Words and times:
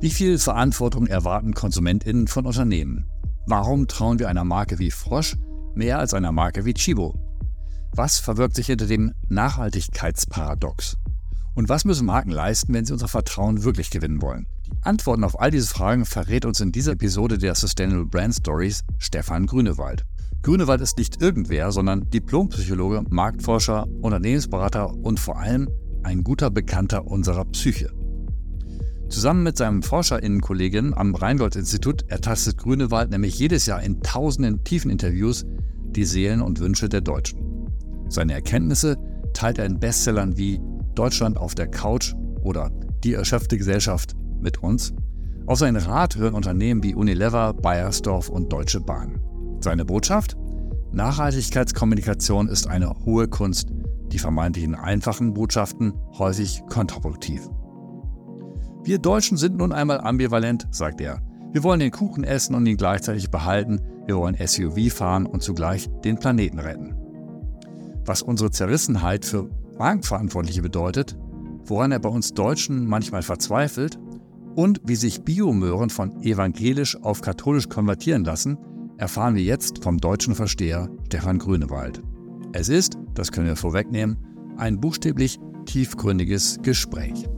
Wie 0.00 0.08
viel 0.08 0.38
Verantwortung 0.38 1.06
erwarten 1.08 1.52
KonsumentInnen 1.52 2.26
von 2.26 2.46
Unternehmen? 2.46 3.04
Warum 3.46 3.86
trauen 3.86 4.18
wir 4.18 4.30
einer 4.30 4.44
Marke 4.44 4.78
wie 4.78 4.90
Frosch 4.90 5.36
mehr 5.74 5.98
als 5.98 6.14
einer 6.14 6.32
Marke 6.32 6.64
wie 6.64 6.72
Chibo? 6.72 7.14
Was 7.94 8.18
verbirgt 8.18 8.56
sich 8.56 8.68
hinter 8.68 8.86
dem 8.86 9.12
Nachhaltigkeitsparadox? 9.28 10.96
Und 11.54 11.68
was 11.68 11.84
müssen 11.84 12.06
Marken 12.06 12.30
leisten, 12.30 12.72
wenn 12.72 12.86
sie 12.86 12.94
unser 12.94 13.08
Vertrauen 13.08 13.62
wirklich 13.62 13.90
gewinnen 13.90 14.22
wollen? 14.22 14.46
Die 14.66 14.72
Antworten 14.84 15.22
auf 15.22 15.38
all 15.38 15.50
diese 15.50 15.66
Fragen 15.66 16.06
verrät 16.06 16.46
uns 16.46 16.60
in 16.60 16.72
dieser 16.72 16.92
Episode 16.92 17.36
der 17.36 17.54
Sustainable 17.54 18.06
Brand 18.06 18.36
Stories 18.36 18.82
Stefan 18.96 19.44
Grünewald. 19.44 20.06
Grünewald 20.40 20.80
ist 20.80 20.96
nicht 20.96 21.20
irgendwer, 21.20 21.72
sondern 21.72 22.08
Diplompsychologe, 22.08 23.04
Marktforscher, 23.10 23.86
Unternehmensberater 24.00 24.94
und 24.94 25.20
vor 25.20 25.38
allem 25.38 25.68
ein 26.04 26.24
guter 26.24 26.50
Bekannter 26.50 27.06
unserer 27.06 27.44
Psyche. 27.44 27.99
Zusammen 29.10 29.42
mit 29.42 29.56
seinem 29.56 29.82
ForscherInnen-Kollegen 29.82 30.94
am 30.94 31.16
Rheingold-Institut 31.16 32.04
ertastet 32.08 32.58
Grünewald 32.58 33.10
nämlich 33.10 33.36
jedes 33.36 33.66
Jahr 33.66 33.82
in 33.82 34.00
tausenden 34.02 34.62
tiefen 34.62 34.88
Interviews 34.88 35.44
die 35.82 36.04
Seelen 36.04 36.40
und 36.40 36.60
Wünsche 36.60 36.88
der 36.88 37.00
Deutschen. 37.00 37.68
Seine 38.08 38.34
Erkenntnisse 38.34 38.96
teilt 39.34 39.58
er 39.58 39.66
in 39.66 39.80
Bestsellern 39.80 40.36
wie 40.36 40.60
Deutschland 40.94 41.38
auf 41.38 41.56
der 41.56 41.66
Couch 41.66 42.14
oder 42.42 42.70
Die 43.02 43.14
erschöpfte 43.14 43.58
Gesellschaft 43.58 44.14
mit 44.40 44.62
uns. 44.62 44.94
Auf 45.46 45.58
seinen 45.58 45.76
Rat 45.76 46.14
hören 46.14 46.34
Unternehmen 46.34 46.84
wie 46.84 46.94
Unilever, 46.94 47.52
Bayersdorf 47.52 48.28
und 48.28 48.52
Deutsche 48.52 48.80
Bahn. 48.80 49.18
Seine 49.60 49.84
Botschaft? 49.84 50.36
Nachhaltigkeitskommunikation 50.92 52.46
ist 52.46 52.68
eine 52.68 52.90
hohe 53.04 53.26
Kunst, 53.26 53.70
die 54.12 54.18
vermeintlichen 54.18 54.76
einfachen 54.76 55.34
Botschaften 55.34 55.94
häufig 56.16 56.62
kontraproduktiv. 56.68 57.48
Wir 58.82 58.98
Deutschen 58.98 59.36
sind 59.36 59.56
nun 59.56 59.72
einmal 59.72 60.00
ambivalent, 60.00 60.66
sagt 60.70 61.00
er. 61.00 61.20
Wir 61.52 61.62
wollen 61.62 61.80
den 61.80 61.90
Kuchen 61.90 62.24
essen 62.24 62.54
und 62.54 62.66
ihn 62.66 62.76
gleichzeitig 62.76 63.30
behalten. 63.30 63.80
Wir 64.06 64.16
wollen 64.16 64.36
SUV 64.36 64.92
fahren 64.92 65.26
und 65.26 65.42
zugleich 65.42 65.88
den 66.04 66.18
Planeten 66.18 66.58
retten. 66.58 66.94
Was 68.06 68.22
unsere 68.22 68.50
Zerrissenheit 68.50 69.24
für 69.24 69.50
Markenverantwortliche 69.78 70.62
bedeutet, 70.62 71.16
woran 71.64 71.92
er 71.92 71.98
bei 71.98 72.08
uns 72.08 72.32
Deutschen 72.32 72.86
manchmal 72.86 73.22
verzweifelt 73.22 73.98
und 74.54 74.80
wie 74.84 74.96
sich 74.96 75.22
Biomöhren 75.22 75.90
von 75.90 76.22
evangelisch 76.22 76.96
auf 77.02 77.20
katholisch 77.20 77.68
konvertieren 77.68 78.24
lassen, 78.24 78.58
erfahren 78.96 79.34
wir 79.34 79.42
jetzt 79.42 79.82
vom 79.82 79.98
deutschen 79.98 80.34
Versteher 80.34 80.88
Stefan 81.06 81.38
Grünewald. 81.38 82.02
Es 82.52 82.68
ist, 82.68 82.98
das 83.14 83.30
können 83.30 83.46
wir 83.46 83.56
vorwegnehmen, 83.56 84.18
ein 84.56 84.80
buchstäblich 84.80 85.38
tiefgründiges 85.66 86.58
Gespräch. 86.62 87.28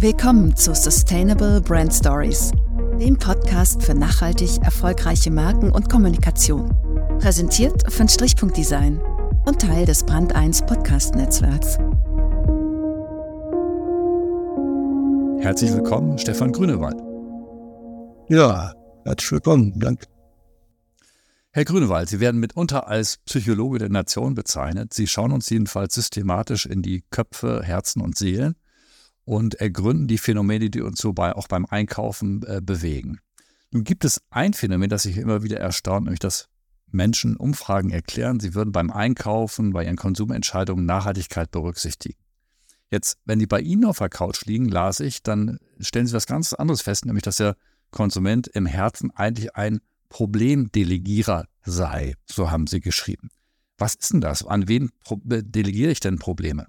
Willkommen 0.00 0.56
zu 0.56 0.74
Sustainable 0.74 1.60
Brand 1.60 1.92
Stories, 1.92 2.50
dem 2.98 3.16
Podcast 3.16 3.82
für 3.82 3.94
nachhaltig 3.94 4.58
erfolgreiche 4.62 5.30
Marken 5.30 5.70
und 5.70 5.88
Kommunikation. 5.88 6.74
Präsentiert 7.20 7.92
von 7.92 8.08
Strichpunkt 8.08 8.56
Design 8.56 9.00
und 9.46 9.60
Teil 9.60 9.84
des 9.86 10.02
Brand 10.04 10.34
1 10.34 10.62
Podcast 10.62 11.14
Netzwerks. 11.14 11.78
Herzlich 15.44 15.72
willkommen, 15.72 16.18
Stefan 16.18 16.52
Grünewald. 16.52 16.96
Ja, 18.28 18.72
herzlich 19.04 19.32
willkommen, 19.32 19.78
danke. 19.78 20.06
Herr 21.52 21.64
Grünewald, 21.64 22.08
Sie 22.08 22.18
werden 22.18 22.40
mitunter 22.40 22.88
als 22.88 23.18
Psychologe 23.18 23.78
der 23.78 23.90
Nation 23.90 24.34
bezeichnet. 24.34 24.94
Sie 24.94 25.06
schauen 25.06 25.32
uns 25.32 25.50
jedenfalls 25.50 25.94
systematisch 25.94 26.66
in 26.66 26.82
die 26.82 27.04
Köpfe, 27.10 27.62
Herzen 27.62 28.00
und 28.00 28.16
Seelen 28.16 28.56
und 29.24 29.54
ergründen 29.54 30.08
die 30.08 30.18
Phänomene, 30.18 30.70
die 30.70 30.80
uns 30.80 31.00
so 31.00 31.12
bei, 31.12 31.34
auch 31.34 31.48
beim 31.48 31.66
Einkaufen 31.66 32.42
äh, 32.46 32.60
bewegen. 32.62 33.20
Nun 33.70 33.84
gibt 33.84 34.04
es 34.04 34.20
ein 34.30 34.52
Phänomen, 34.52 34.90
das 34.90 35.02
sich 35.04 35.16
immer 35.16 35.42
wieder 35.42 35.58
erstaunt, 35.58 36.04
nämlich 36.04 36.20
dass 36.20 36.48
Menschen 36.90 37.36
Umfragen 37.36 37.90
erklären, 37.90 38.38
sie 38.38 38.54
würden 38.54 38.72
beim 38.72 38.90
Einkaufen, 38.90 39.72
bei 39.72 39.84
ihren 39.84 39.96
Konsumentscheidungen 39.96 40.84
Nachhaltigkeit 40.84 41.50
berücksichtigen. 41.50 42.18
Jetzt, 42.90 43.16
wenn 43.24 43.38
die 43.38 43.46
bei 43.46 43.60
Ihnen 43.60 43.86
auf 43.86 43.98
der 43.98 44.10
Couch 44.10 44.44
liegen, 44.44 44.68
las 44.68 45.00
ich, 45.00 45.22
dann 45.22 45.58
stellen 45.80 46.06
Sie 46.06 46.12
was 46.12 46.26
ganz 46.26 46.52
anderes 46.52 46.82
fest, 46.82 47.06
nämlich 47.06 47.22
dass 47.22 47.36
der 47.36 47.56
Konsument 47.90 48.48
im 48.48 48.66
Herzen 48.66 49.10
eigentlich 49.10 49.56
ein 49.56 49.80
Problemdelegierer 50.10 51.46
sei. 51.64 52.14
So 52.26 52.50
haben 52.50 52.66
Sie 52.66 52.80
geschrieben. 52.80 53.30
Was 53.78 53.94
ist 53.94 54.12
denn 54.12 54.20
das? 54.20 54.44
An 54.44 54.68
wen 54.68 54.90
delegiere 55.08 55.90
ich 55.90 56.00
denn 56.00 56.18
Probleme? 56.18 56.66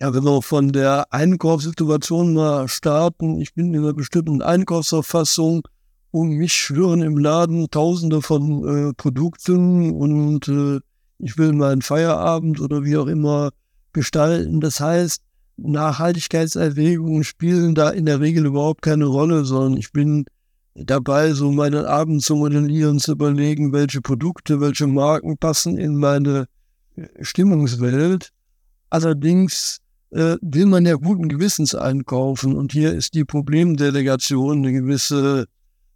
Ja, 0.00 0.14
wenn 0.14 0.22
wir 0.22 0.42
von 0.42 0.70
der 0.70 1.12
Einkaufssituation 1.12 2.32
mal 2.32 2.68
starten, 2.68 3.40
ich 3.40 3.54
bin 3.54 3.74
in 3.74 3.80
einer 3.80 3.94
bestimmten 3.94 4.42
Einkaufsverfassung, 4.42 5.66
um 6.12 6.28
mich 6.28 6.52
schwirren 6.52 7.02
im 7.02 7.18
Laden 7.18 7.68
tausende 7.68 8.22
von 8.22 8.90
äh, 8.90 8.92
Produkten 8.94 9.90
und 9.90 10.46
äh, 10.46 10.78
ich 11.18 11.36
will 11.36 11.52
meinen 11.52 11.82
Feierabend 11.82 12.60
oder 12.60 12.84
wie 12.84 12.96
auch 12.96 13.08
immer 13.08 13.50
gestalten. 13.92 14.60
Das 14.60 14.78
heißt, 14.78 15.20
Nachhaltigkeitserwägungen 15.56 17.24
spielen 17.24 17.74
da 17.74 17.90
in 17.90 18.06
der 18.06 18.20
Regel 18.20 18.46
überhaupt 18.46 18.82
keine 18.82 19.06
Rolle, 19.06 19.44
sondern 19.44 19.78
ich 19.78 19.92
bin 19.92 20.26
dabei, 20.76 21.32
so 21.32 21.50
meinen 21.50 21.84
Abend 21.84 22.22
zu 22.22 22.36
modellieren, 22.36 23.00
zu 23.00 23.12
überlegen, 23.12 23.72
welche 23.72 24.00
Produkte, 24.00 24.60
welche 24.60 24.86
Marken 24.86 25.36
passen 25.38 25.76
in 25.76 25.96
meine 25.96 26.46
äh, 26.94 27.08
Stimmungswelt. 27.20 28.30
Allerdings 28.90 29.80
äh, 30.10 30.36
will 30.40 30.66
man 30.66 30.86
ja 30.86 30.94
guten 30.94 31.28
Gewissens 31.28 31.74
einkaufen. 31.74 32.56
Und 32.56 32.72
hier 32.72 32.92
ist 32.94 33.14
die 33.14 33.24
Problemdelegation 33.24 34.58
eine 34.58 34.72
gewisse, 34.72 35.46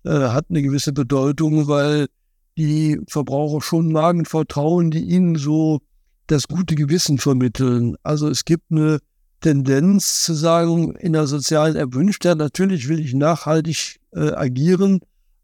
äh, 0.05 0.11
hat 0.11 0.47
eine 0.50 0.62
gewisse 0.62 0.93
Bedeutung, 0.93 1.69
weil 1.69 2.06
die 2.56 3.00
Verbraucher 3.09 3.62
schon 3.62 3.93
Magen 3.93 4.25
vertrauen, 4.25 4.91
die 4.91 5.00
ihnen 5.03 5.37
so 5.37 5.81
das 6.27 6.49
gute 6.49 6.75
Gewissen 6.75 7.19
vermitteln. 7.19 7.97
Also 8.03 8.28
es 8.28 8.45
gibt 8.45 8.71
eine 8.71 8.99
Tendenz 9.41 10.25
zu 10.25 10.34
sagen, 10.34 10.94
in 10.97 11.15
der 11.15 11.27
sozialen 11.27 11.77
Erwünschtheit, 11.77 12.39
natürlich 12.39 12.89
will 12.89 13.00
ich 13.00 13.15
nachhaltig 13.15 13.99
äh, 14.12 14.33
agieren, 14.33 15.00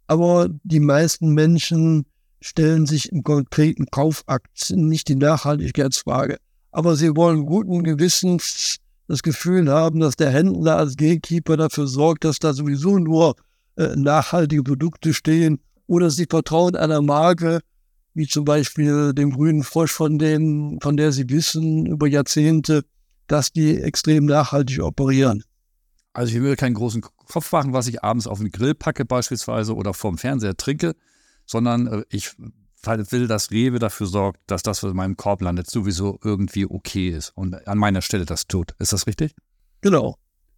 aber 0.07 0.49
die 0.63 0.81
meisten 0.81 1.35
Menschen 1.35 2.07
stellen 2.41 2.87
sich 2.87 3.11
im 3.11 3.25
konkreten 3.25 3.87
Kaufakt 3.91 4.71
nicht 4.71 5.09
die 5.09 5.17
Nachhaltigkeitsfrage 5.17 6.39
aber 6.79 6.95
sie 6.95 7.17
wollen 7.17 7.45
guten 7.45 7.83
Gewissens 7.83 8.77
das 9.09 9.25
Gefühl 9.25 9.69
haben, 9.69 9.99
dass 9.99 10.15
der 10.15 10.31
Händler 10.31 10.77
als 10.77 10.97
Gatekeeper 10.97 11.57
dafür 11.57 11.89
sorgt, 11.89 12.23
dass 12.23 12.39
da 12.39 12.53
sowieso 12.53 13.01
nur 13.01 13.35
äh, 13.75 13.97
nachhaltige 13.97 14.63
Produkte 14.63 15.13
stehen 15.13 15.59
oder 15.89 16.09
sie 16.09 16.27
vertrauen 16.31 16.77
einer 16.77 17.03
Marke, 17.03 17.63
wie 18.15 18.29
zum 18.29 18.45
Beispiel 18.45 19.13
dem 19.13 19.33
grünen 19.33 19.65
Frosch, 19.65 19.91
von, 19.91 20.21
denen, 20.21 20.81
von 20.81 20.97
der 20.97 21.11
sie 21.11 21.29
wissen 21.29 21.85
über 21.85 22.07
Jahrzehnte, 22.07 22.85
dass 23.27 23.51
die 23.51 23.77
extrem 23.81 24.27
nachhaltig 24.27 24.81
operieren. 24.81 25.43
Also 26.13 26.37
ich 26.37 26.41
will 26.41 26.55
keinen 26.55 26.75
großen 26.75 27.01
Kopf 27.01 27.51
machen, 27.51 27.73
was 27.73 27.89
ich 27.89 28.05
abends 28.05 28.29
auf 28.29 28.39
den 28.39 28.53
Grill 28.53 28.77
packe 28.77 29.05
beispielsweise 29.05 29.75
oder 29.75 29.95
vorm 29.95 30.17
Fernseher 30.17 30.57
trinke, 30.57 30.95
sondern 31.45 31.89
äh, 31.89 32.05
ich 32.09 32.37
will, 32.87 33.27
dass 33.27 33.51
Rewe 33.51 33.79
dafür 33.79 34.07
sorgt, 34.07 34.41
dass 34.47 34.63
das, 34.63 34.83
was 34.83 34.91
in 34.91 34.97
meinem 34.97 35.17
Korb 35.17 35.43
landet, 35.43 35.71
sowieso 35.71 36.19
irgendwie 36.23 36.67
okay 36.67 37.11
ist 37.11 37.31
und 37.37 37.67
an 37.67 37.79
meiner 37.79 38.03
Stelle 38.03 38.25
das 38.25 38.47
tut. 38.47 38.75
Ist 38.79 38.93
das 38.93 39.07
richtig? 39.07 39.35
Genau. 39.81 40.17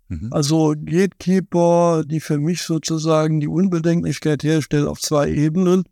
Mhm. 0.09 0.29
Also 0.33 0.75
Gatekeeper, 0.77 2.05
die 2.05 2.21
für 2.21 2.39
mich 2.39 2.63
sozusagen 2.63 3.41
die 3.41 3.49
Unbedenklichkeit 3.49 4.43
herstellen 4.43 4.87
auf 4.87 5.01
zwei 5.01 5.31
Ebenen. 5.31 5.85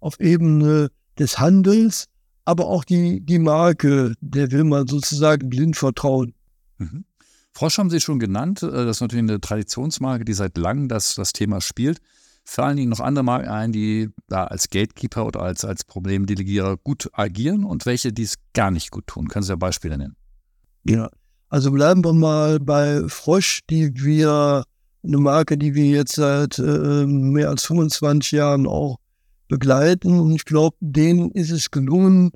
Auf 0.00 0.20
Ebene 0.20 0.90
des 1.18 1.40
Handels, 1.40 2.06
aber 2.44 2.66
auch 2.66 2.84
die, 2.84 3.20
die 3.20 3.40
Marke, 3.40 4.14
der 4.20 4.52
will 4.52 4.62
man 4.62 4.86
sozusagen 4.86 5.48
blind 5.50 5.76
vertrauen. 5.76 6.34
Mhm. 6.78 7.04
Frosch 7.52 7.78
haben 7.78 7.90
Sie 7.90 8.00
schon 8.00 8.20
genannt. 8.20 8.62
Äh, 8.62 8.70
das 8.70 8.98
ist 8.98 9.00
natürlich 9.00 9.24
eine 9.24 9.40
Traditionsmarke, 9.40 10.24
die 10.24 10.34
seit 10.34 10.56
langem 10.56 10.88
das, 10.88 11.16
das 11.16 11.32
Thema 11.32 11.60
spielt 11.60 12.00
fallen 12.48 12.78
Ihnen 12.78 12.90
noch 12.90 13.00
andere 13.00 13.24
Marken 13.24 13.48
ein, 13.48 13.72
die 13.72 14.08
da 14.28 14.44
als 14.44 14.70
Gatekeeper 14.70 15.26
oder 15.26 15.42
als, 15.42 15.64
als 15.64 15.84
Problemdelegierer 15.84 16.78
gut 16.78 17.10
agieren 17.12 17.64
und 17.64 17.84
welche, 17.84 18.12
die 18.12 18.22
es 18.22 18.36
gar 18.54 18.70
nicht 18.70 18.90
gut 18.90 19.06
tun? 19.06 19.28
Können 19.28 19.42
Sie 19.42 19.52
ja 19.52 19.56
Beispiele 19.56 19.98
nennen? 19.98 20.16
Ja, 20.84 21.10
also 21.50 21.70
bleiben 21.70 22.04
wir 22.04 22.14
mal 22.14 22.58
bei 22.58 23.02
Frosch, 23.08 23.60
die 23.68 23.92
wir, 23.94 24.64
eine 25.04 25.18
Marke, 25.18 25.58
die 25.58 25.74
wir 25.74 25.86
jetzt 25.86 26.14
seit 26.14 26.58
äh, 26.58 27.06
mehr 27.06 27.50
als 27.50 27.64
25 27.66 28.32
Jahren 28.32 28.66
auch 28.66 28.96
begleiten. 29.48 30.18
Und 30.18 30.34
ich 30.34 30.44
glaube, 30.44 30.76
denen 30.80 31.30
ist 31.32 31.50
es 31.50 31.70
gelungen, 31.70 32.30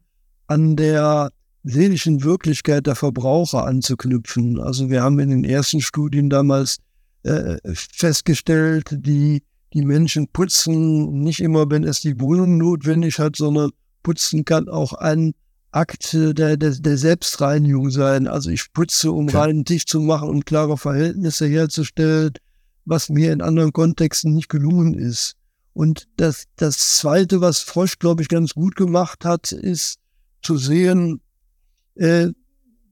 an 0.46 0.76
der 0.76 1.30
seelischen 1.64 2.22
Wirklichkeit 2.22 2.86
der 2.86 2.96
Verbraucher 2.96 3.66
anzuknüpfen. 3.66 4.60
Also 4.60 4.90
wir 4.90 5.02
haben 5.02 5.18
in 5.20 5.30
den 5.30 5.44
ersten 5.44 5.80
Studien 5.80 6.28
damals 6.28 6.78
äh, 7.22 7.56
festgestellt, 7.72 8.88
die 8.90 9.42
die 9.74 9.84
Menschen 9.84 10.28
putzen 10.28 11.20
nicht 11.20 11.40
immer, 11.40 11.70
wenn 11.70 11.84
es 11.84 12.00
die 12.00 12.20
Wohnung 12.20 12.58
notwendig 12.58 13.18
hat, 13.18 13.36
sondern 13.36 13.70
putzen 14.02 14.44
kann 14.44 14.68
auch 14.68 14.92
an 14.92 15.32
Akt 15.70 16.12
der, 16.12 16.56
der, 16.56 16.56
der 16.56 16.98
Selbstreinigung 16.98 17.90
sein. 17.90 18.28
Also 18.28 18.50
ich 18.50 18.72
putze, 18.74 19.10
um 19.10 19.28
okay. 19.28 19.38
reinen 19.38 19.64
Tisch 19.64 19.86
zu 19.86 20.00
machen 20.00 20.28
und 20.28 20.44
klare 20.44 20.76
Verhältnisse 20.76 21.46
herzustellen, 21.46 22.32
was 22.84 23.08
mir 23.08 23.32
in 23.32 23.40
anderen 23.40 23.72
Kontexten 23.72 24.34
nicht 24.34 24.50
gelungen 24.50 24.94
ist. 24.94 25.34
Und 25.72 26.08
das, 26.18 26.44
das 26.56 26.96
Zweite, 26.96 27.40
was 27.40 27.60
Frosch, 27.60 27.98
glaube 27.98 28.20
ich, 28.20 28.28
ganz 28.28 28.52
gut 28.52 28.76
gemacht 28.76 29.24
hat, 29.24 29.52
ist 29.52 29.96
zu 30.42 30.58
sehen, 30.58 31.22
äh, 31.94 32.28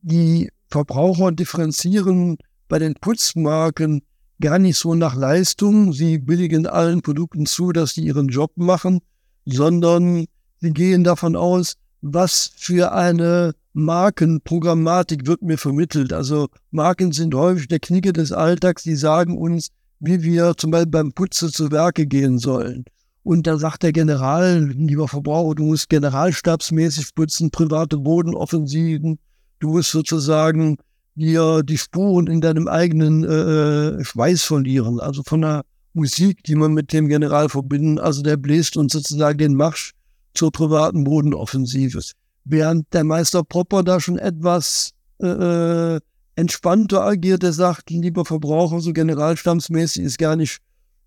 die 0.01 0.51
Verbraucher 0.69 1.33
differenzieren 1.33 2.39
bei 2.69 2.79
den 2.79 2.95
Putzmarken 2.95 4.03
gar 4.41 4.59
nicht 4.59 4.79
so 4.79 4.95
nach 4.95 5.15
Leistung. 5.15 5.93
Sie 5.93 6.19
billigen 6.19 6.67
allen 6.67 7.03
Produkten 7.03 7.47
zu, 7.47 7.73
dass 7.73 7.95
sie 7.95 8.05
ihren 8.05 8.29
Job 8.29 8.53
machen, 8.57 9.01
sondern 9.45 10.27
sie 10.61 10.73
gehen 10.73 11.05
davon 11.05 11.37
aus, 11.37 11.75
was 12.03 12.53
für 12.57 12.93
eine 12.93 13.55
Markenprogrammatik 13.73 15.27
wird 15.27 15.43
mir 15.43 15.59
vermittelt. 15.59 16.13
Also 16.13 16.49
Marken 16.71 17.13
sind 17.13 17.35
häufig 17.35 17.69
der 17.69 17.79
Knicke 17.79 18.13
des 18.13 18.33
Alltags, 18.33 18.83
die 18.83 18.97
sagen 18.97 19.39
uns, 19.39 19.69
wie 20.01 20.23
wir 20.23 20.57
zum 20.57 20.71
Beispiel 20.71 20.91
beim 20.91 21.13
Putze 21.13 21.51
zu 21.51 21.71
Werke 21.71 22.07
gehen 22.07 22.39
sollen. 22.39 22.85
Und 23.23 23.47
da 23.47 23.59
sagt 23.59 23.83
der 23.83 23.93
General, 23.93 24.65
lieber 24.71 25.07
Verbraucher, 25.07 25.55
du 25.57 25.65
musst 25.65 25.91
generalstabsmäßig 25.91 27.15
putzen, 27.15 27.51
private 27.51 27.99
Bodenoffensiven, 27.99 29.19
du 29.59 29.69
musst 29.69 29.91
sozusagen 29.91 30.79
dir 31.21 31.63
die 31.63 31.79
Spuren 31.79 32.27
in 32.27 32.41
deinem 32.41 32.67
eigenen 32.67 33.25
äh, 33.25 34.05
Schweiß 34.05 34.43
verlieren. 34.43 34.99
Also 34.99 35.23
von 35.23 35.43
der 35.43 35.63
Musik, 35.93 36.43
die 36.45 36.55
man 36.55 36.73
mit 36.73 36.93
dem 36.93 37.09
General 37.09 37.49
verbinden. 37.49 37.99
Also 37.99 38.23
der 38.23 38.37
bläst 38.37 38.77
uns 38.77 38.93
sozusagen 38.93 39.39
den 39.39 39.55
Marsch 39.55 39.93
zur 40.35 40.53
privaten 40.53 41.05
Bodenoffensive. 41.05 42.01
Während 42.45 42.93
der 42.93 43.05
Meister 43.05 43.43
Popper 43.45 43.83
da 43.83 44.01
schon 44.01 44.19
etwas 44.19 44.91
äh, 45.19 46.01
entspannter 46.37 47.03
agiert, 47.03 47.43
der 47.43 47.53
sagt, 47.53 47.91
lieber 47.91 48.25
Verbraucher, 48.25 48.81
so 48.81 48.93
generalstammsmäßig 48.93 50.05
ist 50.05 50.19
gar 50.19 50.37
nicht 50.37 50.59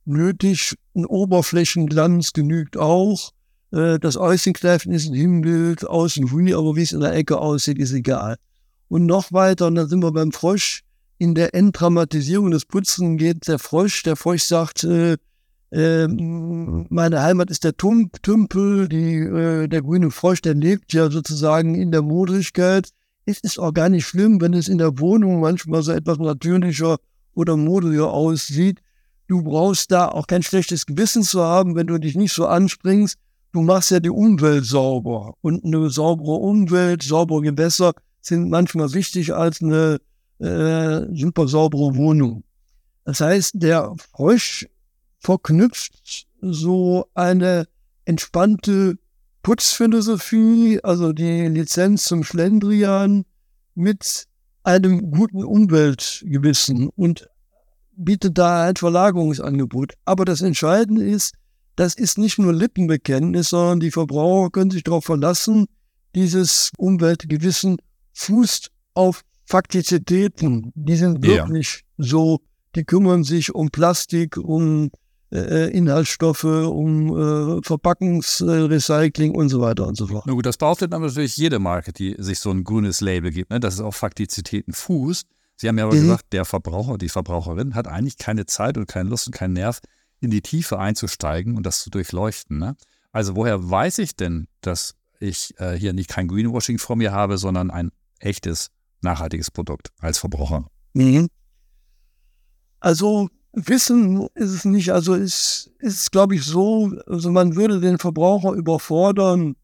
nötig. 0.05 0.75
Ein 0.95 1.05
Oberflächenglanz 1.05 2.33
genügt 2.33 2.77
auch. 2.77 3.31
Äh, 3.71 3.99
das 3.99 4.17
Außenkläffen 4.17 4.91
ist 4.91 5.07
ein 5.07 5.15
Himmelbild, 5.15 5.87
außen 5.87 6.31
Huni, 6.31 6.53
aber 6.53 6.75
wie 6.75 6.83
es 6.83 6.91
in 6.91 6.99
der 6.99 7.13
Ecke 7.13 7.39
aussieht, 7.39 7.79
ist 7.79 7.93
egal. 7.93 8.37
Und 8.93 9.07
noch 9.07 9.33
weiter, 9.33 9.65
und 9.65 9.73
dann 9.73 9.89
sind 9.89 10.03
wir 10.03 10.11
beim 10.11 10.31
Frosch. 10.31 10.83
In 11.17 11.33
der 11.33 11.55
Entdramatisierung 11.55 12.51
des 12.51 12.65
Putzen 12.65 13.17
geht 13.17 13.47
der 13.47 13.57
Frosch. 13.57 14.03
Der 14.03 14.15
Frosch 14.15 14.43
sagt, 14.43 14.83
äh, 14.83 15.17
äh, 15.71 16.07
meine 16.07 17.23
Heimat 17.23 17.49
ist 17.49 17.63
der 17.63 17.75
Tump, 17.75 18.21
Tümpel, 18.21 18.87
die, 18.87 19.15
äh, 19.15 19.67
der 19.67 19.81
grüne 19.81 20.11
Frosch, 20.11 20.43
der 20.43 20.53
lebt 20.53 20.93
ja 20.93 21.09
sozusagen 21.09 21.73
in 21.73 21.91
der 21.91 22.03
Modrigkeit. 22.03 22.89
Es 23.25 23.39
ist 23.39 23.57
auch 23.57 23.73
gar 23.73 23.89
nicht 23.89 24.05
schlimm, 24.05 24.39
wenn 24.41 24.53
es 24.53 24.67
in 24.67 24.77
der 24.77 24.99
Wohnung 24.99 25.39
manchmal 25.39 25.81
so 25.81 25.91
etwas 25.91 26.19
natürlicher 26.19 26.97
oder 27.33 27.57
modriger 27.57 28.13
aussieht. 28.13 28.79
Du 29.27 29.41
brauchst 29.41 29.91
da 29.91 30.07
auch 30.07 30.27
kein 30.27 30.43
schlechtes 30.43 30.85
Gewissen 30.85 31.23
zu 31.23 31.41
haben, 31.41 31.75
wenn 31.75 31.87
du 31.87 31.97
dich 31.97 32.15
nicht 32.15 32.33
so 32.33 32.45
anspringst. 32.45 33.17
Du 33.53 33.63
machst 33.63 33.89
ja 33.89 33.99
die 33.99 34.11
Umwelt 34.11 34.65
sauber. 34.65 35.33
Und 35.41 35.65
eine 35.65 35.89
saubere 35.89 36.33
Umwelt, 36.33 37.01
saubere 37.01 37.41
Gewässer 37.41 37.93
sind 38.25 38.49
manchmal 38.49 38.93
wichtig 38.93 39.33
als 39.33 39.61
eine 39.61 39.99
äh, 40.39 41.01
super 41.13 41.47
saubere 41.47 41.95
Wohnung. 41.95 42.43
Das 43.05 43.21
heißt, 43.21 43.53
der 43.55 43.93
Frosch 44.11 44.67
verknüpft 45.19 46.27
so 46.41 47.05
eine 47.13 47.67
entspannte 48.05 48.97
Putzphilosophie, 49.43 50.79
also 50.83 51.13
die 51.13 51.47
Lizenz 51.47 52.05
zum 52.05 52.23
Schlendrian, 52.23 53.25
mit 53.75 54.27
einem 54.63 55.11
guten 55.11 55.43
Umweltgewissen 55.43 56.89
und 56.95 57.29
bietet 57.95 58.37
da 58.37 58.65
ein 58.65 58.75
Verlagerungsangebot. 58.75 59.93
Aber 60.05 60.25
das 60.25 60.41
Entscheidende 60.41 61.05
ist, 61.05 61.33
das 61.75 61.95
ist 61.95 62.17
nicht 62.17 62.39
nur 62.39 62.53
Lippenbekenntnis, 62.53 63.49
sondern 63.49 63.79
die 63.79 63.91
Verbraucher 63.91 64.51
können 64.51 64.71
sich 64.71 64.83
darauf 64.83 65.05
verlassen, 65.05 65.65
dieses 66.15 66.71
Umweltgewissen 66.77 67.77
fußt 68.13 68.71
auf 68.93 69.21
Faktizitäten. 69.45 70.71
Die 70.75 70.95
sind 70.95 71.23
wirklich 71.23 71.83
ja. 71.97 72.05
so, 72.05 72.41
die 72.75 72.83
kümmern 72.83 73.23
sich 73.23 73.53
um 73.53 73.69
Plastik, 73.69 74.37
um 74.37 74.89
äh, 75.31 75.71
Inhaltsstoffe, 75.71 76.43
um 76.43 77.57
äh, 77.57 77.61
Verpackungsrecycling 77.63 79.35
und 79.35 79.49
so 79.49 79.61
weiter 79.61 79.87
und 79.87 79.95
so 79.95 80.07
fort. 80.07 80.25
Na 80.25 80.33
gut, 80.33 80.45
das 80.45 80.57
behauptet 80.57 80.91
natürlich 80.91 81.37
jede 81.37 81.59
Marke, 81.59 81.91
die 81.91 82.15
sich 82.19 82.39
so 82.39 82.51
ein 82.51 82.63
grünes 82.63 83.01
Label 83.01 83.31
gibt, 83.31 83.49
ne, 83.49 83.59
dass 83.59 83.75
es 83.75 83.79
auf 83.81 83.95
Faktizitäten 83.95 84.73
fußt. 84.73 85.27
Sie 85.55 85.67
haben 85.67 85.77
ja 85.77 85.85
aber 85.85 85.95
mhm. 85.95 86.01
gesagt, 86.01 86.33
der 86.33 86.45
Verbraucher, 86.45 86.97
die 86.97 87.09
Verbraucherin 87.09 87.75
hat 87.75 87.87
eigentlich 87.87 88.17
keine 88.17 88.45
Zeit 88.45 88.77
und 88.77 88.87
keine 88.87 89.09
Lust 89.09 89.27
und 89.27 89.33
keinen 89.33 89.53
Nerv, 89.53 89.79
in 90.19 90.31
die 90.31 90.41
Tiefe 90.41 90.79
einzusteigen 90.79 91.57
und 91.57 91.65
das 91.65 91.83
zu 91.83 91.89
durchleuchten. 91.89 92.57
Ne? 92.57 92.75
Also 93.11 93.35
woher 93.35 93.69
weiß 93.69 93.99
ich 93.99 94.15
denn, 94.15 94.47
dass 94.61 94.95
ich 95.19 95.53
äh, 95.59 95.73
hier 95.73 95.93
nicht 95.93 96.09
kein 96.09 96.27
Greenwashing 96.27 96.77
vor 96.77 96.95
mir 96.95 97.11
habe, 97.11 97.37
sondern 97.37 97.71
ein 97.71 97.91
echtes, 98.23 98.69
nachhaltiges 99.01 99.51
Produkt 99.51 99.89
als 99.99 100.17
Verbraucher? 100.17 100.67
Mhm. 100.93 101.27
Also 102.79 103.29
Wissen 103.53 104.27
ist 104.33 104.49
es 104.49 104.65
nicht. 104.65 104.91
Also 104.91 105.13
es 105.13 105.71
ist, 105.77 106.11
glaube 106.11 106.35
ich, 106.35 106.43
so, 106.43 106.91
also 107.05 107.31
man 107.31 107.55
würde 107.55 107.79
den 107.79 107.99
Verbraucher 107.99 108.53
überfordern 108.53 109.55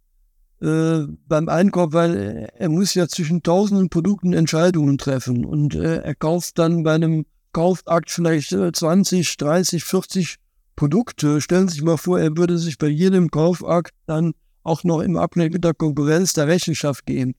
äh, 0.62 1.00
beim 1.28 1.50
Einkauf, 1.50 1.92
weil 1.94 2.52
er 2.56 2.70
muss 2.70 2.94
ja 2.94 3.08
zwischen 3.08 3.42
tausenden 3.42 3.90
Produkten 3.90 4.34
Entscheidungen 4.34 5.00
treffen 5.00 5.44
und 5.44 5.74
äh, 5.74 6.02
er 6.02 6.16
kauft 6.16 6.60
dann 6.60 6.84
bei 6.84 6.94
einem 6.94 7.26
Kaufakt 7.52 8.12
vielleicht 8.12 8.52
äh, 8.52 8.72
20, 8.72 9.38
30, 9.38 9.84
40 9.84 10.36
Produkte. 10.76 11.42
Stellen 11.42 11.68
Sie 11.68 11.76
sich 11.76 11.84
mal 11.84 11.98
vor, 11.98 12.20
er 12.20 12.38
würde 12.38 12.60
sich 12.60 12.78
bei 12.78 12.88
jedem 12.88 13.32
Kaufakt 13.32 13.94
dann 14.06 14.34
auch 14.62 14.84
noch 14.84 15.02
im 15.02 15.18
Abgleich 15.18 15.52
mit 15.52 15.64
der 15.64 15.74
Konkurrenz 15.74 16.34
der 16.34 16.48
Rechenschaft 16.48 17.08
geben. 17.08 17.34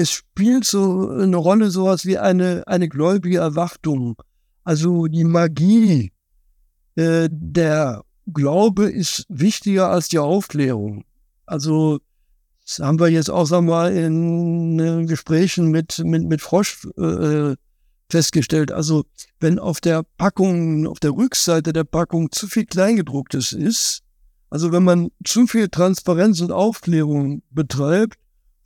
Es 0.00 0.10
spielt 0.12 0.64
so 0.64 1.10
eine 1.10 1.36
Rolle 1.36 1.70
sowas 1.70 2.06
wie 2.06 2.16
eine, 2.16 2.66
eine 2.66 2.88
gläubige 2.88 3.36
Erwartung. 3.36 4.16
Also 4.64 5.08
die 5.08 5.24
Magie, 5.24 6.10
äh, 6.94 7.28
der 7.30 8.02
Glaube 8.32 8.88
ist 8.88 9.26
wichtiger 9.28 9.90
als 9.90 10.08
die 10.08 10.18
Aufklärung. 10.18 11.04
Also 11.44 11.98
das 12.64 12.78
haben 12.78 12.98
wir 12.98 13.08
jetzt 13.08 13.28
auch 13.28 13.44
sagen 13.44 13.66
wir 13.66 13.72
mal 13.72 13.94
in 13.94 14.78
äh, 14.78 15.04
Gesprächen 15.04 15.70
mit, 15.70 15.98
mit, 15.98 16.24
mit 16.26 16.40
Frosch 16.40 16.86
äh, 16.96 17.56
festgestellt. 18.08 18.72
Also 18.72 19.04
wenn 19.38 19.58
auf 19.58 19.82
der 19.82 20.02
Packung, 20.16 20.86
auf 20.86 20.98
der 20.98 21.10
Rückseite 21.10 21.74
der 21.74 21.84
Packung 21.84 22.32
zu 22.32 22.46
viel 22.46 22.64
Kleingedrucktes 22.64 23.52
ist, 23.52 24.00
also 24.48 24.72
wenn 24.72 24.82
man 24.82 25.10
zu 25.26 25.46
viel 25.46 25.68
Transparenz 25.68 26.40
und 26.40 26.52
Aufklärung 26.52 27.42
betreibt, 27.50 28.16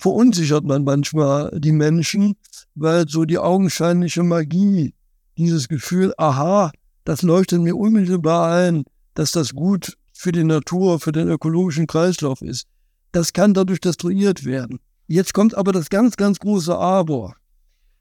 verunsichert 0.05 0.65
man 0.65 0.85
manchmal 0.85 1.51
die 1.59 1.73
Menschen, 1.73 2.37
weil 2.75 3.09
so 3.09 3.25
die 3.25 3.39
augenscheinliche 3.39 4.23
Magie 4.23 4.93
dieses 5.39 5.67
Gefühl, 5.67 6.13
aha, 6.19 6.73
das 7.07 7.23
leuchtet 7.23 7.63
mir 7.63 7.75
unmittelbar 7.75 8.55
ein, 8.55 8.85
dass 9.15 9.33
das 9.33 9.55
gut 9.55 9.97
für 10.13 10.31
die 10.31 10.45
Natur, 10.45 11.01
für 11.01 11.13
den 11.13 11.29
ökologischen 11.29 11.87
Kreislauf 11.87 12.43
ist. 12.43 12.67
Das 13.13 13.33
kann 13.33 13.55
dadurch 13.55 13.81
destruiert 13.81 14.45
werden. 14.45 14.79
Jetzt 15.07 15.33
kommt 15.33 15.55
aber 15.55 15.73
das 15.73 15.89
ganz, 15.89 16.19
ganz 16.19 16.39
große 16.39 16.77
Aber. 16.77 17.37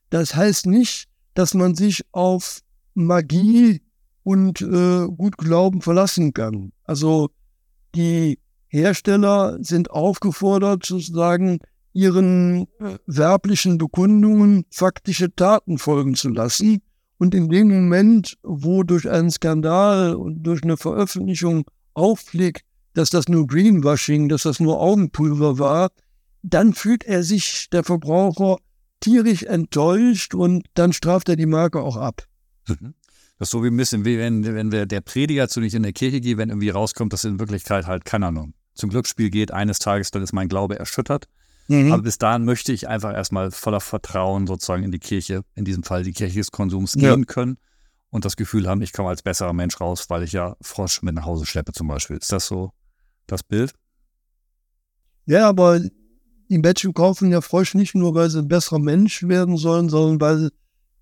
Das 0.10 0.36
heißt 0.36 0.65
nicht, 0.65 1.05
dass 1.36 1.53
man 1.53 1.74
sich 1.74 2.03
auf 2.12 2.60
Magie 2.95 3.81
und 4.24 4.62
äh, 4.62 5.07
gut 5.07 5.38
Glauben 5.38 5.81
verlassen 5.81 6.33
kann. 6.33 6.74
Also 6.83 7.29
die 7.95 8.39
Hersteller 8.67 9.57
sind 9.62 9.89
aufgefordert, 9.89 10.86
sozusagen 10.86 11.60
ihren 11.94 12.68
werblichen 13.06 13.78
Bekundungen 13.78 14.66
faktische 14.72 15.34
Taten 15.34 15.78
folgen 15.78 16.16
zu 16.16 16.30
lassen 16.30 16.82
und 17.18 17.34
in 17.36 17.50
dem 17.50 17.70
Moment, 17.70 18.38
wo 18.44 18.84
durch 18.84 19.10
einen 19.10 19.32
Skandal 19.32 20.16
und 20.16 20.44
durch 20.44 20.64
eine 20.64 20.78
Veröffentlichung 20.78 21.66
auffliegt, 21.94 22.64
dass 22.96 23.10
das 23.10 23.28
nur 23.28 23.48
Greenwashing, 23.48 24.30
dass 24.30 24.44
das 24.44 24.60
nur 24.60 24.80
Augenpulver 24.80 25.60
war, 25.60 25.92
dann 26.42 26.74
fühlt 26.74 27.04
er 27.04 27.24
sich, 27.24 27.70
der 27.72 27.84
Verbraucher, 27.84 28.58
tierisch 29.00 29.44
enttäuscht 29.44 30.34
und 30.34 30.66
dann 30.74 30.94
straft 30.94 31.30
er 31.30 31.36
die 31.36 31.46
Marke 31.46 31.82
auch 31.82 31.98
ab. 31.98 32.24
Mhm. 32.68 32.94
Das 33.40 33.48
ist 33.48 33.52
so 33.52 33.64
wie 33.64 33.68
ein 33.68 33.78
bisschen, 33.78 34.06
wie 34.06 34.18
wenn, 34.18 34.44
wenn 34.46 34.70
der 34.70 35.02
Prediger 35.02 35.50
zu 35.50 35.60
nicht 35.60 35.74
in 35.74 35.84
der 35.84 35.92
Kirche 35.92 36.22
geht, 36.22 36.38
wenn 36.38 36.50
irgendwie 36.50 36.70
rauskommt, 36.70 37.14
dass 37.14 37.24
in 37.24 37.40
Wirklichkeit 37.40 37.88
halt, 37.88 38.06
keine 38.06 38.28
Ahnung, 38.28 38.54
zum 38.74 38.90
Glücksspiel 38.90 39.30
geht, 39.30 39.52
eines 39.52 39.80
Tages, 39.80 40.12
dann 40.12 40.24
ist 40.24 40.34
mein 40.34 40.48
Glaube 40.48 40.80
erschüttert. 40.80 41.28
Mhm. 41.67 41.91
Aber 41.91 42.03
bis 42.03 42.17
dahin 42.17 42.46
möchte 42.46 42.74
ich 42.74 42.88
einfach 42.88 43.13
erstmal 43.13 43.51
voller 43.51 43.79
Vertrauen 43.79 44.48
sozusagen 44.48 44.84
in 44.84 44.91
die 44.91 45.00
Kirche, 45.00 45.43
in 45.55 45.65
diesem 45.65 45.84
Fall 45.84 46.03
die 46.03 46.13
Kirche 46.13 46.38
des 46.38 46.51
Konsums 46.51 46.96
ja. 46.96 47.15
gehen 47.15 47.25
können 47.25 47.58
und 48.10 48.25
das 48.25 48.36
Gefühl 48.36 48.67
haben, 48.67 48.82
ich 48.82 48.93
komme 48.93 49.10
als 49.10 49.22
besserer 49.22 49.53
Mensch 49.53 49.79
raus, 49.82 50.05
weil 50.10 50.24
ich 50.24 50.34
ja 50.34 50.55
Frosch 50.62 51.01
mit 51.01 51.15
nach 51.15 51.25
Hause 51.25 51.46
schleppe 51.46 51.72
zum 51.72 51.88
Beispiel. 51.88 52.17
Ist 52.17 52.32
das 52.32 52.48
so 52.48 52.72
das 53.27 53.43
Bild? 53.43 53.74
Ja, 55.25 55.48
aber 55.48 55.79
die 56.50 56.58
Menschen 56.58 56.93
kaufen 56.93 57.32
ja 57.32 57.41
Frosch 57.41 57.74
nicht 57.74 57.96
nur, 57.96 58.13
weil 58.13 58.29
sie 58.29 58.39
ein 58.39 58.48
besserer 58.48 58.79
Mensch 58.79 59.24
werden 59.24 59.58
sollen, 59.58 59.89
sondern 59.89 60.22
weil 60.22 60.38
sie 60.38 60.50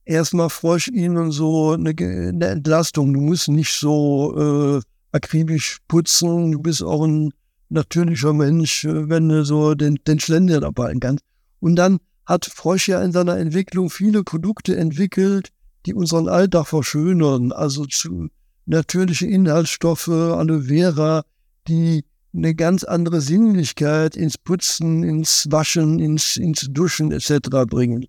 erstmal 0.05 0.49
Frosch 0.49 0.87
ihnen 0.87 1.31
so 1.31 1.71
eine, 1.71 1.89
eine, 1.89 2.45
Entlastung. 2.45 3.13
Du 3.13 3.19
musst 3.19 3.49
nicht 3.49 3.73
so 3.73 4.77
äh, 4.77 4.81
akribisch 5.11 5.79
putzen, 5.87 6.51
du 6.51 6.59
bist 6.59 6.83
auch 6.83 7.03
ein 7.03 7.33
natürlicher 7.71 8.33
Mensch, 8.33 8.85
äh, 8.85 9.09
wenn 9.09 9.29
du 9.29 9.43
so 9.43 9.73
den, 9.73 9.99
den 10.07 10.19
Schlender 10.19 10.59
dabei 10.59 10.93
kannst. 10.99 11.23
Und 11.59 11.75
dann 11.75 11.99
hat 12.25 12.45
Frosch 12.45 12.87
ja 12.87 13.01
in 13.01 13.11
seiner 13.11 13.37
Entwicklung 13.37 13.89
viele 13.89 14.23
Produkte 14.23 14.75
entwickelt, 14.77 15.49
die 15.85 15.93
unseren 15.93 16.29
Alltag 16.29 16.67
verschönern. 16.67 17.51
Also 17.51 17.85
zu 17.85 18.29
natürliche 18.65 19.25
Inhaltsstoffe, 19.25 20.07
Aloe 20.07 20.63
Vera, 20.63 21.23
die 21.67 22.05
eine 22.33 22.55
ganz 22.55 22.83
andere 22.83 23.19
Sinnlichkeit 23.19 24.15
ins 24.15 24.37
Putzen, 24.37 25.03
ins 25.03 25.47
Waschen, 25.49 25.99
ins, 25.99 26.37
ins 26.37 26.67
Duschen 26.71 27.11
etc. 27.11 27.49
bringen. 27.67 28.05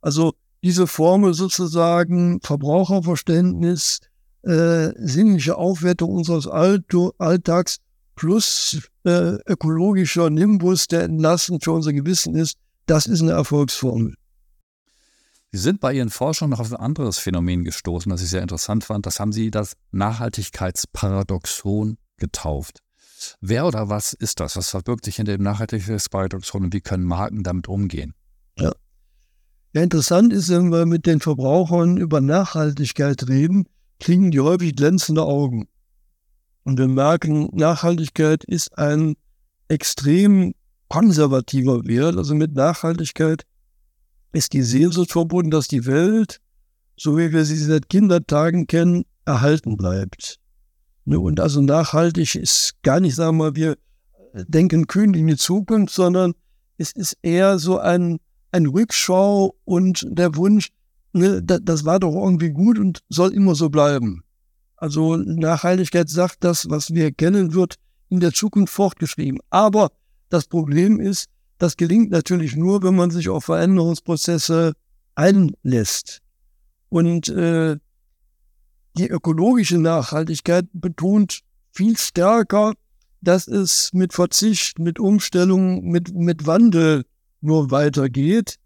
Also 0.00 0.34
diese 0.62 0.86
Formel 0.86 1.34
sozusagen 1.34 2.40
Verbraucherverständnis, 2.42 4.00
äh, 4.42 4.90
sinnliche 4.96 5.56
Aufwertung 5.56 6.10
unseres 6.10 6.46
Alltags 6.46 7.78
plus 8.14 8.88
äh, 9.04 9.36
ökologischer 9.46 10.30
Nimbus, 10.30 10.86
der 10.86 11.02
entlastend 11.04 11.64
für 11.64 11.72
unser 11.72 11.92
Gewissen 11.92 12.34
ist, 12.34 12.56
das 12.86 13.06
ist 13.06 13.20
eine 13.22 13.32
Erfolgsformel. 13.32 14.14
Sie 15.52 15.60
sind 15.60 15.80
bei 15.80 15.92
Ihren 15.92 16.08
Forschungen 16.10 16.50
noch 16.50 16.60
auf 16.60 16.72
ein 16.72 16.80
anderes 16.80 17.18
Phänomen 17.18 17.62
gestoßen, 17.62 18.10
das 18.10 18.22
ich 18.22 18.28
sehr 18.28 18.42
interessant 18.42 18.82
fand. 18.82 19.06
Das 19.06 19.20
haben 19.20 19.32
Sie 19.32 19.52
das 19.52 19.74
Nachhaltigkeitsparadoxon 19.92 21.96
getauft. 22.16 22.80
Wer 23.40 23.64
oder 23.66 23.88
was 23.88 24.14
ist 24.14 24.40
das? 24.40 24.56
Was 24.56 24.70
verbirgt 24.70 25.04
sich 25.04 25.14
hinter 25.16 25.36
dem 25.36 25.44
Nachhaltigkeitsparadoxon 25.44 26.64
und 26.64 26.74
wie 26.74 26.80
können 26.80 27.04
Marken 27.04 27.44
damit 27.44 27.68
umgehen? 27.68 28.14
Ja. 28.58 28.72
ja, 29.74 29.82
interessant 29.82 30.32
ist, 30.32 30.48
wenn 30.48 30.72
wir 30.72 30.86
mit 30.86 31.06
den 31.06 31.20
Verbrauchern 31.20 31.98
über 31.98 32.20
Nachhaltigkeit 32.20 33.28
reden, 33.28 33.68
kriegen 34.00 34.32
die 34.32 34.40
häufig 34.40 34.74
glänzende 34.74 35.22
Augen. 35.22 35.68
Und 36.64 36.78
wir 36.78 36.88
merken, 36.88 37.48
Nachhaltigkeit 37.52 38.44
ist 38.44 38.76
ein 38.78 39.16
extrem 39.68 40.54
konservativer 40.88 41.84
Wert. 41.86 42.16
Also 42.16 42.34
mit 42.34 42.54
Nachhaltigkeit 42.54 43.44
ist 44.32 44.52
die 44.52 44.62
Sehnsucht 44.62 45.12
verbunden, 45.12 45.50
dass 45.50 45.68
die 45.68 45.86
Welt, 45.86 46.40
so 46.96 47.16
wie 47.16 47.32
wir 47.32 47.44
sie 47.44 47.56
seit 47.56 47.88
Kindertagen 47.88 48.66
kennen, 48.66 49.04
erhalten 49.24 49.76
bleibt. 49.76 50.38
Ne, 51.04 51.20
und 51.20 51.38
also 51.38 51.60
nachhaltig 51.60 52.34
ist 52.34 52.74
gar 52.82 53.00
nicht, 53.00 53.14
sagen 53.14 53.36
wir 53.36 53.44
mal, 53.44 53.56
wir 53.56 53.76
denken 54.34 54.86
kühn 54.86 55.14
in 55.14 55.26
die 55.26 55.36
Zukunft, 55.36 55.94
sondern 55.94 56.34
es 56.78 56.92
ist 56.92 57.16
eher 57.22 57.58
so 57.58 57.78
ein, 57.78 58.18
ein 58.52 58.66
Rückschau 58.66 59.54
und 59.64 60.06
der 60.08 60.34
Wunsch, 60.36 60.70
ne, 61.12 61.42
das 61.42 61.84
war 61.84 62.00
doch 62.00 62.14
irgendwie 62.14 62.50
gut 62.50 62.78
und 62.78 63.02
soll 63.08 63.32
immer 63.32 63.54
so 63.54 63.68
bleiben. 63.68 64.24
Also 64.76 65.16
Nachhaltigkeit 65.16 66.08
sagt 66.08 66.44
das, 66.44 66.68
was 66.68 66.92
wir 66.92 67.12
kennen, 67.12 67.54
wird 67.54 67.76
in 68.08 68.20
der 68.20 68.32
Zukunft 68.32 68.72
fortgeschrieben. 68.72 69.40
Aber 69.50 69.90
das 70.28 70.46
Problem 70.46 71.00
ist, 71.00 71.28
das 71.58 71.76
gelingt 71.76 72.10
natürlich 72.10 72.56
nur, 72.56 72.82
wenn 72.82 72.96
man 72.96 73.10
sich 73.10 73.28
auf 73.28 73.44
Veränderungsprozesse 73.44 74.74
einlässt. 75.14 76.20
Und 76.88 77.28
äh, 77.28 77.76
die 78.96 79.08
ökologische 79.08 79.78
Nachhaltigkeit 79.78 80.66
betont 80.72 81.40
viel 81.72 81.96
stärker, 81.96 82.74
dass 83.20 83.48
es 83.48 83.92
mit 83.92 84.12
Verzicht, 84.12 84.78
mit 84.78 85.00
Umstellung, 85.00 85.84
mit, 85.84 86.14
mit 86.14 86.46
Wandel 86.46 87.04
nur 87.40 87.70
weitergeht. 87.70 88.56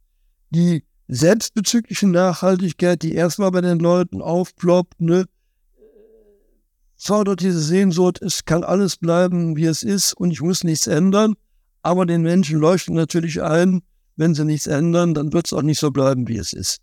Die 0.51 0.85
selbstbezügliche 1.07 2.07
Nachhaltigkeit, 2.07 3.03
die 3.03 3.15
erstmal 3.15 3.51
bei 3.51 3.61
den 3.61 3.79
Leuten 3.79 4.21
aufploppt, 4.21 5.01
ne, 5.01 5.25
fördert 6.99 7.41
diese 7.41 7.61
Sehnsucht, 7.61 8.21
es 8.21 8.45
kann 8.45 8.65
alles 8.65 8.97
bleiben, 8.97 9.57
wie 9.57 9.67
es 9.67 9.83
ist 9.83 10.13
und 10.13 10.31
ich 10.31 10.43
muss 10.43 10.65
nichts 10.65 10.87
ändern. 10.87 11.35
Aber 11.83 12.05
den 12.05 12.23
Menschen 12.23 12.59
leuchtet 12.59 12.95
natürlich 12.95 13.43
ein, 13.43 13.83
wenn 14.17 14.35
sie 14.35 14.45
nichts 14.45 14.67
ändern, 14.67 15.15
dann 15.15 15.33
wird 15.33 15.47
es 15.47 15.53
auch 15.53 15.63
nicht 15.63 15.79
so 15.79 15.91
bleiben, 15.91 16.27
wie 16.29 16.37
es 16.37 16.53
ist. 16.53 16.81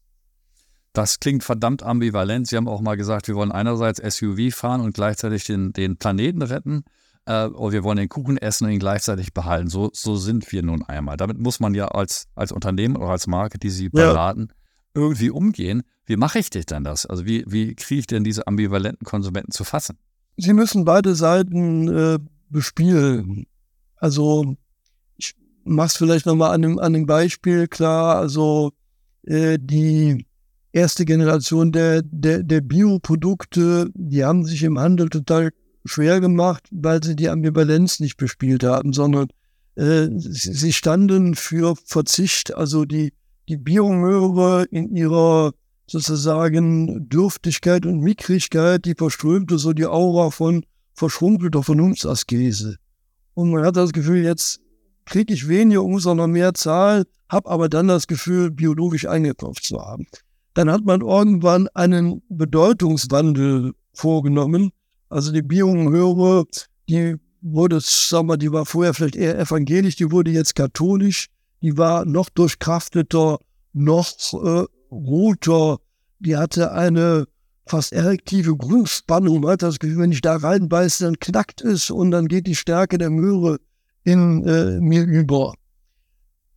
Das 0.93 1.19
klingt 1.19 1.43
verdammt 1.43 1.83
ambivalent. 1.83 2.47
Sie 2.47 2.55
haben 2.55 2.69
auch 2.69 2.79
mal 2.79 2.95
gesagt, 2.95 3.27
wir 3.27 3.35
wollen 3.35 3.51
einerseits 3.51 3.99
SUV 3.99 4.55
fahren 4.55 4.79
und 4.79 4.95
gleichzeitig 4.95 5.43
den, 5.43 5.73
den 5.73 5.97
Planeten 5.97 6.41
retten. 6.41 6.85
Äh, 7.25 7.47
oder 7.47 7.73
wir 7.73 7.83
wollen 7.83 7.97
den 7.97 8.07
Kuchen 8.07 8.37
essen 8.37 8.65
und 8.65 8.71
ihn 8.71 8.79
gleichzeitig 8.79 9.33
behalten. 9.33 9.69
So, 9.69 9.89
so 9.93 10.15
sind 10.15 10.49
wir 10.53 10.63
nun 10.63 10.83
einmal. 10.83 11.17
Damit 11.17 11.37
muss 11.37 11.59
man 11.59 11.73
ja 11.73 11.89
als, 11.89 12.27
als 12.35 12.53
Unternehmen 12.53 12.95
oder 12.95 13.09
als 13.09 13.27
Marke, 13.27 13.59
die 13.59 13.69
Sie 13.69 13.89
beraten, 13.89 14.47
ja. 14.49 14.55
irgendwie 15.01 15.29
umgehen. 15.29 15.83
Wie 16.05 16.15
mache 16.15 16.39
ich 16.39 16.49
denn 16.49 16.85
das? 16.85 17.05
Also 17.05 17.25
wie, 17.25 17.43
wie 17.47 17.75
kriege 17.75 17.99
ich 17.99 18.07
denn 18.07 18.23
diese 18.23 18.47
ambivalenten 18.47 19.05
Konsumenten 19.05 19.51
zu 19.51 19.65
fassen? 19.65 19.97
Sie 20.37 20.53
müssen 20.53 20.85
beide 20.85 21.15
Seiten 21.15 21.87
äh, 21.87 22.19
bespielen. 22.49 23.47
Also 23.97 24.55
ich 25.17 25.35
mache 25.63 25.87
es 25.87 25.97
vielleicht 25.97 26.25
nochmal 26.25 26.53
an 26.53 26.63
einem, 26.63 26.79
an 26.79 26.95
einem 26.95 27.05
Beispiel 27.05 27.67
klar. 27.67 28.17
Also 28.17 28.71
äh, 29.23 29.57
die 29.59 30.25
erste 30.71 31.05
Generation 31.05 31.71
der, 31.71 32.01
der, 32.03 32.43
der 32.43 32.61
Bioprodukte, 32.61 33.89
die 33.93 34.25
haben 34.25 34.45
sich 34.45 34.63
im 34.63 34.77
Handel 34.77 35.09
total 35.09 35.51
schwer 35.85 36.19
gemacht, 36.19 36.67
weil 36.71 37.01
sie 37.03 37.15
die 37.15 37.29
Ambivalenz 37.29 37.99
nicht 37.99 38.17
bespielt 38.17 38.63
haben, 38.63 38.91
sondern 38.91 39.27
äh, 39.75 40.07
sie, 40.17 40.53
sie, 40.53 40.73
standen 40.73 41.35
für 41.35 41.75
Verzicht, 41.85 42.55
also 42.55 42.85
die, 42.85 43.13
die 43.47 43.57
Biomöhre 43.57 44.65
in 44.71 44.95
ihrer 44.95 45.53
sozusagen 45.87 47.07
Dürftigkeit 47.09 47.85
und 47.85 47.99
Mickrigkeit, 47.99 48.85
die 48.85 48.95
verströmte 48.95 49.57
so 49.57 49.73
die 49.73 49.85
Aura 49.85 50.31
von 50.31 50.65
verschrumpelter 50.93 51.63
Vernunftsaskese. 51.63 52.77
Und 53.33 53.51
man 53.51 53.65
hat 53.65 53.75
das 53.75 53.91
Gefühl, 53.91 54.23
jetzt 54.23 54.61
kriege 55.05 55.33
ich 55.33 55.47
weniger, 55.47 55.81
auch 55.81 56.15
noch 56.15 56.27
mehr 56.27 56.53
zahlen, 56.53 57.05
habe 57.29 57.49
aber 57.49 57.69
dann 57.69 57.87
das 57.87 58.07
Gefühl, 58.07 58.51
biologisch 58.51 59.07
eingekauft 59.07 59.63
zu 59.63 59.79
haben. 59.79 60.07
Dann 60.53 60.71
hat 60.71 60.85
man 60.85 61.01
irgendwann 61.01 61.67
einen 61.73 62.21
Bedeutungswandel 62.29 63.73
vorgenommen. 63.93 64.71
Also 65.09 65.31
die 65.31 65.41
Biohöre, 65.41 66.45
die 66.87 67.17
wurde, 67.41 67.79
sagen 67.81 68.27
wir, 68.27 68.37
die 68.37 68.51
war 68.51 68.65
vorher 68.65 68.93
vielleicht 68.93 69.15
eher 69.15 69.37
evangelisch, 69.37 69.97
die 69.97 70.11
wurde 70.11 70.31
jetzt 70.31 70.55
katholisch, 70.55 71.27
die 71.61 71.77
war 71.77 72.05
noch 72.05 72.29
durchkrafteter, 72.29 73.39
noch 73.73 74.07
äh, 74.33 74.65
roter, 74.95 75.77
die 76.19 76.37
hatte 76.37 76.71
eine 76.71 77.27
fast 77.67 77.93
erektive 77.93 78.55
Grundspannung. 78.55 79.41
Man 79.41 79.51
hat 79.51 79.63
das 79.63 79.79
Gefühl, 79.79 79.99
wenn 79.99 80.11
ich 80.11 80.21
da 80.21 80.35
reinbeiße, 80.35 81.05
dann 81.05 81.19
knackt 81.19 81.61
es 81.61 81.89
und 81.89 82.11
dann 82.11 82.27
geht 82.27 82.47
die 82.47 82.55
Stärke 82.55 82.97
der 82.97 83.09
Möhre 83.09 83.59
in 84.03 84.45
äh, 84.45 84.79
mir 84.79 85.03
über. 85.03 85.53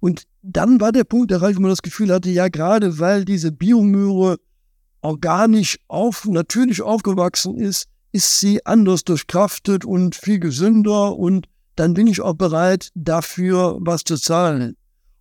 Und 0.01 0.25
dann 0.43 0.81
war 0.81 0.93
der 0.93 1.05
Punkt 1.05 1.31
erreicht, 1.33 1.57
wo 1.57 1.63
man 1.63 1.71
das 1.71 1.83
Gefühl 1.83 2.13
hatte, 2.13 2.31
ja, 2.31 2.49
gerade 2.49 2.99
weil 2.99 3.25
diese 3.25 3.51
Biomöhre 3.51 4.39
organisch 5.01 5.79
auf, 5.89 6.25
natürlich 6.27 6.83
aufgewachsen 6.83 7.57
ist, 7.57 7.87
ist 8.13 8.41
sie 8.41 8.65
anders 8.65 9.05
durchkraftet 9.05 9.85
und 9.85 10.15
viel 10.15 10.39
gesünder 10.39 11.17
und 11.17 11.47
dann 11.77 11.95
bin 11.95 12.07
ich 12.07 12.21
auch 12.21 12.35
bereit, 12.35 12.91
dafür 12.95 13.79
was 13.81 14.03
zu 14.03 14.17
zahlen. 14.17 14.77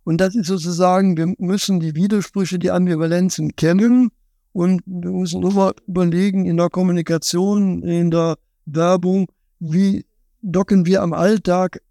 Und 0.08 0.22
das 0.22 0.34
ist 0.34 0.46
sozusagen, 0.46 1.18
wir 1.18 1.34
müssen 1.36 1.80
die 1.80 1.94
Widersprüche, 1.94 2.58
die 2.58 2.70
Ambivalenzen 2.70 3.56
kennen 3.56 4.08
und 4.54 4.80
wir 4.86 5.10
müssen 5.10 5.42
immer 5.42 5.74
überlegen 5.86 6.46
in 6.46 6.56
der 6.56 6.70
Kommunikation, 6.70 7.82
in 7.82 8.10
der 8.10 8.38
Werbung, 8.64 9.30
wie 9.60 10.06
docken 10.40 10.86
wir 10.86 11.02
am 11.02 11.12
Alltag 11.12 11.82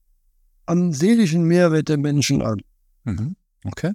am 0.65 0.93
seelischen 0.93 1.43
Mehrwert 1.43 1.89
der 1.89 1.99
Menschen 1.99 2.41
an. 2.41 2.57
Mhm. 3.03 3.35
Okay. 3.63 3.93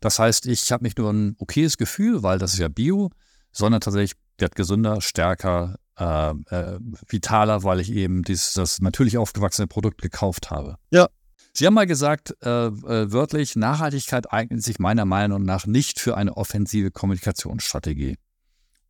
Das 0.00 0.18
heißt, 0.18 0.46
ich 0.46 0.72
habe 0.72 0.82
nicht 0.82 0.98
nur 0.98 1.12
ein 1.12 1.36
okayes 1.38 1.76
Gefühl, 1.76 2.24
weil 2.24 2.40
das 2.40 2.54
ist 2.54 2.58
ja 2.58 2.66
Bio, 2.66 3.12
sondern 3.52 3.80
tatsächlich 3.80 4.18
wird 4.38 4.56
gesünder, 4.56 5.00
stärker, 5.00 5.76
äh, 5.96 6.30
äh, 6.30 6.80
vitaler, 7.06 7.62
weil 7.62 7.78
ich 7.78 7.92
eben 7.92 8.24
dieses, 8.24 8.52
das 8.54 8.80
natürlich 8.80 9.16
aufgewachsene 9.16 9.68
Produkt 9.68 10.02
gekauft 10.02 10.50
habe. 10.50 10.74
Ja. 10.90 11.08
Sie 11.52 11.66
haben 11.66 11.74
mal 11.74 11.86
gesagt, 11.86 12.36
äh, 12.42 12.66
äh, 12.66 13.12
wörtlich, 13.12 13.56
Nachhaltigkeit 13.56 14.32
eignet 14.32 14.62
sich 14.62 14.78
meiner 14.78 15.04
Meinung 15.04 15.42
nach 15.42 15.66
nicht 15.66 15.98
für 15.98 16.16
eine 16.16 16.36
offensive 16.36 16.90
Kommunikationsstrategie. 16.90 18.16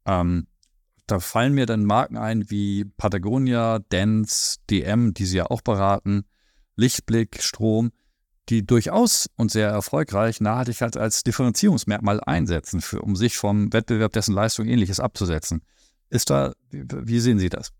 Ähm, 0.04 0.46
da 1.06 1.20
fallen 1.20 1.54
mir 1.54 1.66
dann 1.66 1.84
Marken 1.84 2.16
ein 2.16 2.50
wie 2.50 2.84
Patagonia, 2.84 3.80
Dance, 3.88 4.58
DM, 4.70 5.14
die 5.14 5.26
Sie 5.26 5.38
ja 5.38 5.46
auch 5.46 5.62
beraten, 5.62 6.24
Lichtblick, 6.76 7.42
Strom, 7.42 7.90
die 8.48 8.64
durchaus 8.64 9.28
und 9.36 9.50
sehr 9.50 9.68
erfolgreich 9.68 10.40
Nachhaltigkeit 10.40 10.96
als 10.96 11.22
Differenzierungsmerkmal 11.22 12.20
einsetzen, 12.20 12.80
für, 12.80 13.00
um 13.00 13.16
sich 13.16 13.36
vom 13.36 13.72
Wettbewerb, 13.72 14.12
dessen 14.12 14.34
Leistung 14.34 14.66
ähnliches 14.66 15.00
abzusetzen. 15.00 15.62
Ist 16.10 16.30
da, 16.30 16.52
wie 16.70 17.20
sehen 17.20 17.38
Sie 17.38 17.48
das? 17.48 17.72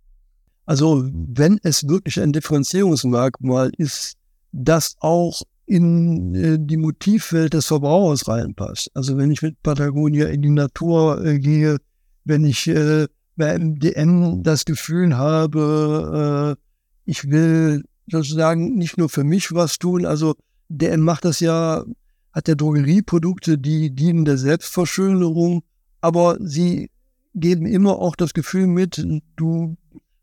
Also, 0.67 1.05
wenn 1.13 1.59
es 1.63 1.89
wirklich 1.89 2.21
ein 2.21 2.33
Differenzierungsmerkmal 2.33 3.73
ist, 3.77 4.17
das 4.53 4.97
auch 5.01 5.43
in 5.67 6.35
äh, 6.35 6.59
die 6.59 6.77
Motivwelt 6.77 7.55
des 7.55 7.67
Verbrauchers 7.67 8.27
reinpasst. 8.27 8.91
Also 8.95 9.17
wenn 9.17 9.31
ich 9.31 9.43
mit 9.43 9.63
Patagonia 9.63 10.27
in 10.27 10.43
die 10.43 10.51
Natur 10.51 11.25
äh, 11.25 11.39
gehe, 11.39 11.79
wenn 12.25 12.45
ich 12.45 12.67
äh, 12.67 13.07
bei 13.37 13.57
MDM 13.57 14.43
das 14.43 14.65
Gefühl 14.65 15.17
habe, 15.17 16.57
äh, 16.57 17.11
ich 17.11 17.31
will 17.31 17.85
sozusagen 18.09 18.77
nicht 18.77 18.99
nur 18.99 19.09
für 19.09 19.23
mich 19.23 19.53
was 19.53 19.79
tun. 19.79 20.05
Also 20.05 20.35
DM 20.69 21.01
macht 21.01 21.25
das 21.25 21.39
ja, 21.39 21.85
hat 22.33 22.49
ja 22.49 22.57
Drogerieprodukte, 22.57 23.57
die 23.57 23.95
dienen 23.95 24.25
der 24.25 24.39
Selbstverschönerung, 24.39 25.63
aber 26.01 26.37
sie 26.41 26.91
geben 27.35 27.67
immer 27.67 27.99
auch 27.99 28.17
das 28.17 28.35
Gefühl 28.35 28.67
mit, 28.67 29.05
du 29.37 29.77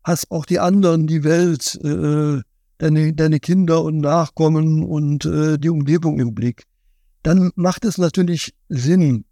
hast 0.04 0.30
auch 0.30 0.44
die 0.44 0.58
anderen, 0.58 1.06
die 1.06 1.24
Welt, 1.24 1.78
deine, 2.78 3.12
deine 3.12 3.40
Kinder 3.40 3.82
und 3.82 3.98
Nachkommen 3.98 4.84
und 4.84 5.24
äh, 5.24 5.58
die 5.58 5.68
Umgebung 5.68 6.18
im 6.18 6.34
Blick. 6.34 6.64
Dann 7.22 7.50
macht 7.56 7.84
es 7.84 7.98
natürlich 7.98 8.54
Sinn. 8.68 9.24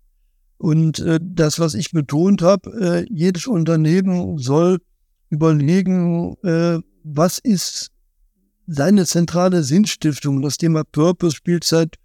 Und 0.59 0.99
äh, 1.01 1.21
das, 1.23 1.59
was 1.59 1.75
ich 1.75 1.93
betont 1.93 2.43
habe, 2.43 2.71
äh, 2.81 3.07
jedes 3.13 3.47
Unternehmen 3.47 4.39
soll 4.39 4.81
überlegen, 5.31 6.37
äh, 6.43 6.79
was 7.03 7.39
ist 7.39 7.91
seine 8.67 9.07
zentrale 9.07 9.63
Sinnstiftung. 9.63 10.43
Das 10.43 10.57
Thema 10.57 10.83
Purpose 10.85 11.37
spielt 11.37 11.65
seit 11.65 11.97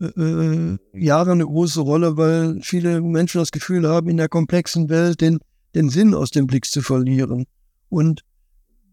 äh, 0.00 0.06
äh, 0.06 0.78
Jahren 0.92 1.32
eine 1.32 1.46
große 1.46 1.80
Rolle, 1.80 2.16
weil 2.16 2.58
viele 2.62 3.00
Menschen 3.00 3.40
das 3.40 3.52
Gefühl 3.52 3.88
haben, 3.88 4.08
in 4.08 4.16
der 4.16 4.28
komplexen 4.28 4.88
Welt 4.88 5.20
den, 5.20 5.38
den 5.74 5.88
Sinn 5.88 6.14
aus 6.14 6.30
dem 6.30 6.46
Blick 6.46 6.66
zu 6.66 6.82
verlieren. 6.82 7.46
Und 7.88 8.22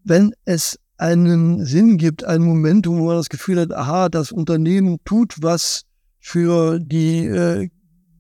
wenn 0.03 0.33
es 0.45 0.79
einen 0.97 1.65
Sinn 1.65 1.97
gibt, 1.97 2.23
ein 2.23 2.41
Momentum, 2.41 2.99
wo 2.99 3.05
man 3.07 3.17
das 3.17 3.29
Gefühl 3.29 3.59
hat, 3.59 3.73
aha, 3.73 4.09
das 4.09 4.31
Unternehmen 4.31 4.97
tut 5.05 5.35
was 5.41 5.83
für 6.19 6.79
die 6.79 7.25
äh, 7.25 7.69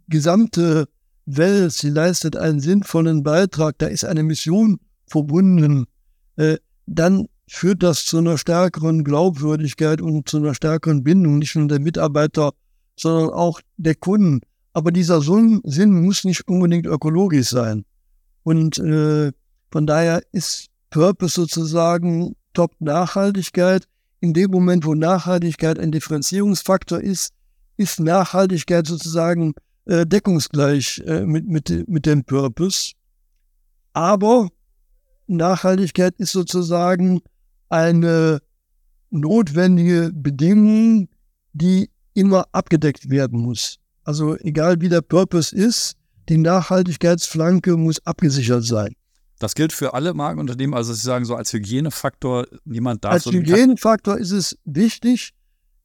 gesamte 0.07 0.87
Welt, 1.25 1.73
sie 1.73 1.89
leistet 1.89 2.37
einen 2.37 2.59
sinnvollen 2.59 3.23
Beitrag, 3.23 3.77
da 3.79 3.87
ist 3.87 4.05
eine 4.05 4.23
Mission 4.23 4.79
verbunden, 5.07 5.85
äh, 6.37 6.57
dann 6.85 7.27
führt 7.49 7.83
das 7.83 8.05
zu 8.05 8.17
einer 8.17 8.37
stärkeren 8.37 9.03
Glaubwürdigkeit 9.03 10.01
und 10.01 10.29
zu 10.29 10.37
einer 10.37 10.53
stärkeren 10.53 11.03
Bindung, 11.03 11.39
nicht 11.39 11.55
nur 11.55 11.67
der 11.67 11.79
Mitarbeiter, 11.79 12.51
sondern 12.95 13.29
auch 13.31 13.61
der 13.77 13.95
Kunden. 13.95 14.41
Aber 14.73 14.91
dieser 14.91 15.21
Sinn 15.21 15.61
muss 16.01 16.23
nicht 16.23 16.47
unbedingt 16.47 16.85
ökologisch 16.85 17.49
sein. 17.49 17.85
Und 18.43 18.77
äh, 18.77 19.31
von 19.71 19.87
daher 19.87 20.21
ist 20.31 20.67
Purpose 20.89 21.35
sozusagen 21.35 22.35
Top-Nachhaltigkeit. 22.57 23.87
In 24.19 24.33
dem 24.33 24.49
Moment, 24.49 24.83
wo 24.83 24.95
Nachhaltigkeit 24.95 25.77
ein 25.77 25.91
Differenzierungsfaktor 25.91 26.99
ist, 26.99 27.33
ist 27.77 27.99
Nachhaltigkeit 27.99 28.87
sozusagen 28.87 29.53
äh, 29.85 30.07
deckungsgleich 30.07 31.03
äh, 31.05 31.21
mit, 31.21 31.47
mit, 31.47 31.87
mit 31.87 32.07
dem 32.07 32.23
Purpose. 32.23 32.93
Aber 33.93 34.49
Nachhaltigkeit 35.27 36.15
ist 36.17 36.31
sozusagen 36.31 37.21
eine 37.69 38.41
notwendige 39.11 40.09
Bedingung, 40.11 41.09
die 41.53 41.91
immer 42.15 42.47
abgedeckt 42.53 43.11
werden 43.11 43.39
muss. 43.39 43.77
Also 44.03 44.35
egal 44.37 44.81
wie 44.81 44.89
der 44.89 45.01
Purpose 45.01 45.55
ist, 45.55 45.95
die 46.27 46.39
Nachhaltigkeitsflanke 46.39 47.77
muss 47.77 48.03
abgesichert 48.03 48.63
sein. 48.63 48.95
Das 49.39 49.53
gilt 49.53 49.71
für 49.71 49.93
alle 49.93 50.13
Markenunternehmen, 50.13 50.73
also 50.73 50.93
Sie 50.93 51.01
sagen 51.01 51.25
so 51.25 51.35
als 51.35 51.53
Hygienefaktor, 51.53 52.47
niemand 52.65 53.03
darf 53.03 53.13
Als 53.13 53.23
so 53.25 53.31
Hygienefaktor 53.31 54.17
ist 54.17 54.31
es 54.31 54.57
wichtig. 54.65 55.33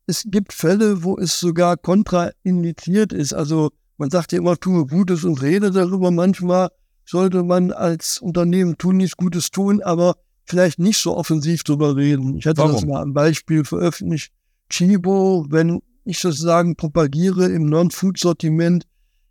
Es 0.06 0.24
gibt 0.26 0.52
Fälle, 0.52 1.04
wo 1.04 1.18
es 1.18 1.38
sogar 1.38 1.76
kontraindiziert 1.76 3.12
ist. 3.12 3.34
Also 3.34 3.70
man 3.98 4.10
sagt 4.10 4.32
ja 4.32 4.38
immer, 4.38 4.56
tue 4.56 4.86
Gutes 4.86 5.24
und 5.24 5.42
rede 5.42 5.70
darüber. 5.70 6.10
Manchmal 6.10 6.70
sollte 7.04 7.42
man 7.42 7.72
als 7.72 8.18
Unternehmen 8.18 8.78
tun, 8.78 8.96
nichts 8.96 9.16
Gutes 9.16 9.50
tun, 9.50 9.82
aber 9.82 10.16
vielleicht 10.44 10.78
nicht 10.78 10.98
so 10.98 11.16
offensiv 11.16 11.62
darüber 11.62 11.94
reden. 11.94 12.36
Ich 12.36 12.46
hatte 12.46 12.62
Warum? 12.62 12.72
das 12.72 12.84
mal 12.84 13.02
ein 13.02 13.12
Beispiel 13.12 13.64
veröffentlicht. 13.64 14.32
Chibo, 14.70 15.46
wenn 15.50 15.82
ich 16.04 16.18
sozusagen 16.18 16.74
propagiere 16.74 17.46
im 17.46 17.66
Non-Food-Sortiment 17.66 18.86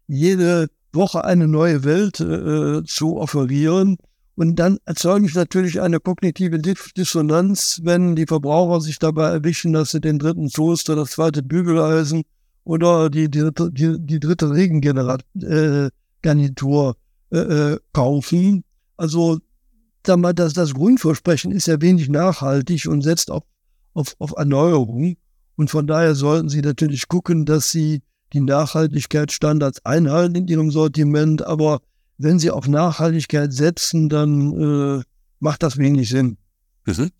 jede 0.07 0.67
Woche 0.93 1.23
eine 1.23 1.47
neue 1.47 1.83
Welt 1.83 2.19
äh, 2.19 2.83
zu 2.85 3.17
offerieren, 3.17 3.97
und 4.41 4.55
dann 4.55 4.79
erzeuge 4.85 5.27
ich 5.27 5.35
natürlich 5.35 5.81
eine 5.81 5.99
kognitive 5.99 6.57
Dissonanz, 6.57 7.79
wenn 7.83 8.15
die 8.15 8.25
Verbraucher 8.25 8.81
sich 8.81 8.97
dabei 8.97 9.29
erwischen, 9.29 9.73
dass 9.73 9.91
sie 9.91 10.01
den 10.01 10.17
dritten 10.17 10.49
Toaster, 10.49 10.95
das 10.95 11.11
zweite 11.11 11.43
Bügeleisen 11.43 12.23
oder 12.63 13.11
die, 13.11 13.29
die, 13.29 13.51
die, 13.53 13.97
die 13.99 14.19
dritte 14.19 14.49
Regengarnitur 14.49 16.95
äh, 17.31 17.37
äh, 17.37 17.79
kaufen. 17.93 18.63
Also 18.97 19.37
das, 20.01 20.53
das 20.53 20.73
Grundversprechen 20.73 21.51
ist 21.51 21.67
ja 21.67 21.79
wenig 21.79 22.09
nachhaltig 22.09 22.87
und 22.87 23.03
setzt 23.03 23.29
auf, 23.29 23.43
auf, 23.93 24.15
auf 24.17 24.33
Erneuerung. 24.35 25.17
Und 25.55 25.69
von 25.69 25.85
daher 25.85 26.15
sollten 26.15 26.49
Sie 26.49 26.61
natürlich 26.61 27.07
gucken, 27.07 27.45
dass 27.45 27.69
Sie 27.69 28.01
die 28.33 28.41
Nachhaltigkeitsstandards 28.41 29.85
einhalten 29.85 30.33
in 30.33 30.47
Ihrem 30.47 30.71
Sortiment, 30.71 31.45
aber 31.45 31.81
wenn 32.21 32.39
Sie 32.39 32.51
auf 32.51 32.67
Nachhaltigkeit 32.67 33.53
setzen, 33.53 34.09
dann 34.09 34.99
äh, 34.99 35.03
macht 35.39 35.63
das 35.63 35.77
wenig 35.77 36.09
Sinn. 36.09 36.37
Mhm. 36.85 37.11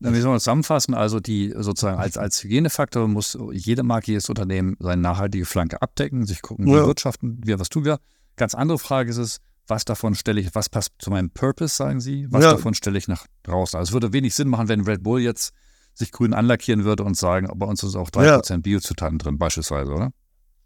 Dann 0.00 0.12
müssen 0.12 0.30
wir 0.30 0.38
zusammenfassen. 0.38 0.94
Also 0.94 1.20
die 1.20 1.54
sozusagen 1.56 1.98
als, 1.98 2.18
als 2.18 2.42
Hygienefaktor 2.42 3.06
muss 3.06 3.38
jede 3.52 3.82
Marke, 3.82 4.12
jedes 4.12 4.28
Unternehmen 4.28 4.76
seine 4.80 5.00
nachhaltige 5.00 5.44
Flanke 5.44 5.80
abdecken, 5.80 6.26
sich 6.26 6.42
gucken, 6.42 6.66
wie 6.66 6.72
ja. 6.72 6.86
wirtschaften 6.86 7.40
wir, 7.44 7.60
was 7.60 7.68
tun 7.68 7.84
wir. 7.84 7.98
Ganz 8.36 8.54
andere 8.54 8.78
Frage 8.78 9.10
ist 9.10 9.18
es, 9.18 9.40
was 9.68 9.84
davon 9.84 10.14
stelle 10.14 10.40
ich, 10.40 10.54
was 10.54 10.68
passt 10.68 10.92
zu 10.98 11.10
meinem 11.10 11.30
Purpose, 11.30 11.76
sagen 11.76 12.00
Sie, 12.00 12.26
was 12.30 12.42
ja. 12.42 12.52
davon 12.52 12.74
stelle 12.74 12.98
ich 12.98 13.06
nach 13.06 13.26
draußen. 13.44 13.78
Also 13.78 13.90
es 13.90 13.92
würde 13.92 14.12
wenig 14.12 14.34
Sinn 14.34 14.48
machen, 14.48 14.68
wenn 14.68 14.80
Red 14.80 15.04
Bull 15.04 15.20
jetzt 15.20 15.52
sich 15.94 16.10
grün 16.10 16.34
anlackieren 16.34 16.84
würde 16.84 17.04
und 17.04 17.16
sagen, 17.16 17.48
bei 17.54 17.66
uns 17.66 17.82
ist 17.82 17.94
auch 17.94 18.10
3% 18.10 18.50
ja. 18.50 18.56
Biozutaten 18.58 19.18
drin, 19.18 19.38
beispielsweise, 19.38 19.92
oder? 19.92 20.12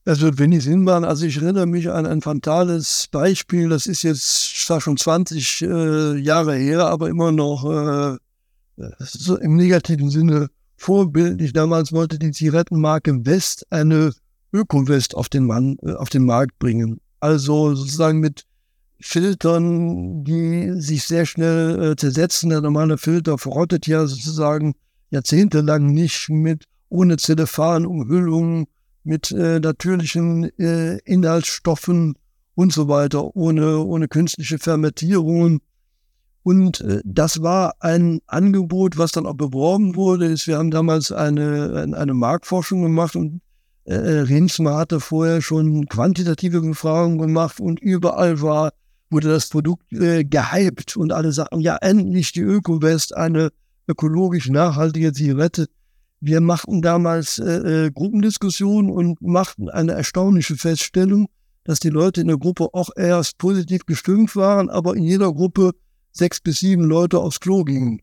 Das 0.07 0.21
wird 0.21 0.39
wenig 0.39 0.63
Sinn 0.63 0.85
machen. 0.85 1.05
Also 1.05 1.27
ich 1.27 1.37
erinnere 1.37 1.67
mich 1.67 1.91
an 1.91 2.07
ein 2.07 2.23
fatales 2.23 3.09
Beispiel, 3.11 3.69
das 3.69 3.87
ist 3.87 4.05
jetzt 4.05 4.65
zwar 4.65 4.81
schon 4.81 4.97
20 4.97 5.63
äh, 5.63 6.17
Jahre 6.19 6.55
her, 6.55 6.87
aber 6.87 7.09
immer 7.09 7.33
noch 7.33 7.65
äh, 7.65 8.17
so 9.01 9.37
im 9.37 9.57
negativen 9.57 10.09
Sinne 10.09 10.47
vorbildlich. 10.77 11.53
Damals 11.53 11.93
wollte 11.93 12.21
die 12.21 12.31
Zigarettenmarke 12.31 13.27
West 13.27 13.67
eine 13.71 14.13
Öko-West 14.53 15.17
auf, 15.17 15.29
den 15.29 15.51
äh, 15.83 15.95
auf 15.95 16.09
den 16.09 16.25
Markt 16.25 16.57
bringen. 16.61 17.01
Also 17.19 17.75
sozusagen 17.75 18.21
mit 18.21 18.45
Filtern, 19.01 20.23
die 20.23 20.81
sich 20.81 21.03
sehr 21.03 21.27
schnell 21.27 21.83
äh, 21.83 21.97
zersetzen. 21.97 22.51
Der 22.51 22.61
normale 22.61 22.97
Filter 22.97 23.39
verrottet 23.39 23.89
ja 23.89 24.07
sozusagen 24.07 24.75
jahrzehntelang 25.11 25.87
nicht 25.87 26.29
mit 26.29 26.67
ohne 26.91 27.17
Zellophan-Umhüllungen 27.17 28.67
mit 29.07 29.31
äh, 29.31 29.61
natürlichen 29.61 30.51
äh, 30.59 30.99
Inhaltsstoffen 31.05 32.17
und 32.55 32.73
so 32.73 32.89
weiter, 32.89 33.37
ohne, 33.37 33.79
ohne 33.79 34.09
künstliche 34.09 34.59
Fermentierungen. 34.59 35.61
Und 36.43 36.81
äh, 36.81 37.01
das 37.05 37.43
war 37.43 37.75
ein 37.81 38.21
Angebot, 38.27 38.99
was 38.99 39.13
dann 39.13 39.27
auch 39.27 39.35
beworben 39.35 39.97
wurde. 39.97 40.27
Ist, 40.27 40.47
wir 40.47 40.59
haben 40.59 40.71
damals 40.71 41.13
eine, 41.13 41.89
eine 41.97 42.15
Marktforschung 42.15 42.83
gemacht 42.83 43.17
und 43.17 43.41
äh, 43.85 43.95
Rensma 43.95 44.79
hatte 44.79 45.01
vorher 45.01 45.41
schon 45.41 45.87
quantitative 45.87 46.61
Befragungen 46.61 47.19
gemacht 47.19 47.61
und 47.61 47.79
überall 47.81 48.43
war, 48.43 48.73
wurde 49.11 49.29
das 49.29 49.49
Produkt 49.49 49.93
äh, 49.93 50.25
gehypt 50.25 50.97
und 50.97 51.13
alle 51.13 51.31
sagten, 51.31 51.61
ja, 51.61 51.77
endlich 51.77 52.33
die 52.33 52.41
Öko-West, 52.41 53.17
eine 53.17 53.51
ökologisch 53.87 54.49
nachhaltige 54.49 55.13
Zigarette. 55.13 55.69
Wir 56.21 56.41
machten 56.41 56.83
damals 56.83 57.39
äh, 57.39 57.87
äh, 57.87 57.91
Gruppendiskussionen 57.91 58.91
und 58.91 59.21
machten 59.21 59.69
eine 59.69 59.93
erstaunliche 59.93 60.57
Feststellung, 60.57 61.29
dass 61.65 61.81
die 61.81 61.91
Leute 61.91 62.21
in 62.21 62.29
der 62.29 62.39
Gruppe 62.39 62.69
auch 62.73 62.91
erst 62.97 63.39
positiv 63.39 63.85
gestimmt 63.87 64.35
waren, 64.37 64.71
aber 64.71 64.97
in 64.97 65.03
jeder 65.03 65.33
Gruppe 65.33 65.73
sechs 66.13 66.41
bis 66.41 66.61
sieben 66.61 66.85
Leute 66.85 67.19
aufs 67.19 67.41
Klo 67.41 67.65
gingen. 67.65 68.01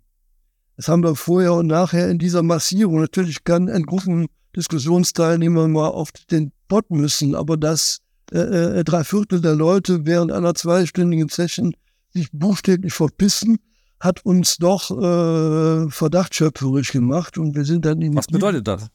Das 0.78 0.88
haben 0.88 1.04
wir 1.04 1.16
vorher 1.16 1.54
und 1.54 1.68
nachher 1.68 2.10
in 2.10 2.20
dieser 2.20 2.44
Massierung. 2.44 3.00
Natürlich 3.00 3.44
kann 3.44 3.70
ein 3.70 3.84
Gruppendiskussionsteilnehmer 3.84 5.68
mal 5.68 5.90
auf 5.90 6.12
den 6.32 6.52
Pott 6.68 6.90
müssen, 6.92 7.36
aber 7.36 7.58
dass 7.58 8.00
äh, 8.32 8.80
äh, 8.80 8.84
drei 8.84 9.04
Viertel 9.04 9.42
der 9.42 9.56
Leute 9.56 10.06
während 10.06 10.32
einer 10.32 10.56
zweistündigen 10.56 11.30
Session 11.30 11.76
sich 12.14 12.32
buchstäblich 12.32 12.94
verpissen, 12.94 13.58
hat 14.04 14.26
uns 14.26 14.58
doch 14.58 14.92
äh, 14.92 15.90
verdachtschöpferisch 15.90 16.92
gemacht 16.92 17.38
und 17.38 17.56
wir 17.56 17.64
sind 17.64 17.86
dann 17.86 18.02
in 18.02 18.16
Was 18.16 18.28
bedeutet 18.28 18.68
das? 18.68 18.88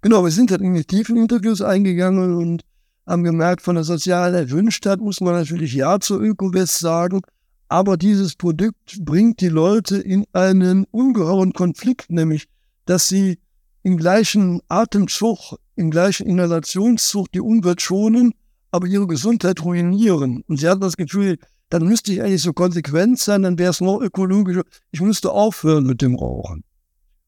Genau, 0.00 0.24
wir 0.24 0.32
sind 0.32 0.50
dann 0.50 0.62
in 0.62 0.74
die 0.74 0.84
tiefen 0.84 1.16
Interviews 1.16 1.62
eingegangen 1.62 2.34
und 2.34 2.62
haben 3.06 3.22
gemerkt, 3.22 3.62
von 3.62 3.76
der 3.76 3.84
sozialen 3.84 4.34
Erwünschtheit 4.34 5.00
muss 5.00 5.20
man 5.20 5.34
natürlich 5.34 5.74
Ja 5.74 6.00
zur 6.00 6.20
Ökowest 6.20 6.78
sagen, 6.78 7.20
aber 7.68 7.96
dieses 7.96 8.34
Produkt 8.34 9.04
bringt 9.04 9.40
die 9.40 9.48
Leute 9.48 9.98
in 9.98 10.26
einen 10.32 10.86
ungeheuren 10.90 11.52
Konflikt, 11.52 12.10
nämlich, 12.10 12.48
dass 12.84 13.06
sie 13.06 13.38
im 13.84 13.96
gleichen 13.96 14.60
Atemzug, 14.68 15.56
im 15.76 15.92
gleichen 15.92 16.26
Inhalationszug 16.26 17.30
die 17.30 17.40
Umwelt 17.40 17.80
schonen, 17.80 18.34
aber 18.72 18.88
ihre 18.88 19.06
Gesundheit 19.06 19.62
ruinieren. 19.62 20.42
Und 20.48 20.58
sie 20.58 20.68
hatten 20.68 20.80
das 20.80 20.96
Gefühl, 20.96 21.38
dann 21.70 21.86
müsste 21.86 22.12
ich 22.12 22.22
eigentlich 22.22 22.42
so 22.42 22.52
konsequent 22.52 23.18
sein, 23.18 23.42
dann 23.42 23.58
wäre 23.58 23.70
es 23.70 23.80
noch 23.80 24.00
ökologischer. 24.00 24.62
Ich 24.90 25.00
müsste 25.00 25.32
aufhören 25.32 25.84
mit 25.84 26.02
dem 26.02 26.14
Rauchen. 26.14 26.64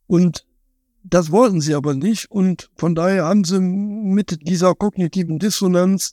Und 0.06 0.46
das 1.02 1.30
wollten 1.30 1.60
sie 1.60 1.74
aber 1.74 1.94
nicht. 1.94 2.30
Und 2.30 2.70
von 2.76 2.94
daher 2.94 3.24
haben 3.24 3.44
sie 3.44 3.60
mit 3.60 4.46
dieser 4.48 4.74
kognitiven 4.74 5.38
Dissonanz 5.38 6.12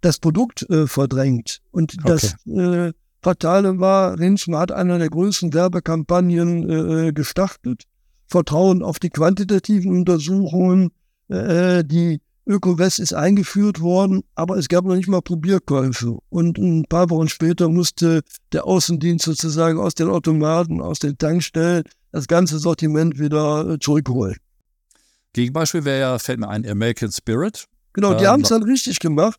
das 0.00 0.18
Produkt 0.18 0.68
äh, 0.70 0.86
verdrängt. 0.86 1.60
Und 1.70 1.96
okay. 1.98 2.08
das 2.08 2.46
äh, 2.46 2.92
Fatale 3.22 3.78
war, 3.80 4.18
Rinschmann 4.18 4.60
hat 4.60 4.72
einer 4.72 4.98
der 4.98 5.10
größten 5.10 5.52
Werbekampagnen 5.52 6.68
äh, 6.68 7.08
äh, 7.08 7.12
gestartet. 7.12 7.84
Vertrauen 8.26 8.82
auf 8.82 8.98
die 8.98 9.10
quantitativen 9.10 9.92
Untersuchungen. 9.92 10.90
Äh, 11.28 11.84
die 11.84 12.20
ÖkoWest 12.48 12.98
ist 12.98 13.12
eingeführt 13.12 13.80
worden, 13.80 14.24
aber 14.34 14.56
es 14.56 14.68
gab 14.68 14.84
noch 14.84 14.96
nicht 14.96 15.08
mal 15.08 15.20
Probierkäufe. 15.20 16.18
Und 16.30 16.58
ein 16.58 16.84
paar 16.88 17.10
Wochen 17.10 17.28
später 17.28 17.68
musste 17.68 18.22
der 18.52 18.66
Außendienst 18.66 19.24
sozusagen 19.24 19.78
aus 19.78 19.94
den 19.94 20.08
Automaten, 20.08 20.80
aus 20.80 20.98
den 20.98 21.18
Tankstellen 21.18 21.84
das 22.10 22.26
ganze 22.26 22.58
Sortiment 22.58 23.18
wieder 23.18 23.68
äh, 23.68 23.78
zurückholen. 23.78 24.36
Gegenbeispiel 25.34 25.84
wäre 25.84 26.00
ja, 26.00 26.18
fällt 26.18 26.40
mir 26.40 26.48
ein, 26.48 26.66
American 26.66 27.12
Spirit. 27.12 27.66
Genau, 27.92 28.14
die 28.14 28.24
ähm, 28.24 28.30
haben 28.30 28.42
es 28.42 28.48
dann 28.48 28.62
richtig 28.62 28.98
gemacht, 28.98 29.38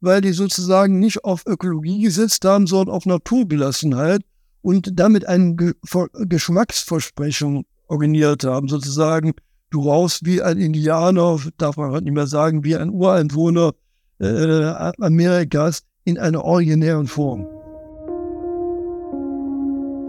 weil 0.00 0.20
die 0.20 0.32
sozusagen 0.32 0.98
nicht 0.98 1.24
auf 1.24 1.46
Ökologie 1.46 2.02
gesetzt 2.02 2.44
haben, 2.44 2.66
sondern 2.66 2.94
auf 2.94 3.06
Naturgelassenheit 3.06 4.20
und 4.60 4.90
damit 5.00 5.26
ein 5.26 5.56
Ge 5.56 5.72
Geschmacksversprechen 6.12 7.64
organisiert 7.88 8.44
haben, 8.44 8.68
sozusagen 8.68 9.32
du 9.70 9.88
rauchst 9.88 10.24
wie 10.24 10.42
ein 10.42 10.58
Indianer, 10.58 11.38
darf 11.56 11.76
man 11.76 11.92
halt 11.92 12.04
nicht 12.04 12.14
mehr 12.14 12.26
sagen, 12.26 12.64
wie 12.64 12.76
ein 12.76 12.90
Ureinwohner 12.90 13.72
äh, 14.18 14.64
Amerikas 15.00 15.82
in 16.04 16.18
einer 16.18 16.44
originären 16.44 17.06
Form. 17.06 17.46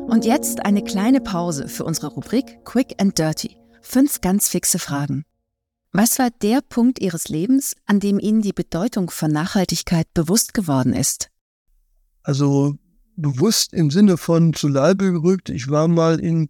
Und 0.10 0.26
jetzt 0.26 0.66
eine 0.66 0.84
kleine 0.84 1.22
Pause 1.22 1.70
für 1.70 1.86
unsere 1.86 2.08
Rubrik 2.08 2.66
Quick 2.66 2.96
and 3.00 3.18
Dirty. 3.18 3.56
Fünf 3.82 4.20
ganz 4.20 4.50
fixe 4.50 4.78
Fragen. 4.78 5.24
Was 5.94 6.20
war 6.20 6.30
der 6.42 6.62
Punkt 6.62 7.00
Ihres 7.00 7.30
Lebens, 7.30 7.76
an 7.86 8.00
dem 8.00 8.20
Ihnen 8.20 8.42
die 8.42 8.54
Bedeutung 8.54 9.10
von 9.10 9.32
Nachhaltigkeit 9.32 10.14
bewusst 10.14 10.54
geworden 10.54 10.94
ist? 10.94 11.30
Also 12.24 12.76
bewusst 13.16 13.74
im 13.74 13.92
Sinne 13.92 14.18
von 14.18 14.54
zu 14.54 14.68
Leibe 14.68 15.12
gerückt. 15.12 15.50
Ich 15.50 15.70
war 15.70 15.88
mal 15.88 16.20
in 16.20 16.50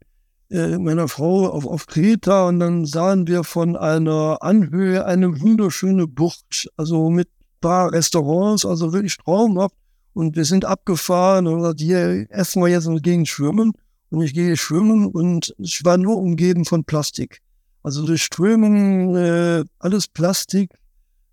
äh, 0.51 0.77
meiner 0.77 1.07
Frau 1.07 1.47
auf, 1.47 1.65
auf 1.65 1.87
Kreta 1.87 2.47
und 2.47 2.59
dann 2.59 2.85
sahen 2.85 3.27
wir 3.27 3.43
von 3.43 3.75
einer 3.77 4.39
Anhöhe 4.41 5.05
eine 5.05 5.39
wunderschöne 5.39 6.07
Bucht, 6.07 6.69
also 6.75 7.09
mit 7.09 7.29
paar 7.61 7.93
Restaurants, 7.93 8.65
also 8.65 8.91
wirklich 8.91 9.17
traumhaft. 9.17 9.75
Und 10.13 10.35
wir 10.35 10.43
sind 10.43 10.65
abgefahren 10.65 11.47
und 11.47 11.59
gesagt, 11.59 11.79
hier 11.79 12.25
essen 12.29 12.61
wir 12.61 12.67
jetzt 12.67 12.87
und 12.87 13.01
gehen 13.01 13.25
schwimmen. 13.25 13.71
Und 14.09 14.23
ich 14.23 14.33
gehe 14.33 14.57
schwimmen 14.57 15.05
und 15.05 15.55
ich 15.57 15.85
war 15.85 15.97
nur 15.97 16.17
umgeben 16.17 16.65
von 16.65 16.83
Plastik. 16.83 17.39
Also 17.81 18.05
durch 18.05 18.23
Strömen, 18.23 19.15
äh, 19.15 19.63
alles 19.79 20.09
Plastik. 20.09 20.71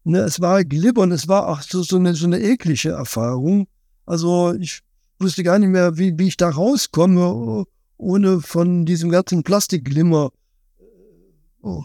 Ne, 0.04 0.20
es 0.20 0.40
war 0.40 0.64
glibbern, 0.64 1.11
es 1.11 1.26
war 1.26 1.48
auch 1.48 1.61
so, 1.61 1.83
so, 1.83 1.96
eine, 1.96 2.14
so 2.14 2.26
eine 2.26 2.40
eklige 2.40 2.90
Erfahrung. 2.90 3.66
Also 4.07 4.54
ich 4.54 4.81
wusste 5.18 5.42
gar 5.42 5.59
nicht 5.59 5.70
mehr, 5.70 5.98
wie, 5.98 6.16
wie 6.16 6.28
ich 6.28 6.37
da 6.37 6.48
rauskomme 6.50 7.64
ohne 7.98 8.40
von 8.40 8.87
diesem 8.87 9.11
ganzen 9.11 9.42
Plastikglimmer 9.42 10.30
äh, 10.78 10.82
oh, 11.62 11.84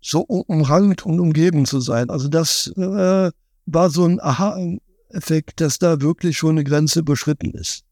so 0.00 0.20
umrangt 0.20 1.04
und 1.06 1.18
umgeben 1.18 1.66
zu 1.66 1.80
sein. 1.80 2.10
Also 2.10 2.28
das 2.28 2.68
äh, 2.76 3.30
war 3.66 3.90
so 3.90 4.04
ein 4.04 4.20
Aha-Effekt, 4.20 5.60
dass 5.60 5.78
da 5.78 6.00
wirklich 6.00 6.36
schon 6.36 6.50
eine 6.50 6.64
Grenze 6.64 7.00
überschritten 7.00 7.52
ist. 7.52 7.82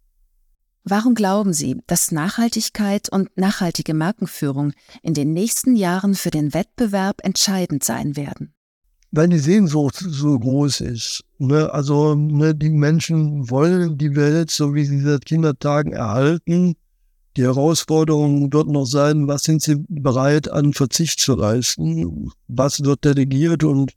Warum 0.86 1.14
glauben 1.14 1.54
Sie, 1.54 1.80
dass 1.86 2.12
Nachhaltigkeit 2.12 3.08
und 3.08 3.34
nachhaltige 3.38 3.94
Markenführung 3.94 4.72
in 5.02 5.14
den 5.14 5.32
nächsten 5.32 5.76
Jahren 5.76 6.14
für 6.14 6.30
den 6.30 6.52
Wettbewerb 6.52 7.16
entscheidend 7.22 7.82
sein 7.82 8.16
werden? 8.16 8.52
Weil 9.10 9.28
die 9.28 9.38
Sehnsucht 9.38 9.96
so 9.96 10.38
groß 10.38 10.82
ist. 10.82 11.24
Ne? 11.38 11.72
Also 11.72 12.14
ne, 12.14 12.54
die 12.54 12.68
Menschen 12.68 13.48
wollen 13.48 13.96
die 13.96 14.14
Welt, 14.14 14.50
so 14.50 14.74
wie 14.74 14.84
sie 14.84 15.00
seit 15.00 15.24
Kindertagen 15.24 15.92
erhalten. 15.92 16.74
Die 17.36 17.42
Herausforderung 17.42 18.52
wird 18.52 18.68
noch 18.68 18.84
sein, 18.84 19.26
was 19.26 19.42
sind 19.42 19.60
Sie 19.60 19.84
bereit 19.88 20.48
an 20.48 20.72
Verzicht 20.72 21.18
zu 21.18 21.34
leisten? 21.34 22.30
Was 22.46 22.84
wird 22.84 23.04
delegiert 23.04 23.64
und 23.64 23.92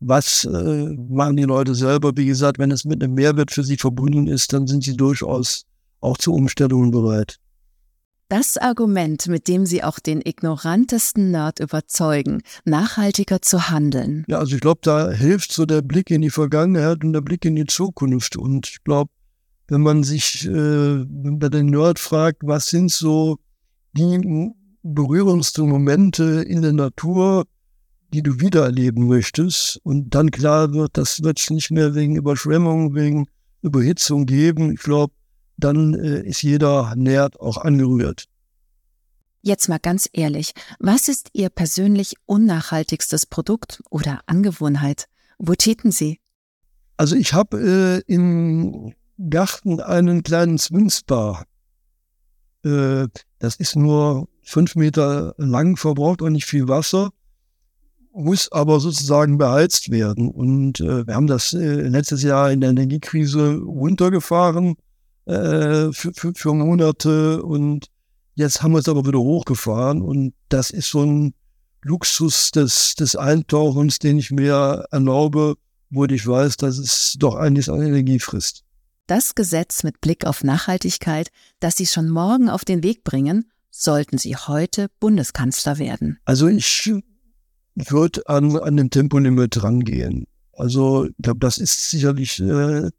was 0.00 0.44
äh, 0.44 0.94
machen 0.94 1.36
die 1.36 1.44
Leute 1.44 1.74
selber? 1.74 2.12
Wie 2.16 2.26
gesagt, 2.26 2.58
wenn 2.58 2.70
es 2.70 2.84
mit 2.84 3.02
einem 3.02 3.14
Mehrwert 3.14 3.50
für 3.50 3.64
sie 3.64 3.76
verbunden 3.76 4.26
ist, 4.26 4.52
dann 4.52 4.66
sind 4.66 4.84
sie 4.84 4.96
durchaus 4.96 5.64
auch 6.00 6.16
zu 6.16 6.32
Umstellungen 6.32 6.90
bereit. 6.90 7.38
Das 8.30 8.58
Argument, 8.58 9.26
mit 9.28 9.48
dem 9.48 9.64
Sie 9.64 9.82
auch 9.82 9.98
den 9.98 10.20
ignorantesten 10.22 11.30
Nerd 11.30 11.60
überzeugen, 11.60 12.42
nachhaltiger 12.66 13.40
zu 13.40 13.70
handeln. 13.70 14.24
Ja, 14.28 14.38
also 14.38 14.54
ich 14.54 14.60
glaube, 14.60 14.80
da 14.82 15.10
hilft 15.10 15.50
so 15.50 15.64
der 15.64 15.80
Blick 15.80 16.10
in 16.10 16.20
die 16.20 16.28
Vergangenheit 16.28 17.02
und 17.02 17.14
der 17.14 17.22
Blick 17.22 17.46
in 17.46 17.56
die 17.56 17.64
Zukunft. 17.64 18.36
Und 18.36 18.68
ich 18.68 18.84
glaube, 18.84 19.10
wenn 19.68 19.82
man 19.82 20.02
sich 20.02 20.46
äh, 20.46 21.04
bei 21.06 21.48
den 21.48 21.66
Nerd 21.66 21.98
fragt, 21.98 22.42
was 22.42 22.68
sind 22.68 22.90
so 22.90 23.38
die 23.92 24.50
berührendsten 24.82 25.68
Momente 25.68 26.42
in 26.42 26.62
der 26.62 26.72
Natur, 26.72 27.44
die 28.12 28.22
du 28.22 28.40
wiedererleben 28.40 29.06
möchtest 29.06 29.78
und 29.82 30.14
dann 30.14 30.30
klar 30.30 30.72
wird, 30.72 30.96
das 30.96 31.22
wird 31.22 31.38
es 31.38 31.50
nicht 31.50 31.70
mehr 31.70 31.94
wegen 31.94 32.16
Überschwemmung, 32.16 32.94
wegen 32.94 33.26
Überhitzung 33.60 34.24
geben. 34.24 34.72
Ich 34.72 34.80
glaube, 34.80 35.12
dann 35.58 35.94
äh, 35.94 36.22
ist 36.26 36.42
jeder 36.42 36.94
nährt 36.96 37.38
auch 37.38 37.58
angerührt. 37.58 38.24
Jetzt 39.42 39.68
mal 39.68 39.78
ganz 39.78 40.08
ehrlich, 40.12 40.52
was 40.78 41.08
ist 41.08 41.30
Ihr 41.32 41.48
persönlich 41.48 42.14
unnachhaltigstes 42.26 43.26
Produkt 43.26 43.82
oder 43.90 44.20
Angewohnheit? 44.26 45.06
Wo 45.38 45.54
täten 45.54 45.92
Sie? 45.92 46.18
Also 46.96 47.14
ich 47.14 47.32
habe 47.34 48.02
äh, 48.08 48.12
im 48.12 48.94
Garten 49.18 49.80
einen 49.80 50.22
kleinen 50.22 50.58
Swinspa. 50.58 51.44
Äh, 52.64 53.08
das 53.38 53.56
ist 53.56 53.76
nur 53.76 54.28
fünf 54.42 54.76
Meter 54.76 55.34
lang, 55.36 55.76
verbraucht 55.76 56.22
auch 56.22 56.30
nicht 56.30 56.46
viel 56.46 56.68
Wasser, 56.68 57.10
muss 58.12 58.50
aber 58.50 58.80
sozusagen 58.80 59.38
beheizt 59.38 59.90
werden. 59.90 60.30
Und 60.30 60.80
äh, 60.80 61.06
wir 61.06 61.14
haben 61.14 61.26
das 61.26 61.52
äh, 61.52 61.82
letztes 61.82 62.22
Jahr 62.22 62.50
in 62.50 62.60
der 62.60 62.70
Energiekrise 62.70 63.56
runtergefahren 63.56 64.76
äh, 65.26 65.92
für, 65.92 66.12
für, 66.14 66.32
für 66.34 66.54
Monate 66.54 67.42
und 67.42 67.86
jetzt 68.34 68.62
haben 68.62 68.72
wir 68.72 68.78
es 68.78 68.88
aber 68.88 69.06
wieder 69.06 69.18
hochgefahren 69.18 70.00
und 70.00 70.32
das 70.48 70.70
ist 70.70 70.90
so 70.90 71.02
ein 71.02 71.34
Luxus 71.82 72.50
des, 72.50 72.94
des 72.94 73.14
Eintauchens, 73.14 73.98
den 73.98 74.18
ich 74.18 74.30
mir 74.30 74.86
erlaube, 74.90 75.56
wo 75.90 76.04
ich 76.04 76.26
weiß, 76.26 76.56
dass 76.56 76.78
es 76.78 77.16
doch 77.18 77.34
einiges 77.34 77.68
an 77.68 77.82
Energie 77.82 78.18
frisst. 78.18 78.64
Das 79.08 79.34
Gesetz 79.34 79.84
mit 79.84 80.02
Blick 80.02 80.26
auf 80.26 80.44
Nachhaltigkeit, 80.44 81.30
das 81.60 81.78
Sie 81.78 81.86
schon 81.86 82.10
morgen 82.10 82.50
auf 82.50 82.66
den 82.66 82.82
Weg 82.82 83.04
bringen, 83.04 83.50
sollten 83.70 84.18
Sie 84.18 84.36
heute 84.36 84.88
Bundeskanzler 85.00 85.78
werden. 85.78 86.18
Also 86.26 86.46
ich 86.46 86.92
würde 87.74 88.28
an, 88.28 88.54
an 88.58 88.76
dem 88.76 88.90
Tempolimit 88.90 89.62
rangehen. 89.62 90.26
Also 90.52 91.06
ich 91.06 91.14
glaube, 91.22 91.40
das 91.40 91.56
ist 91.56 91.88
sicherlich 91.88 92.38
äh, 92.40 92.90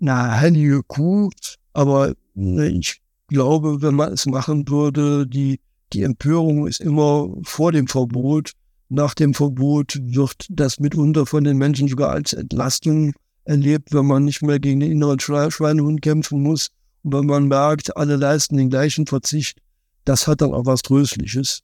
eine 0.00 0.40
heilige 0.40 0.82
Kuh, 0.84 1.28
aber 1.74 2.14
äh, 2.34 2.68
ich 2.68 3.02
glaube, 3.28 3.82
wenn 3.82 3.96
man 3.96 4.14
es 4.14 4.24
machen 4.24 4.66
würde, 4.70 5.26
die, 5.26 5.60
die 5.92 6.02
Empörung 6.02 6.66
ist 6.66 6.80
immer 6.80 7.28
vor 7.42 7.72
dem 7.72 7.88
Verbot. 7.88 8.52
Nach 8.88 9.12
dem 9.12 9.34
Verbot 9.34 9.98
wird 10.00 10.46
das 10.48 10.80
mitunter 10.80 11.26
von 11.26 11.44
den 11.44 11.58
Menschen 11.58 11.88
sogar 11.88 12.08
als 12.08 12.32
Entlastung 12.32 13.12
erlebt, 13.44 13.92
wenn 13.92 14.06
man 14.06 14.24
nicht 14.24 14.42
mehr 14.42 14.58
gegen 14.58 14.80
den 14.80 14.92
inneren 14.92 15.20
Schweinehund 15.20 16.02
kämpfen 16.02 16.42
muss 16.42 16.68
und 17.02 17.14
wenn 17.14 17.26
man 17.26 17.48
merkt, 17.48 17.96
alle 17.96 18.16
leisten 18.16 18.56
den 18.56 18.70
gleichen 18.70 19.06
Verzicht, 19.06 19.58
das 20.04 20.26
hat 20.26 20.40
dann 20.40 20.52
auch 20.52 20.66
was 20.66 20.82
Tröstliches. 20.82 21.62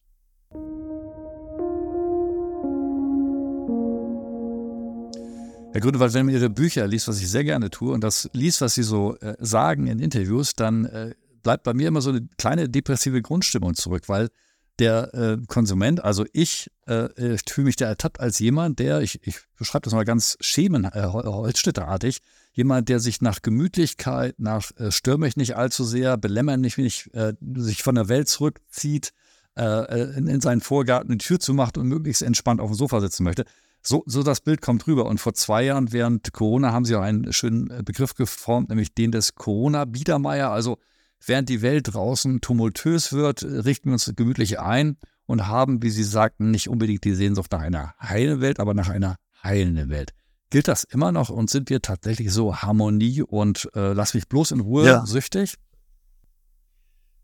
Herr 5.73 5.83
Grünewald, 5.83 6.15
wenn 6.15 6.25
man 6.25 6.35
Ihre 6.35 6.49
Bücher 6.49 6.87
liest, 6.87 7.07
was 7.07 7.21
ich 7.21 7.29
sehr 7.31 7.45
gerne 7.45 7.69
tue, 7.69 7.93
und 7.93 8.03
das 8.03 8.31
liest, 8.33 8.63
was 8.63 8.75
Sie 8.75 8.83
so 8.83 9.15
äh, 9.19 9.37
sagen 9.41 9.87
in 9.89 9.99
Interviews, 9.99 10.55
dann 10.55 10.87
äh, 10.87 11.15
bleibt 11.43 11.65
bei 11.65 11.75
mir 11.75 11.89
immer 11.89 12.01
so 12.01 12.11
eine 12.11 12.27
kleine 12.39 12.71
depressive 12.71 13.21
Grundstimmung 13.21 13.75
zurück, 13.75 14.05
weil 14.09 14.31
der 14.79 15.15
äh, 15.15 15.39
Konsument, 15.47 16.05
also 16.05 16.27
ich, 16.33 16.71
äh, 16.87 17.35
ich 17.35 17.43
fühle 17.49 17.67
mich 17.67 17.77
da 17.77 17.87
ertappt 17.87 18.21
als 18.21 18.39
jemand, 18.39 18.79
der, 18.79 19.01
ich, 19.01 19.27
ich 19.27 19.39
beschreibe 19.57 19.85
das 19.85 19.95
mal 19.95 20.05
ganz 20.05 20.37
schemen, 20.41 20.85
äh, 20.85 22.13
jemand, 22.53 22.89
der 22.89 23.01
sich 23.01 23.21
nach 23.21 23.43
Gemütlichkeit, 23.43 24.35
nach 24.39 24.71
äh, 24.77 24.91
stör 24.91 25.19
mich 25.19 25.37
nicht 25.37 25.57
allzu 25.57 25.85
sehr, 25.85 26.17
belämmern 26.17 26.61
nicht, 26.61 26.79
nicht 26.79 27.15
äh, 27.15 27.35
sich 27.55 27.83
von 27.83 27.95
der 27.95 28.09
Welt 28.09 28.29
zurückzieht, 28.29 29.13
äh, 29.57 30.17
in, 30.17 30.27
in 30.27 30.41
seinen 30.41 30.61
Vorgarten 30.61 31.11
die 31.11 31.25
Tür 31.25 31.41
zumacht 31.41 31.79
und 31.79 31.89
möglichst 31.89 32.23
entspannt 32.23 32.61
auf 32.61 32.71
dem 32.71 32.77
Sofa 32.77 33.01
sitzen 33.01 33.25
möchte. 33.25 33.45
So, 33.83 34.03
so 34.07 34.23
das 34.23 34.41
Bild 34.41 34.61
kommt 34.61 34.87
rüber. 34.87 35.07
Und 35.07 35.19
vor 35.19 35.35
zwei 35.35 35.63
Jahren 35.63 35.93
während 35.93 36.33
Corona 36.33 36.73
haben 36.73 36.85
sie 36.85 36.97
auch 36.97 37.03
einen 37.03 37.33
schönen 37.33 37.71
äh, 37.71 37.83
Begriff 37.85 38.15
geformt, 38.15 38.69
nämlich 38.69 38.95
den 38.95 39.13
des 39.13 39.35
Corona-Biedermeier. 39.35 40.51
Also 40.51 40.79
während 41.25 41.49
die 41.49 41.63
Welt 41.63 41.95
draußen 41.95 42.41
tumultös 42.41 43.13
wird, 43.13 43.43
richten 43.43 43.89
wir 43.89 43.95
uns 43.95 44.13
gemütlich 44.17 44.61
ein 44.61 44.97
und 45.27 45.47
haben, 45.47 45.83
wie 45.83 45.91
Sie 45.91 46.05
sagten, 46.05 46.51
nicht 46.51 46.69
unbedingt 46.69 47.05
die 47.05 47.15
Sehnsucht 47.15 47.53
nach 47.53 47.61
einer 47.61 47.95
heilen 48.01 48.41
Welt, 48.41 48.61
aber 48.61 48.75
nach 48.75 48.89
einer 48.89 49.17
heilenden 49.43 49.91
Welt. 49.91 50.13
Gilt 50.51 50.69
das 50.69 50.85
immer 50.85 51.11
noch 51.11 51.29
und 51.29 51.51
sind 51.51 51.71
wir 51.71 51.83
tatsächlich 51.83 52.33
so 52.33 52.57
Harmonie 52.57 53.23
und 53.23 53.69
äh, 53.75 53.93
lass 53.93 54.15
mich 54.15 54.29
bloß 54.29 54.53
in 54.53 54.61
Ruhe 54.61 54.87
ja. 54.87 55.07
süchtig? 55.07 55.57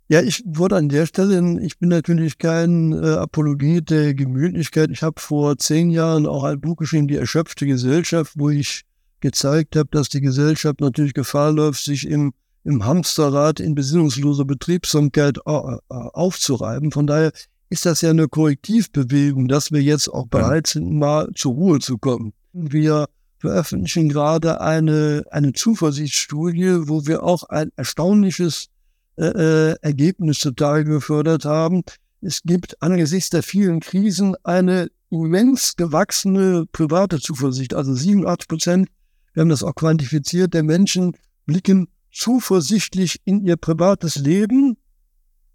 Ja, 0.08 0.20
ich 0.20 0.42
wurde 0.44 0.76
an 0.76 0.88
der 0.88 1.06
Stelle, 1.06 1.60
ich 1.62 1.78
bin 1.78 1.88
natürlich 1.88 2.36
kein 2.36 2.92
äh, 2.92 3.14
Apologet 3.14 3.88
der 3.90 4.14
Gemütlichkeit. 4.14 4.90
Ich 4.90 5.02
habe 5.02 5.20
vor 5.20 5.56
zehn 5.56 5.90
Jahren 5.90 6.26
auch 6.26 6.44
ein 6.44 6.60
Buch 6.60 6.76
geschrieben, 6.76 7.08
Die 7.08 7.16
erschöpfte 7.16 7.66
Gesellschaft, 7.66 8.34
wo 8.36 8.50
ich 8.50 8.82
gezeigt 9.20 9.76
habe, 9.76 9.88
dass 9.90 10.08
die 10.08 10.20
Gesellschaft 10.20 10.80
natürlich 10.80 11.14
Gefahr 11.14 11.52
läuft, 11.52 11.84
sich 11.84 12.06
im, 12.06 12.34
im 12.64 12.84
Hamsterrad 12.84 13.60
in 13.60 13.74
besinnungsloser 13.74 14.44
Betriebsamkeit 14.44 15.38
äh, 15.46 15.50
äh, 15.50 15.78
aufzureiben. 15.88 16.92
Von 16.92 17.06
daher 17.06 17.32
ist 17.70 17.86
das 17.86 18.02
ja 18.02 18.10
eine 18.10 18.28
Korrektivbewegung, 18.28 19.48
dass 19.48 19.72
wir 19.72 19.82
jetzt 19.82 20.08
auch 20.08 20.26
bereit 20.26 20.66
sind, 20.66 20.92
mal 20.92 21.28
zur 21.34 21.54
Ruhe 21.54 21.78
zu 21.80 21.98
kommen. 21.98 22.32
Wir 22.52 23.08
veröffentlichen 23.38 24.08
gerade 24.08 24.60
eine, 24.60 25.24
eine 25.30 25.52
Zuversichtsstudie, 25.52 26.88
wo 26.88 27.06
wir 27.06 27.22
auch 27.22 27.44
ein 27.44 27.70
erstaunliches 27.76 28.68
äh, 29.16 29.24
äh, 29.24 29.76
Ergebnis 29.82 30.38
zutage 30.38 30.84
gefördert 30.84 31.44
haben. 31.44 31.82
Es 32.20 32.42
gibt 32.42 32.80
angesichts 32.80 33.30
der 33.30 33.42
vielen 33.42 33.80
Krisen 33.80 34.36
eine 34.44 34.90
immens 35.10 35.76
gewachsene 35.76 36.66
private 36.70 37.20
Zuversicht. 37.20 37.74
Also 37.74 37.94
87 37.94 38.48
Prozent, 38.48 38.88
wir 39.34 39.40
haben 39.40 39.48
das 39.48 39.64
auch 39.64 39.74
quantifiziert, 39.74 40.54
der 40.54 40.62
Menschen 40.62 41.16
blicken 41.46 41.88
zuversichtlich 42.12 43.20
in 43.24 43.44
ihr 43.44 43.56
privates 43.56 44.16
Leben, 44.16 44.76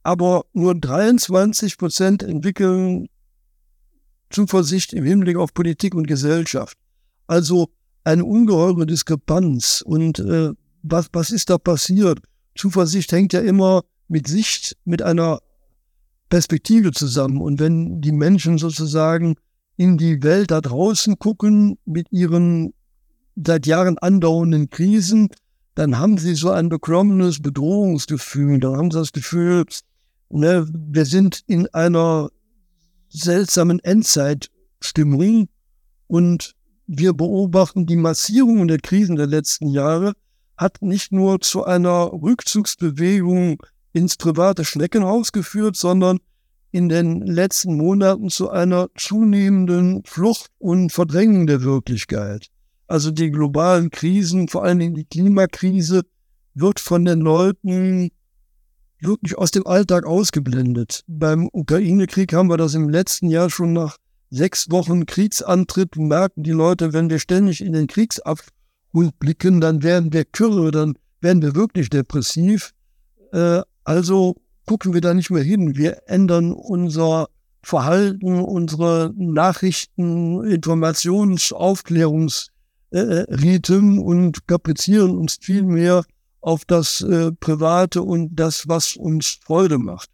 aber 0.03 0.45
nur 0.53 0.75
23 0.75 1.77
Prozent 1.77 2.23
entwickeln 2.23 3.07
Zuversicht 4.29 4.93
im 4.93 5.05
Hinblick 5.05 5.37
auf 5.37 5.53
Politik 5.53 5.95
und 5.95 6.07
Gesellschaft. 6.07 6.77
Also 7.27 7.69
eine 8.03 8.25
ungeheure 8.25 8.85
Diskrepanz. 8.85 9.81
Und 9.85 10.19
äh, 10.19 10.51
was, 10.83 11.07
was 11.13 11.31
ist 11.31 11.49
da 11.49 11.57
passiert? 11.57 12.19
Zuversicht 12.55 13.11
hängt 13.11 13.33
ja 13.33 13.41
immer 13.41 13.83
mit 14.07 14.27
Sicht, 14.27 14.77
mit 14.85 15.01
einer 15.01 15.39
Perspektive 16.29 16.91
zusammen. 16.91 17.41
Und 17.41 17.59
wenn 17.59 18.01
die 18.01 18.11
Menschen 18.11 18.57
sozusagen 18.57 19.35
in 19.75 19.97
die 19.97 20.23
Welt 20.23 20.51
da 20.51 20.61
draußen 20.61 21.19
gucken 21.19 21.77
mit 21.85 22.11
ihren 22.11 22.73
seit 23.35 23.67
Jahren 23.67 23.97
andauernden 23.97 24.69
Krisen, 24.69 25.29
dann 25.77 25.99
haben 25.99 26.17
sie 26.17 26.33
so 26.33 26.49
ein 26.49 26.69
beklommenes 26.69 27.39
Bedrohungsgefühl. 27.39 28.59
Dann 28.59 28.77
haben 28.77 28.89
sie 28.89 28.97
das 28.97 29.11
Gefühl, 29.11 29.63
ne, 30.29 30.67
wir 30.73 31.05
sind 31.05 31.43
in 31.45 31.67
einer 31.67 32.29
seltsamen 33.09 33.79
Endzeitstimmung 33.81 35.49
und 36.07 36.55
wir 36.87 37.13
beobachten 37.13 37.85
die 37.85 37.95
Massierung 37.95 38.67
der 38.67 38.79
Krisen 38.79 39.17
der 39.17 39.27
letzten 39.27 39.67
Jahre 39.67 40.13
hat 40.57 40.81
nicht 40.81 41.11
nur 41.11 41.41
zu 41.41 41.63
einer 41.63 42.11
Rückzugsbewegung 42.11 43.61
ins 43.93 44.17
private 44.17 44.65
Schneckenhaus 44.65 45.31
geführt, 45.31 45.75
sondern 45.75 46.17
in 46.71 46.89
den 46.89 47.21
letzten 47.21 47.77
Monaten 47.77 48.29
zu 48.29 48.49
einer 48.49 48.87
zunehmenden 48.97 50.01
Flucht 50.05 50.47
und 50.57 50.91
Verdrängung 50.91 51.45
der 51.45 51.61
Wirklichkeit. 51.61 52.49
Also 52.87 53.11
die 53.11 53.31
globalen 53.31 53.89
Krisen, 53.89 54.47
vor 54.47 54.63
allen 54.63 54.79
Dingen 54.79 54.95
die 54.95 55.05
Klimakrise, 55.05 56.03
wird 56.53 56.79
von 56.79 57.05
den 57.05 57.19
Leuten 57.19 58.09
wirklich 58.99 59.37
aus 59.37 59.51
dem 59.51 59.67
Alltag 59.67 60.05
ausgeblendet. 60.05 61.03
Beim 61.07 61.49
Ukraine-Krieg 61.51 62.33
haben 62.33 62.49
wir 62.49 62.57
das 62.57 62.73
im 62.73 62.89
letzten 62.89 63.29
Jahr 63.29 63.49
schon 63.49 63.73
nach 63.73 63.97
sechs 64.29 64.71
Wochen 64.71 65.05
Kriegsantritt 65.05 65.95
merken 65.97 66.43
die 66.43 66.51
Leute, 66.51 66.93
wenn 66.93 67.09
wir 67.09 67.19
ständig 67.19 67.61
in 67.61 67.73
den 67.73 67.87
Kriegsabgrund 67.87 69.19
blicken, 69.19 69.61
dann 69.61 69.83
werden 69.83 70.11
wir 70.13 70.25
kürre, 70.25 70.71
dann 70.71 70.97
werden 71.21 71.41
wir 71.41 71.55
wirklich 71.55 71.89
depressiv. 71.89 72.73
Äh, 73.31 73.61
also 73.83 74.35
gucken 74.65 74.93
wir 74.93 75.01
da 75.01 75.13
nicht 75.13 75.29
mehr 75.29 75.43
hin. 75.43 75.75
Wir 75.75 76.01
ändern 76.07 76.53
unser 76.53 77.27
Verhalten, 77.61 78.39
unsere 78.39 79.13
Nachrichten, 79.15 80.41
Informations-, 80.43 81.53
Aufklärungsriten 81.53 82.56
äh, 82.91 83.59
und 83.99 84.47
kaprizieren 84.47 85.17
uns 85.17 85.37
viel 85.41 85.63
mehr 85.63 86.03
auf 86.41 86.65
das 86.65 87.01
äh, 87.01 87.31
Private 87.33 88.01
und 88.01 88.35
das, 88.35 88.67
was 88.67 88.95
uns 88.95 89.39
Freude 89.43 89.77
macht. 89.77 90.09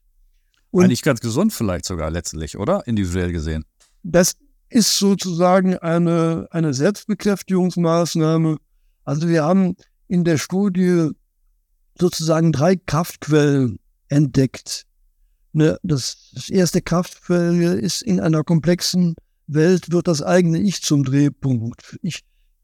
Und 0.71 0.85
Eigentlich 0.85 1.03
ganz 1.03 1.19
gesund 1.19 1.53
vielleicht 1.53 1.85
sogar 1.85 2.09
letztlich, 2.09 2.57
oder? 2.57 2.87
Individuell 2.87 3.31
gesehen. 3.31 3.63
Das 4.01 4.33
ist 4.69 4.97
sozusagen 4.97 5.77
eine, 5.77 6.47
eine 6.49 6.73
Selbstbekräftigungsmaßnahme. 6.73 8.57
Also 9.03 9.29
wir 9.29 9.43
haben 9.43 9.75
in 10.07 10.23
der 10.23 10.39
Studie 10.39 11.11
sozusagen 11.99 12.51
drei 12.51 12.75
Kraftquellen 12.75 13.79
entdeckt. 14.07 14.85
Ne, 15.51 15.77
das, 15.83 16.31
das 16.33 16.49
erste 16.49 16.81
Kraftquelle 16.81 17.75
ist 17.75 18.01
in 18.01 18.19
einer 18.19 18.43
komplexen 18.43 19.13
Welt 19.45 19.91
wird 19.91 20.07
das 20.07 20.23
eigene 20.23 20.59
Ich 20.59 20.81
zum 20.81 21.03
Drehpunkt. 21.03 21.99
Ich 22.01 22.23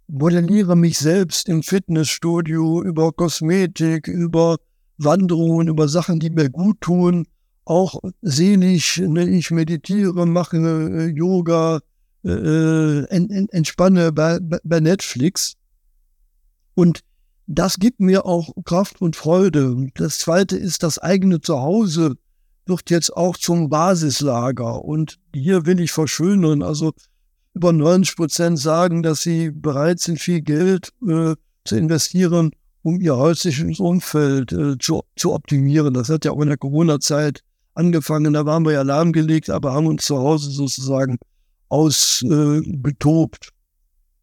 modelliere 0.10 0.76
mich 0.76 0.98
selbst 0.98 1.48
im 1.48 1.64
Fitnessstudio 1.64 2.84
über 2.84 3.12
Kosmetik, 3.12 4.08
über 4.08 4.58
Wanderungen, 4.98 5.68
über 5.68 5.88
Sachen, 5.88 6.20
die 6.20 6.30
mir 6.30 6.50
gut 6.50 6.82
tun 6.82 7.26
auch 7.70 8.02
seelisch, 8.24 8.98
ne, 8.98 9.30
ich 9.30 9.52
meditiere, 9.52 10.26
mache 10.26 10.58
äh, 10.58 11.06
Yoga, 11.06 11.80
äh, 12.26 12.32
äh 12.32 13.06
en, 13.10 13.30
en, 13.30 13.48
entspanne 13.50 14.12
bei, 14.12 14.40
bei 14.42 14.80
Netflix. 14.80 15.54
Und 16.74 17.02
das 17.46 17.78
gibt 17.78 18.00
mir 18.00 18.26
auch 18.26 18.50
Kraft 18.66 19.02
und 19.02 19.16
Freude. 19.16 19.88
Das 19.96 20.18
zweite 20.18 20.58
ist, 20.58 20.82
das 20.82 20.98
eigene 20.98 21.42
Zuhause 21.42 22.16
wird 22.66 22.90
jetzt 22.90 23.16
auch 23.16 23.38
zum 23.38 23.70
Basislager. 23.70 24.84
Und 24.84 25.20
hier 25.34 25.68
will 25.68 25.80
ich 25.80 25.92
verschönern. 25.92 26.64
Also 26.64 26.94
über 27.60 27.74
90 27.74 28.16
Prozent 28.16 28.58
sagen, 28.58 29.04
dass 29.04 29.22
sie 29.22 29.52
bereit 29.52 30.00
sind, 30.00 30.18
viel 30.18 30.40
Geld 30.40 30.94
äh, 31.06 31.36
zu 31.66 31.76
investieren, 31.76 32.52
um 32.84 33.02
ihr 33.02 33.18
häusliches 33.18 33.82
Umfeld 33.82 34.54
äh, 34.54 34.78
zu, 34.78 35.02
zu 35.18 35.34
optimieren. 35.34 35.94
Das 35.94 36.08
hat 36.08 36.24
ja 36.24 36.32
auch 36.32 36.40
in 36.40 36.48
der 36.48 36.58
Corona-Zeit 36.58 37.42
angefangen, 37.74 38.32
da 38.32 38.46
waren 38.46 38.64
wir 38.64 38.72
ja 38.72 38.84
lahmgelegt, 38.84 39.50
aber 39.50 39.74
haben 39.74 39.88
uns 39.88 40.06
zu 40.06 40.18
Hause 40.18 40.52
sozusagen 40.52 41.18
ausgetobt. 41.68 43.50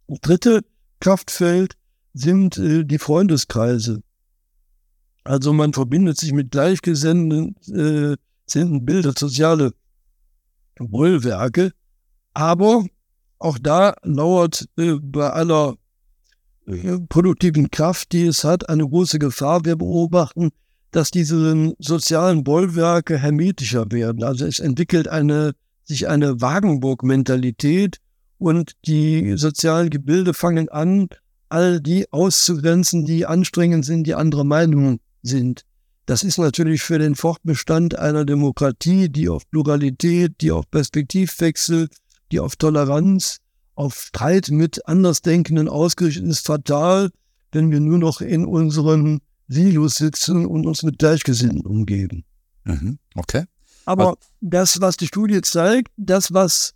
Äh, 0.08 0.14
dritte 0.22 0.62
Kraftfeld 1.00 1.74
sind 2.14 2.56
äh, 2.56 2.84
die 2.84 2.98
Freundeskreise. 2.98 4.00
Also 5.24 5.52
man 5.52 5.74
verbindet 5.74 6.16
sich 6.16 6.32
mit 6.32 6.52
Gleichgesinnten, 6.52 7.54
äh, 7.70 8.16
bildet 8.80 9.18
soziale 9.18 9.72
Bollwerke, 10.78 11.72
aber 12.32 12.86
auch 13.38 13.58
da 13.58 13.94
lauert 14.02 14.66
äh, 14.76 14.94
bei 15.00 15.30
aller 15.30 15.76
äh, 16.66 16.98
produktiven 17.08 17.70
Kraft, 17.70 18.12
die 18.12 18.26
es 18.26 18.44
hat, 18.44 18.68
eine 18.68 18.86
große 18.88 19.18
Gefahr. 19.18 19.64
Wir 19.64 19.76
beobachten, 19.76 20.50
dass 20.90 21.10
diese 21.10 21.74
sozialen 21.78 22.44
Bollwerke 22.44 23.18
hermetischer 23.18 23.90
werden. 23.90 24.22
Also 24.22 24.46
es 24.46 24.58
entwickelt 24.58 25.08
eine, 25.08 25.54
sich 25.84 26.08
eine 26.08 26.40
Wagenburg-Mentalität 26.40 27.98
und 28.38 28.72
die 28.86 29.36
sozialen 29.36 29.90
Gebilde 29.90 30.34
fangen 30.34 30.68
an, 30.68 31.08
all 31.48 31.80
die 31.80 32.12
auszugrenzen, 32.12 33.04
die 33.04 33.26
anstrengend 33.26 33.84
sind, 33.84 34.04
die 34.04 34.14
andere 34.14 34.44
Meinungen 34.44 35.00
sind. 35.22 35.62
Das 36.06 36.22
ist 36.22 36.38
natürlich 36.38 36.82
für 36.82 36.98
den 36.98 37.14
Fortbestand 37.14 37.98
einer 37.98 38.24
Demokratie, 38.24 39.08
die 39.08 39.28
auf 39.28 39.48
Pluralität, 39.50 40.40
die 40.40 40.52
auf 40.52 40.70
Perspektivwechsel, 40.70 41.88
die 42.32 42.40
auf 42.40 42.56
Toleranz, 42.56 43.38
auf 43.74 43.94
Streit 44.00 44.48
mit 44.50 44.86
Andersdenkenden 44.88 45.68
ausgerichtet 45.68 46.24
ist, 46.24 46.46
fatal, 46.46 47.10
wenn 47.52 47.70
wir 47.70 47.80
nur 47.80 47.98
noch 47.98 48.20
in 48.20 48.44
unseren 48.46 49.20
Silos 49.48 49.96
sitzen 49.96 50.46
und 50.46 50.66
uns 50.66 50.82
mit 50.82 50.98
Gleichgesinnten 50.98 51.64
umgeben. 51.64 52.24
Mhm. 52.64 52.98
Okay. 53.14 53.44
Aber 53.84 54.10
was? 54.10 54.16
das, 54.40 54.80
was 54.80 54.96
die 54.96 55.06
Studie 55.06 55.40
zeigt, 55.42 55.92
das, 55.96 56.32
was 56.32 56.74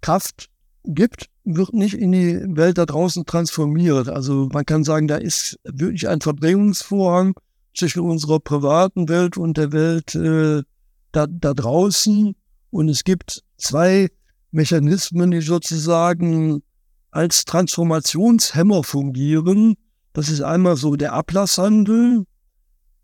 Kraft 0.00 0.48
gibt, 0.84 1.26
wird 1.44 1.72
nicht 1.72 1.94
in 1.94 2.12
die 2.12 2.40
Welt 2.56 2.78
da 2.78 2.86
draußen 2.86 3.26
transformiert. 3.26 4.08
Also 4.08 4.48
man 4.52 4.64
kann 4.64 4.84
sagen, 4.84 5.08
da 5.08 5.16
ist 5.16 5.58
wirklich 5.64 6.08
ein 6.08 6.20
Verdrängungsvorhang 6.20 7.34
zwischen 7.74 8.00
unserer 8.00 8.38
privaten 8.38 9.08
Welt 9.08 9.36
und 9.36 9.56
der 9.56 9.72
Welt 9.72 10.14
äh, 10.14 10.62
da, 11.10 11.26
da 11.26 11.54
draußen. 11.54 12.34
Und 12.70 12.88
es 12.88 13.04
gibt 13.04 13.42
zwei 13.56 14.08
Mechanismen, 14.52 15.30
die 15.30 15.40
sozusagen 15.40 16.62
als 17.10 17.44
Transformationshemmer 17.44 18.84
fungieren. 18.84 19.74
Das 20.12 20.28
ist 20.28 20.42
einmal 20.42 20.76
so 20.76 20.96
der 20.96 21.12
Ablasshandel. 21.12 22.24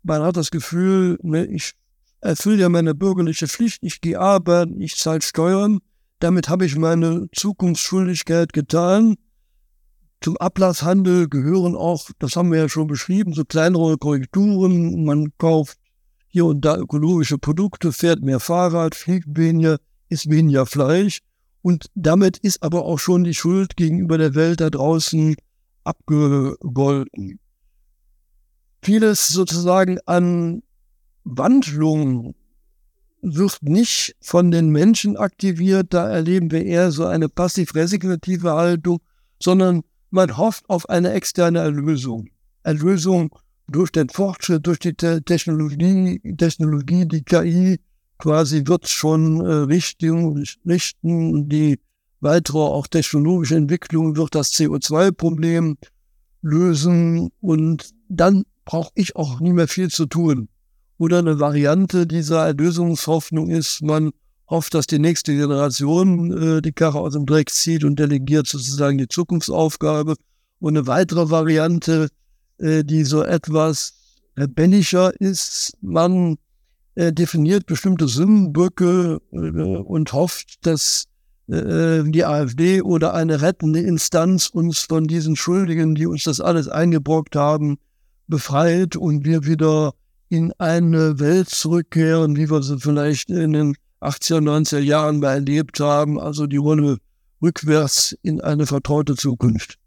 Man 0.03 0.21
hat 0.21 0.37
das 0.37 0.51
Gefühl, 0.51 1.19
ne, 1.21 1.45
ich 1.45 1.73
erfülle 2.21 2.57
ja 2.57 2.69
meine 2.69 2.95
bürgerliche 2.95 3.47
Pflicht, 3.47 3.79
ich 3.81 4.01
gehe 4.01 4.19
arbeiten, 4.19 4.81
ich 4.81 4.95
zahle 4.95 5.21
Steuern, 5.21 5.79
damit 6.19 6.49
habe 6.49 6.65
ich 6.65 6.75
meine 6.75 7.27
Zukunftsschuldigkeit 7.33 8.53
getan. 8.53 9.15
Zum 10.21 10.35
Ablasshandel 10.37 11.29
gehören 11.29 11.75
auch, 11.75 12.09
das 12.19 12.35
haben 12.35 12.51
wir 12.51 12.59
ja 12.59 12.69
schon 12.69 12.87
beschrieben, 12.87 13.33
so 13.33 13.45
kleinere 13.45 13.97
Korrekturen. 13.97 15.05
Man 15.05 15.31
kauft 15.37 15.77
hier 16.27 16.45
und 16.45 16.65
da 16.65 16.77
ökologische 16.77 17.37
Produkte, 17.37 17.93
fährt 17.93 18.21
mehr 18.21 18.41
Fahrrad, 18.41 18.95
fliegt 18.95 19.27
weniger, 19.37 19.77
isst 20.09 20.29
weniger 20.29 20.65
Fleisch. 20.65 21.19
Und 21.61 21.89
damit 21.95 22.37
ist 22.37 22.63
aber 22.63 22.85
auch 22.85 22.99
schon 22.99 23.23
die 23.23 23.33
Schuld 23.33 23.75
gegenüber 23.75 24.17
der 24.17 24.35
Welt 24.35 24.61
da 24.61 24.69
draußen 24.69 25.35
abgegolten. 25.83 27.39
Vieles 28.81 29.27
sozusagen 29.27 29.99
an 30.05 30.63
Wandlung 31.23 32.35
wird 33.21 33.57
nicht 33.61 34.15
von 34.21 34.51
den 34.51 34.69
Menschen 34.69 35.17
aktiviert, 35.17 35.93
da 35.93 36.09
erleben 36.09 36.51
wir 36.51 36.65
eher 36.65 36.91
so 36.91 37.05
eine 37.05 37.27
passiv-resignative 37.27 38.53
Haltung, 38.53 38.99
sondern 39.41 39.83
man 40.09 40.37
hofft 40.37 40.69
auf 40.69 40.87
eine 40.87 41.11
externe 41.11 41.59
Erlösung. 41.59 42.29
Erlösung 42.63 43.35
durch 43.67 43.91
den 43.91 44.09
Fortschritt, 44.09 44.65
durch 44.65 44.79
die 44.79 44.93
Technologie, 44.93 46.21
Technologie, 46.37 47.05
die 47.05 47.23
KI 47.23 47.79
quasi 48.19 48.67
wird 48.67 48.87
schon 48.87 49.43
äh, 49.43 49.51
richten, 49.51 50.45
richten. 50.67 51.49
Die 51.49 51.79
weitere 52.19 52.59
auch 52.59 52.85
technologische 52.87 53.55
Entwicklung 53.55 54.15
wird 54.15 54.35
das 54.35 54.51
CO2-Problem 54.53 55.77
lösen 56.41 57.31
und 57.41 57.89
dann 58.07 58.43
brauche 58.65 58.91
ich 58.95 59.15
auch 59.15 59.39
nie 59.39 59.53
mehr 59.53 59.67
viel 59.67 59.89
zu 59.89 60.05
tun. 60.05 60.49
Oder 60.97 61.19
eine 61.19 61.39
Variante 61.39 62.05
dieser 62.05 62.45
Erlösungshoffnung 62.45 63.49
ist, 63.49 63.81
man 63.81 64.11
hofft, 64.49 64.73
dass 64.73 64.87
die 64.87 64.99
nächste 64.99 65.33
Generation 65.33 66.57
äh, 66.57 66.61
die 66.61 66.73
Karre 66.73 66.99
aus 66.99 67.13
dem 67.13 67.25
Dreck 67.25 67.49
zieht 67.49 67.83
und 67.83 67.97
delegiert 67.99 68.47
sozusagen 68.47 68.97
die 68.97 69.07
Zukunftsaufgabe. 69.07 70.15
Und 70.59 70.77
eine 70.77 70.87
weitere 70.87 71.29
Variante, 71.29 72.09
äh, 72.57 72.83
die 72.83 73.05
so 73.05 73.23
etwas 73.23 73.93
lebendiger 74.35 75.13
ist, 75.21 75.73
man 75.81 76.37
äh, 76.99 77.13
definiert 77.13 77.65
bestimmte 77.65 78.09
Sündenböcke 78.09 79.21
äh, 79.31 79.37
und 79.37 80.11
hofft, 80.11 80.65
dass 80.65 81.05
äh, 81.47 82.03
die 82.03 82.25
AfD 82.25 82.81
oder 82.81 83.13
eine 83.13 83.41
rettende 83.41 83.79
Instanz 83.79 84.47
uns 84.47 84.79
von 84.79 85.05
diesen 85.05 85.37
Schuldigen, 85.37 85.95
die 85.95 86.05
uns 86.05 86.25
das 86.25 86.41
alles 86.41 86.67
eingebrockt 86.67 87.37
haben, 87.37 87.77
befreit 88.27 88.97
und 88.97 89.23
wir 89.23 89.45
wieder 89.45 89.93
in 90.27 90.51
eine 90.57 91.21
Welt 91.21 91.47
zurückkehren, 91.47 92.35
wie 92.35 92.51
wir 92.51 92.61
sie 92.61 92.77
vielleicht 92.79 93.29
in 93.29 93.53
den 93.53 93.75
80er, 94.01 94.41
90er 94.41 94.79
Jahren 94.79 95.19
mal 95.19 95.35
erlebt 95.35 95.79
haben, 95.79 96.19
also 96.19 96.47
die 96.47 96.57
Rolle 96.57 96.97
rückwärts 97.41 98.13
in 98.23 98.41
eine 98.41 98.65
vertraute 98.65 99.15
Zukunft. 99.15 99.79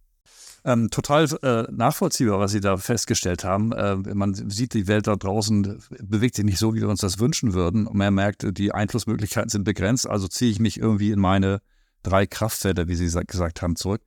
Ähm, 0.64 0.90
total 0.90 1.26
äh, 1.42 1.64
nachvollziehbar, 1.72 2.38
was 2.38 2.52
Sie 2.52 2.60
da 2.60 2.76
festgestellt 2.76 3.42
haben. 3.42 3.72
Äh, 3.72 3.96
man 4.14 4.34
sieht, 4.34 4.74
die 4.74 4.86
Welt 4.86 5.08
da 5.08 5.16
draußen 5.16 5.82
bewegt 6.00 6.36
sich 6.36 6.44
nicht 6.44 6.58
so, 6.58 6.74
wie 6.74 6.80
wir 6.80 6.88
uns 6.88 7.00
das 7.00 7.18
wünschen 7.18 7.52
würden. 7.52 7.86
Und 7.86 7.96
man 7.96 8.14
merkt, 8.14 8.46
die 8.56 8.72
Einflussmöglichkeiten 8.72 9.48
sind 9.48 9.64
begrenzt. 9.64 10.08
Also 10.08 10.28
ziehe 10.28 10.52
ich 10.52 10.60
mich 10.60 10.78
irgendwie 10.78 11.10
in 11.10 11.18
meine 11.18 11.60
drei 12.04 12.26
Kraftfelder, 12.26 12.86
wie 12.86 12.94
Sie 12.94 13.10
gesagt 13.26 13.62
haben, 13.62 13.74
zurück. 13.74 14.02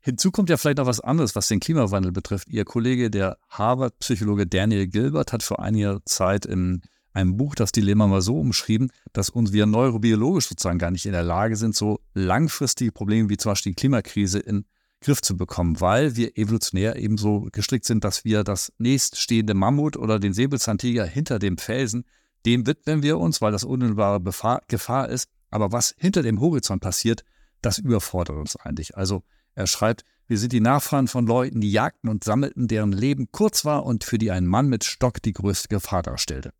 Hinzu 0.00 0.30
kommt 0.30 0.48
ja 0.48 0.56
vielleicht 0.56 0.78
noch 0.78 0.86
was 0.86 1.00
anderes, 1.00 1.34
was 1.34 1.48
den 1.48 1.60
Klimawandel 1.60 2.12
betrifft. 2.12 2.48
Ihr 2.48 2.64
Kollege, 2.64 3.10
der 3.10 3.36
Harvard-Psychologe 3.50 4.46
Daniel 4.46 4.86
Gilbert, 4.86 5.32
hat 5.32 5.42
vor 5.42 5.60
einiger 5.60 6.00
Zeit 6.06 6.46
in 6.46 6.82
einem 7.12 7.36
Buch 7.36 7.54
das 7.54 7.72
Dilemma 7.72 8.06
mal 8.06 8.22
so 8.22 8.38
umschrieben, 8.38 8.90
dass 9.12 9.28
uns 9.28 9.52
wir 9.52 9.66
neurobiologisch 9.66 10.48
sozusagen 10.48 10.78
gar 10.78 10.90
nicht 10.90 11.04
in 11.04 11.12
der 11.12 11.24
Lage 11.24 11.56
sind, 11.56 11.74
so 11.74 12.00
langfristige 12.14 12.92
Probleme 12.92 13.28
wie 13.28 13.36
zum 13.36 13.52
Beispiel 13.52 13.72
die 13.72 13.76
Klimakrise 13.76 14.38
in 14.38 14.64
Griff 15.00 15.22
zu 15.22 15.36
bekommen, 15.36 15.80
weil 15.80 16.16
wir 16.16 16.36
evolutionär 16.36 16.96
eben 16.96 17.18
so 17.18 17.48
gestrickt 17.52 17.84
sind, 17.84 18.04
dass 18.04 18.24
wir 18.24 18.44
das 18.44 18.72
nächststehende 18.78 19.54
Mammut 19.54 19.96
oder 19.96 20.18
den 20.18 20.32
Säbelzahntiger 20.32 21.04
hinter 21.04 21.38
dem 21.38 21.56
Felsen, 21.56 22.04
dem 22.46 22.66
widmen 22.66 23.02
wir 23.02 23.18
uns, 23.18 23.40
weil 23.40 23.52
das 23.52 23.64
unmittelbare 23.64 24.20
Gefahr 24.68 25.08
ist. 25.08 25.28
Aber 25.50 25.72
was 25.72 25.94
hinter 25.98 26.22
dem 26.22 26.40
Horizont 26.40 26.82
passiert, 26.82 27.24
das 27.62 27.78
überfordert 27.78 28.36
uns 28.36 28.56
eigentlich. 28.56 28.96
Also 28.96 29.22
er 29.54 29.66
schreibt, 29.66 30.04
wir 30.26 30.38
sind 30.38 30.52
die 30.52 30.60
Nachfahren 30.60 31.08
von 31.08 31.26
Leuten, 31.26 31.60
die 31.60 31.72
jagten 31.72 32.08
und 32.08 32.22
sammelten, 32.22 32.68
deren 32.68 32.92
Leben 32.92 33.32
kurz 33.32 33.64
war 33.64 33.86
und 33.86 34.04
für 34.04 34.18
die 34.18 34.30
ein 34.30 34.46
Mann 34.46 34.68
mit 34.68 34.84
Stock 34.84 35.22
die 35.22 35.32
größte 35.32 35.68
Gefahr 35.68 36.02
darstellte. 36.02 36.52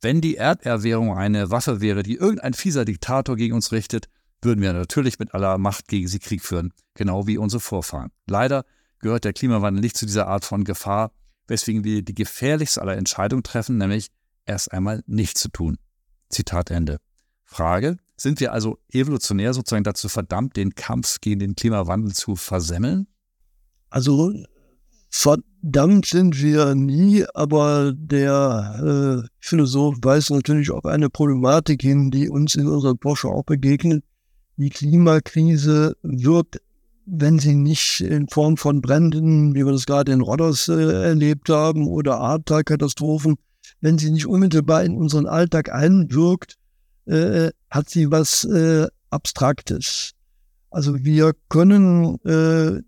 Wenn 0.00 0.20
die 0.20 0.36
Erderwährung 0.36 1.16
eine 1.16 1.50
Waffe 1.52 1.80
wäre, 1.80 2.02
die 2.02 2.16
irgendein 2.16 2.54
fieser 2.54 2.84
Diktator 2.84 3.36
gegen 3.36 3.54
uns 3.54 3.70
richtet, 3.70 4.08
würden 4.42 4.60
wir 4.60 4.72
natürlich 4.72 5.18
mit 5.18 5.34
aller 5.34 5.58
Macht 5.58 5.88
gegen 5.88 6.08
sie 6.08 6.18
Krieg 6.18 6.42
führen, 6.42 6.72
genau 6.94 7.26
wie 7.26 7.38
unsere 7.38 7.60
Vorfahren. 7.60 8.10
Leider 8.26 8.64
gehört 8.98 9.24
der 9.24 9.32
Klimawandel 9.32 9.80
nicht 9.80 9.96
zu 9.96 10.06
dieser 10.06 10.26
Art 10.26 10.44
von 10.44 10.64
Gefahr, 10.64 11.12
weswegen 11.46 11.84
wir 11.84 12.02
die 12.02 12.14
gefährlichste 12.14 12.82
aller 12.82 12.96
Entscheidungen 12.96 13.42
treffen, 13.42 13.78
nämlich 13.78 14.08
erst 14.46 14.72
einmal 14.72 15.02
nichts 15.06 15.40
zu 15.40 15.48
tun. 15.48 15.78
Zitat 16.28 16.70
Ende. 16.70 16.98
Frage, 17.44 17.98
sind 18.16 18.40
wir 18.40 18.52
also 18.52 18.78
evolutionär 18.90 19.52
sozusagen 19.52 19.84
dazu 19.84 20.08
verdammt, 20.08 20.56
den 20.56 20.74
Kampf 20.74 21.20
gegen 21.20 21.40
den 21.40 21.54
Klimawandel 21.54 22.12
zu 22.12 22.36
versemmeln? 22.36 23.06
Also 23.90 24.32
verdammt 25.10 26.06
sind 26.06 26.40
wir 26.40 26.74
nie, 26.74 27.26
aber 27.34 27.92
der 27.94 29.24
äh, 29.24 29.28
Philosoph 29.38 29.96
weist 30.02 30.30
natürlich 30.30 30.70
auf 30.70 30.86
eine 30.86 31.10
Problematik 31.10 31.82
hin, 31.82 32.10
die 32.10 32.30
uns 32.30 32.54
in 32.54 32.66
unserer 32.66 32.94
Forschung 33.00 33.32
auch 33.32 33.44
begegnet, 33.44 34.02
die 34.56 34.70
Klimakrise 34.70 35.96
wird, 36.02 36.60
wenn 37.06 37.38
sie 37.38 37.54
nicht 37.54 38.00
in 38.00 38.28
Form 38.28 38.56
von 38.56 38.80
Bränden, 38.80 39.54
wie 39.54 39.64
wir 39.64 39.72
das 39.72 39.86
gerade 39.86 40.12
in 40.12 40.20
Rhodos 40.20 40.68
äh, 40.68 41.04
erlebt 41.04 41.48
haben, 41.48 41.88
oder 41.88 42.20
Ahrtal-Katastrophen, 42.20 43.36
wenn 43.80 43.98
sie 43.98 44.10
nicht 44.10 44.26
unmittelbar 44.26 44.84
in 44.84 44.96
unseren 44.96 45.26
Alltag 45.26 45.72
einwirkt, 45.72 46.56
äh, 47.06 47.50
hat 47.70 47.90
sie 47.90 48.10
was 48.10 48.44
äh, 48.44 48.86
Abstraktes. 49.10 50.12
Also 50.70 51.04
wir 51.04 51.32
können 51.48 52.18
äh, 52.24 52.80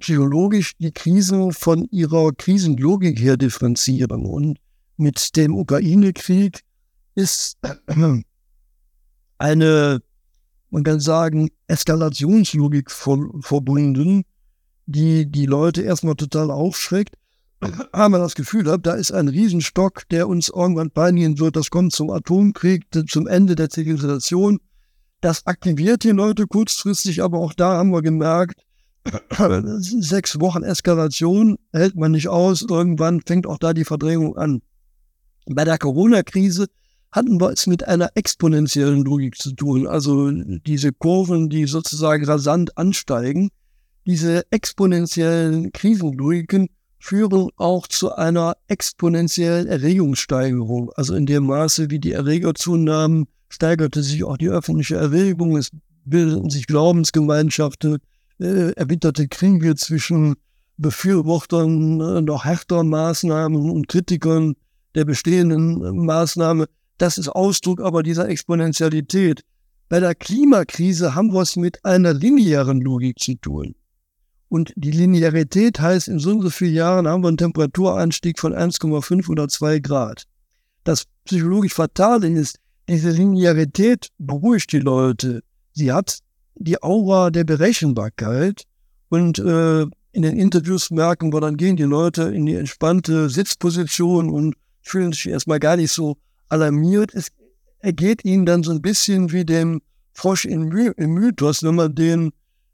psychologisch 0.00 0.76
die 0.78 0.92
Krisen 0.92 1.52
von 1.52 1.84
ihrer 1.90 2.32
Krisenlogik 2.32 3.20
her 3.20 3.36
differenzieren. 3.36 4.24
Und 4.24 4.58
mit 4.96 5.36
dem 5.36 5.56
Ukraine-Krieg 5.56 6.62
ist 7.14 7.58
eine 9.38 10.02
man 10.70 10.82
kann 10.82 11.00
sagen, 11.00 11.50
Eskalationslogik 11.66 12.90
verbunden, 12.90 14.24
die 14.86 15.30
die 15.30 15.46
Leute 15.46 15.82
erstmal 15.82 16.14
total 16.14 16.50
aufschreckt. 16.50 17.14
Aber 17.92 18.18
das 18.18 18.34
Gefühl 18.34 18.70
hat, 18.70 18.86
da 18.86 18.94
ist 18.94 19.12
ein 19.12 19.28
Riesenstock, 19.28 20.08
der 20.10 20.28
uns 20.28 20.48
irgendwann 20.48 20.90
peinigen 20.90 21.38
wird. 21.38 21.56
Das 21.56 21.70
kommt 21.70 21.92
zum 21.92 22.10
Atomkrieg, 22.10 22.86
zum 23.08 23.26
Ende 23.26 23.54
der 23.54 23.70
Zivilisation. 23.70 24.60
Das 25.20 25.46
aktiviert 25.46 26.04
die 26.04 26.10
Leute 26.10 26.46
kurzfristig, 26.46 27.22
aber 27.22 27.38
auch 27.38 27.52
da 27.52 27.76
haben 27.76 27.90
wir 27.90 28.02
gemerkt, 28.02 28.62
sechs 29.80 30.38
Wochen 30.38 30.62
Eskalation 30.62 31.58
hält 31.72 31.96
man 31.96 32.12
nicht 32.12 32.28
aus. 32.28 32.64
Irgendwann 32.68 33.20
fängt 33.22 33.46
auch 33.46 33.58
da 33.58 33.72
die 33.72 33.84
Verdrängung 33.84 34.36
an. 34.36 34.62
Bei 35.46 35.64
der 35.64 35.78
Corona-Krise 35.78 36.66
hatten 37.10 37.40
wir 37.40 37.50
es 37.50 37.66
mit 37.66 37.86
einer 37.86 38.10
exponentiellen 38.14 39.04
Logik 39.04 39.36
zu 39.36 39.52
tun. 39.52 39.86
Also 39.86 40.30
diese 40.30 40.92
Kurven, 40.92 41.48
die 41.48 41.66
sozusagen 41.66 42.24
rasant 42.24 42.76
ansteigen, 42.76 43.50
diese 44.06 44.44
exponentiellen 44.50 45.72
Krisenlogiken 45.72 46.68
führen 46.98 47.50
auch 47.56 47.86
zu 47.86 48.14
einer 48.14 48.56
exponentiellen 48.66 49.66
Erregungssteigerung. 49.66 50.90
Also 50.96 51.14
in 51.14 51.26
dem 51.26 51.46
Maße, 51.46 51.90
wie 51.90 51.98
die 51.98 52.12
Erreger 52.12 52.54
zunahmen, 52.54 53.26
steigerte 53.48 54.02
sich 54.02 54.24
auch 54.24 54.36
die 54.36 54.48
öffentliche 54.48 54.96
Erregung. 54.96 55.56
Es 55.56 55.70
bildeten 56.04 56.50
sich 56.50 56.66
Glaubensgemeinschaften, 56.66 57.98
äh, 58.40 58.72
erbitterte 58.72 59.28
Kriege 59.28 59.74
zwischen 59.76 60.36
Befürwortern 60.76 62.00
äh, 62.00 62.20
noch 62.22 62.44
härter 62.44 62.84
Maßnahmen 62.84 63.70
und 63.70 63.88
Kritikern 63.88 64.54
der 64.94 65.04
bestehenden 65.04 66.06
Maßnahme. 66.06 66.66
Das 66.98 67.16
ist 67.16 67.28
Ausdruck 67.28 67.80
aber 67.80 68.02
dieser 68.02 68.28
Exponentialität. 68.28 69.44
Bei 69.88 70.00
der 70.00 70.14
Klimakrise 70.14 71.14
haben 71.14 71.32
wir 71.32 71.42
es 71.42 71.56
mit 71.56 71.84
einer 71.84 72.12
linearen 72.12 72.80
Logik 72.80 73.18
zu 73.18 73.34
tun. 73.36 73.74
Und 74.48 74.72
die 74.76 74.90
Linearität 74.90 75.80
heißt, 75.80 76.08
in 76.08 76.18
so 76.18 76.30
und 76.30 76.42
so 76.42 76.50
vielen 76.50 76.74
Jahren 76.74 77.06
haben 77.08 77.22
wir 77.22 77.28
einen 77.28 77.36
Temperaturanstieg 77.36 78.38
von 78.38 78.54
1,5 78.54 79.28
oder 79.28 79.48
2 79.48 79.78
Grad. 79.80 80.24
Das 80.84 81.04
psychologisch 81.24 81.74
Fatale 81.74 82.28
ist, 82.28 82.58
diese 82.88 83.10
Linearität 83.10 84.08
beruhigt 84.18 84.72
die 84.72 84.80
Leute. 84.80 85.42
Sie 85.72 85.92
hat 85.92 86.18
die 86.54 86.82
Aura 86.82 87.30
der 87.30 87.44
Berechenbarkeit 87.44 88.64
und 89.10 89.38
äh, 89.38 89.82
in 90.12 90.22
den 90.22 90.36
Interviews 90.36 90.90
merken 90.90 91.32
wir, 91.32 91.40
dann 91.40 91.56
gehen 91.56 91.76
die 91.76 91.82
Leute 91.82 92.22
in 92.22 92.46
die 92.46 92.54
entspannte 92.54 93.28
Sitzposition 93.28 94.30
und 94.30 94.54
fühlen 94.80 95.12
sich 95.12 95.28
erstmal 95.28 95.60
gar 95.60 95.76
nicht 95.76 95.92
so 95.92 96.16
alarmiert. 96.48 97.14
Es 97.14 97.28
ergeht 97.80 98.24
ihnen 98.24 98.46
dann 98.46 98.62
so 98.62 98.72
ein 98.72 98.82
bisschen 98.82 99.32
wie 99.32 99.44
dem 99.44 99.80
Frosch 100.12 100.44
im, 100.44 100.70
im 100.72 101.10
Mythos, 101.12 101.62
wenn 101.62 101.76
man 101.76 101.94
den 101.94 102.32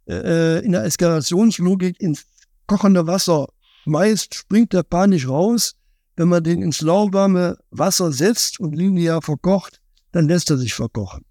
äh, 0.08 0.64
in 0.64 0.72
der 0.72 0.84
Eskalationslogik 0.84 2.00
ins 2.00 2.24
kochende 2.66 3.06
Wasser 3.06 3.48
schmeißt, 3.84 4.34
springt 4.34 4.72
der 4.72 4.82
panisch 4.82 5.28
raus. 5.28 5.74
Wenn 6.16 6.28
man 6.28 6.44
den 6.44 6.62
ins 6.62 6.80
lauwarme 6.80 7.58
Wasser 7.70 8.12
setzt 8.12 8.60
und 8.60 8.74
linear 8.74 9.20
verkocht, 9.20 9.80
dann 10.12 10.28
lässt 10.28 10.48
er 10.50 10.58
sich 10.58 10.72
verkochen. 10.72 11.24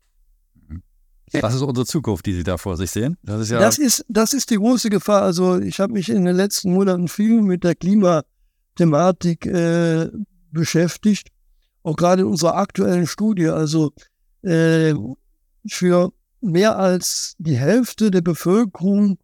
Das 1.32 1.56
ist 1.56 1.62
unsere 1.62 1.86
Zukunft, 1.86 2.26
die 2.26 2.34
Sie 2.34 2.44
da 2.44 2.58
vor 2.58 2.78
sich 2.78 2.92
sehen. 2.92 3.18
Das 3.24 3.42
ist, 3.42 3.50
ja 3.50 3.60
das 3.60 3.80
ist, 3.80 4.06
das 4.08 4.34
ist 4.34 4.52
die 4.52 4.58
große 4.58 4.90
Gefahr. 4.90 5.24
Also 5.24 5.60
ich 5.60 5.80
habe 5.80 5.94
mich 5.94 6.10
in 6.10 6.26
den 6.26 6.36
letzten 6.36 6.74
Monaten 6.74 7.08
viel 7.08 7.42
mit 7.42 7.64
der 7.64 7.76
Klimathematik 7.76 9.46
äh, 9.48 10.10
beschäftigt, 10.52 11.30
auch 11.84 11.96
gerade 11.96 12.24
in 12.24 12.28
unserer 12.28 12.56
aktuellen 12.56 13.08
Studie. 13.08 13.48
Also 13.48 13.92
äh, 14.42 14.94
für 15.68 16.12
mehr 16.42 16.78
als 16.78 17.36
die 17.38 17.58
Hälfte 17.58 18.12
der 18.12 18.22
Bevölkerung 18.22 19.18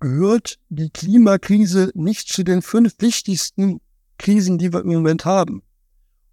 gehört 0.00 0.58
die 0.68 0.90
Klimakrise 0.90 1.90
nicht 1.94 2.28
zu 2.28 2.42
den 2.42 2.62
fünf 2.62 2.94
wichtigsten 2.98 3.80
Krisen, 4.18 4.58
die 4.58 4.72
wir 4.72 4.80
im 4.80 4.88
Moment 4.88 5.24
haben. 5.24 5.62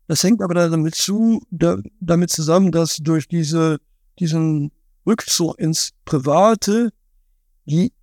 Das 0.08 0.24
hängt 0.24 0.42
aber 0.42 0.54
damit 0.54 0.96
zu, 0.96 1.42
da, 1.50 1.78
damit 2.00 2.30
zusammen, 2.30 2.72
dass 2.72 2.98
durch 2.98 3.28
diese, 3.28 3.80
diesen 4.20 4.72
Rückzug 5.06 5.58
ins 5.60 5.92
Private 6.06 6.92
die 7.66 7.94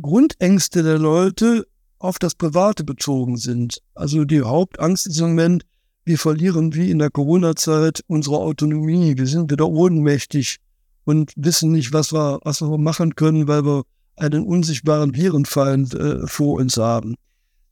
Grundängste 0.00 0.82
der 0.82 0.98
Leute 0.98 1.66
auf 1.98 2.18
das 2.18 2.34
Private 2.34 2.84
bezogen 2.84 3.36
sind. 3.36 3.82
Also 3.94 4.24
die 4.24 4.42
Hauptangst 4.42 5.06
ist 5.06 5.20
im 5.20 5.28
Moment, 5.28 5.64
wir 6.04 6.18
verlieren 6.18 6.74
wie 6.74 6.90
in 6.90 6.98
der 6.98 7.10
Corona-Zeit 7.10 8.02
unsere 8.06 8.38
Autonomie. 8.38 9.16
Wir 9.16 9.26
sind 9.26 9.50
wieder 9.50 9.68
ohnmächtig 9.68 10.58
und 11.04 11.32
wissen 11.36 11.72
nicht, 11.72 11.92
was 11.92 12.12
wir, 12.12 12.40
was 12.44 12.60
wir 12.60 12.78
machen 12.78 13.14
können, 13.14 13.48
weil 13.48 13.64
wir 13.64 13.84
einen 14.16 14.44
unsichtbaren 14.44 15.14
Virenfeind 15.14 15.94
äh, 15.94 16.26
vor 16.26 16.60
uns 16.60 16.76
haben. 16.76 17.16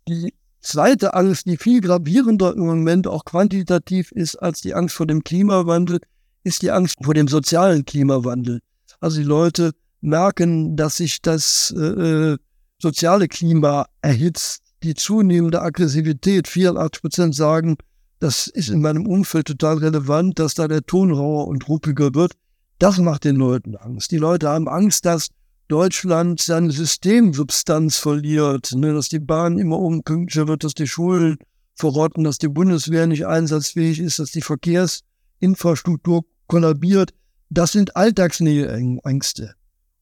Die 0.08 0.34
zweite 0.60 1.14
Angst, 1.14 1.46
die 1.46 1.56
viel 1.56 1.80
gravierender 1.80 2.54
im 2.54 2.66
Moment 2.66 3.06
auch 3.06 3.24
quantitativ 3.24 4.10
ist 4.12 4.36
als 4.36 4.60
die 4.60 4.74
Angst 4.74 4.96
vor 4.96 5.06
dem 5.06 5.22
Klimawandel, 5.22 6.00
ist 6.44 6.62
die 6.62 6.70
Angst 6.70 6.96
vor 7.02 7.14
dem 7.14 7.28
sozialen 7.28 7.84
Klimawandel. 7.84 8.60
Also 9.00 9.18
die 9.18 9.26
Leute 9.26 9.72
merken, 10.00 10.76
dass 10.76 10.96
sich 10.96 11.22
das 11.22 11.72
äh, 11.76 12.32
äh 12.32 12.38
soziale 12.78 13.28
Klima 13.28 13.86
erhitzt, 14.00 14.62
die 14.82 14.94
zunehmende 14.94 15.62
Aggressivität. 15.62 16.48
84 16.48 17.00
Prozent 17.00 17.34
sagen, 17.36 17.76
das 18.22 18.46
ist 18.46 18.68
in 18.68 18.80
meinem 18.80 19.04
Umfeld 19.04 19.48
total 19.48 19.78
relevant, 19.78 20.38
dass 20.38 20.54
da 20.54 20.68
der 20.68 20.86
Ton 20.86 21.10
rauer 21.10 21.48
und 21.48 21.68
ruppiger 21.68 22.14
wird. 22.14 22.34
Das 22.78 22.98
macht 22.98 23.24
den 23.24 23.34
Leuten 23.34 23.74
Angst. 23.74 24.12
Die 24.12 24.16
Leute 24.16 24.48
haben 24.48 24.68
Angst, 24.68 25.04
dass 25.06 25.30
Deutschland 25.66 26.40
seine 26.40 26.70
Systemsubstanz 26.70 27.96
verliert, 27.96 28.74
ne, 28.76 28.94
dass 28.94 29.08
die 29.08 29.18
Bahn 29.18 29.58
immer 29.58 29.80
unpünktlicher 29.80 30.46
wird, 30.46 30.62
dass 30.62 30.74
die 30.74 30.86
Schulen 30.86 31.36
verrotten, 31.74 32.22
dass 32.22 32.38
die 32.38 32.46
Bundeswehr 32.46 33.08
nicht 33.08 33.26
einsatzfähig 33.26 33.98
ist, 33.98 34.20
dass 34.20 34.30
die 34.30 34.42
Verkehrsinfrastruktur 34.42 36.22
kollabiert. 36.46 37.14
Das 37.50 37.72
sind 37.72 37.96
Alltagsnähe-Ängste. 37.96 39.56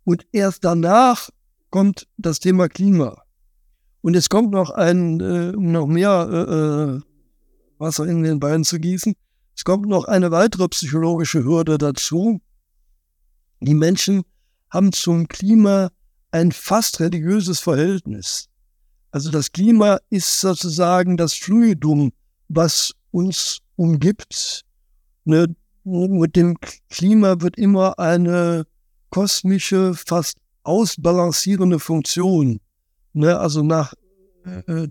Und 0.05 0.27
erst 0.33 0.64
danach 0.64 1.31
kommt 1.71 2.07
das 2.18 2.39
Thema 2.39 2.68
Klima. 2.68 3.23
Und 4.03 4.14
es 4.14 4.29
kommt 4.29 4.51
noch 4.51 4.68
ein, 4.68 5.21
äh, 5.21 5.53
noch 5.53 5.87
mehr 5.87 6.29
äh, 6.31 6.97
äh, 6.97 7.10
Wasser 7.81 8.07
in 8.07 8.22
den 8.22 8.39
Beinen 8.39 8.64
zu 8.64 8.78
gießen, 8.78 9.14
es 9.57 9.64
kommt 9.64 9.87
noch 9.87 10.05
eine 10.05 10.31
weitere 10.31 10.68
psychologische 10.68 11.45
Hürde 11.45 11.78
dazu. 11.78 12.41
Die 13.61 13.74
Menschen 13.74 14.22
haben 14.70 14.93
zum 14.93 15.28
Klima 15.28 15.91
ein 16.31 16.53
fast 16.53 17.01
religiöses 17.01 17.61
Verhältnis. 17.61 18.49
Also 19.11 19.31
das 19.31 19.51
Klima 19.51 19.99
ist 20.09 20.41
sozusagen 20.41 21.16
das 21.16 21.35
Fluidum, 21.35 22.12
was 22.49 22.93
uns 23.11 23.59
umgibt. 23.76 24.62
Ne, 25.24 25.55
mit 25.85 26.37
dem 26.37 26.57
Klima 26.89 27.41
wird 27.41 27.59
immer 27.59 27.99
eine 27.99 28.66
kosmische, 29.11 29.95
fast 29.95 30.39
ausbalancierende 30.62 31.81
Funktion. 31.81 32.61
Ne, 33.12 33.37
also 33.39 33.62
nach 33.62 33.93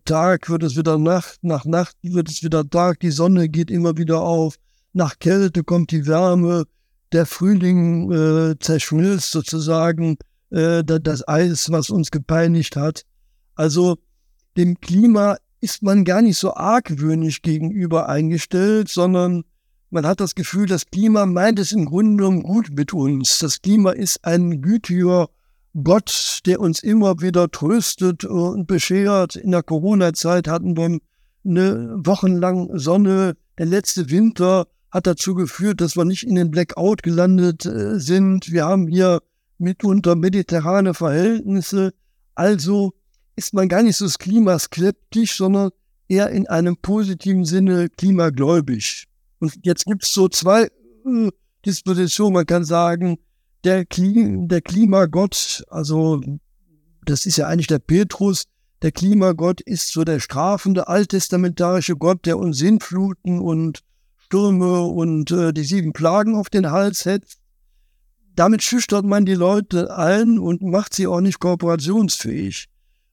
Tag 0.05 0.49
wird 0.49 0.63
es 0.63 0.77
wieder 0.77 0.97
Nacht, 0.97 1.39
nach 1.41 1.65
Nacht 1.65 1.95
wird 2.01 2.29
es 2.29 2.43
wieder 2.43 2.69
Tag, 2.69 2.99
die 2.99 3.11
Sonne 3.11 3.49
geht 3.49 3.71
immer 3.71 3.97
wieder 3.97 4.21
auf, 4.21 4.55
nach 4.93 5.19
Kälte 5.19 5.63
kommt 5.63 5.91
die 5.91 6.05
Wärme, 6.07 6.65
der 7.11 7.25
Frühling 7.25 8.11
äh, 8.11 8.59
zerschmilzt 8.59 9.31
sozusagen 9.31 10.17
äh, 10.51 10.83
das 10.83 11.27
Eis, 11.27 11.71
was 11.71 11.89
uns 11.89 12.11
gepeinigt 12.11 12.75
hat. 12.75 13.03
Also 13.55 13.97
dem 14.57 14.79
Klima 14.79 15.37
ist 15.61 15.83
man 15.83 16.05
gar 16.05 16.21
nicht 16.21 16.37
so 16.37 16.53
argwöhnisch 16.53 17.41
gegenüber 17.41 18.07
eingestellt, 18.07 18.89
sondern 18.89 19.43
man 19.89 20.05
hat 20.05 20.19
das 20.19 20.35
Gefühl, 20.35 20.67
das 20.67 20.85
Klima 20.85 21.25
meint 21.25 21.59
es 21.59 21.71
im 21.71 21.85
Grunde 21.85 22.17
genommen 22.17 22.43
gut 22.43 22.69
mit 22.71 22.93
uns. 22.93 23.39
Das 23.39 23.61
Klima 23.61 23.91
ist 23.91 24.23
ein 24.23 24.61
gütiger 24.61 25.29
Gott, 25.84 26.39
der 26.45 26.59
uns 26.59 26.82
immer 26.82 27.22
wieder 27.22 27.51
tröstet 27.51 28.26
und 28.26 28.65
beschert. 28.65 29.36
In 29.36 29.51
der 29.51 29.63
Corona-Zeit 29.63 30.47
hatten 30.47 30.76
wir 30.76 30.99
eine 31.45 31.95
wochenlang 31.97 32.78
Sonne. 32.78 33.36
Der 33.57 33.65
letzte 33.65 34.09
Winter 34.09 34.67
hat 34.91 35.05
dazu 35.05 35.36
geführt, 35.36 35.82
dass 35.82 35.95
wir 35.95 36.05
nicht 36.05 36.24
in 36.24 36.36
den 36.36 36.49
Blackout 36.49 37.03
gelandet 37.03 37.65
äh, 37.65 37.99
sind. 37.99 38.51
Wir 38.51 38.65
haben 38.65 38.88
hier 38.88 39.22
mitunter 39.59 40.15
mediterrane 40.15 40.93
Verhältnisse. 40.93 41.93
Also 42.34 42.93
ist 43.36 43.53
man 43.53 43.70
gar 43.70 43.84
nicht 43.84 43.97
so 43.97 44.07
klimaskeptisch, 44.07 45.38
sondern 45.38 45.70
eher 46.07 46.30
in 46.30 46.47
einem 46.47 46.78
positiven 46.78 47.45
Sinne 47.45 47.89
klimagläubig. 47.89 49.05
Und 49.39 49.59
jetzt 49.63 49.86
gibt 49.86 50.03
es 50.03 50.13
so 50.13 50.28
zwei 50.28 50.63
äh, 50.63 51.30
Dispositionen. 51.65 52.34
Man 52.34 52.45
kann 52.47 52.65
sagen, 52.65 53.20
der, 53.64 53.86
Klim 53.86 54.47
der 54.47 54.62
Klimagott, 54.62 55.64
also 55.70 56.22
das 57.05 57.26
ist 57.26 57.38
ja 57.38 57.47
eigentlich 57.47 57.68
der 57.68 57.80
Petrus, 57.80 58.45
der 58.82 58.91
Klimagott 58.91 59.60
ist 59.62 59.91
so 59.91 60.03
der 60.03 60.20
strafende 60.20 60.88
alttestamentarische 60.88 61.97
Gott, 61.97 62.26
der 62.26 62.38
uns 62.38 62.57
Sintfluten 62.57 63.39
und 63.39 63.84
Stürme 64.18 64.84
und 64.84 65.32
äh, 65.32 65.51
die 65.51 65.64
sieben 65.64 65.91
Plagen 65.91 66.36
auf 66.36 66.49
den 66.49 66.72
Hals 66.72 67.01
setzt. 67.01 67.39
Damit 68.36 68.64
schüchtert 68.64 69.05
man 69.05 69.26
die 69.26 69.34
Leute 69.34 69.95
ein 69.97 70.39
und 70.39 70.62
macht 70.62 70.93
sie 70.93 71.07
auch 71.07 71.20
nicht 71.20 71.39
kooperationsfähig. 71.39 72.68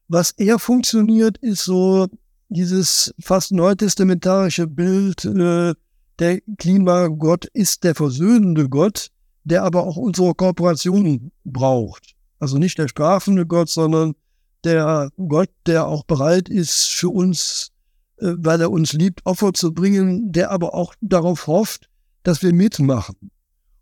Was 0.07 0.31
eher 0.31 0.57
funktioniert, 0.57 1.37
ist 1.39 1.63
so 1.63 2.07
dieses 2.47 3.13
fast 3.19 3.51
neutestamentarische 3.51 4.67
Bild, 4.67 5.25
äh, 5.25 5.73
der 6.19 6.41
Klimagott 6.57 7.45
ist 7.53 7.83
der 7.83 7.93
versöhnende 7.93 8.69
Gott, 8.69 9.09
der 9.47 9.63
aber 9.63 9.83
auch 9.83 9.97
unsere 9.97 10.33
Kooperation 10.33 11.31
braucht. 11.43 12.15
Also 12.39 12.57
nicht 12.57 12.77
der 12.77 12.87
strafende 12.87 13.45
Gott, 13.45 13.69
sondern 13.69 14.15
der 14.63 15.09
Gott, 15.17 15.49
der 15.65 15.87
auch 15.87 16.03
bereit 16.03 16.49
ist, 16.49 16.85
für 16.87 17.09
uns 17.09 17.71
äh, 18.17 18.33
weil 18.37 18.61
er 18.61 18.71
uns 18.71 18.93
liebt, 18.93 19.25
Opfer 19.25 19.53
zu 19.53 19.73
bringen, 19.73 20.31
der 20.31 20.51
aber 20.51 20.73
auch 20.73 20.93
darauf 21.01 21.47
hofft, 21.47 21.89
dass 22.23 22.41
wir 22.41 22.53
mitmachen. 22.53 23.31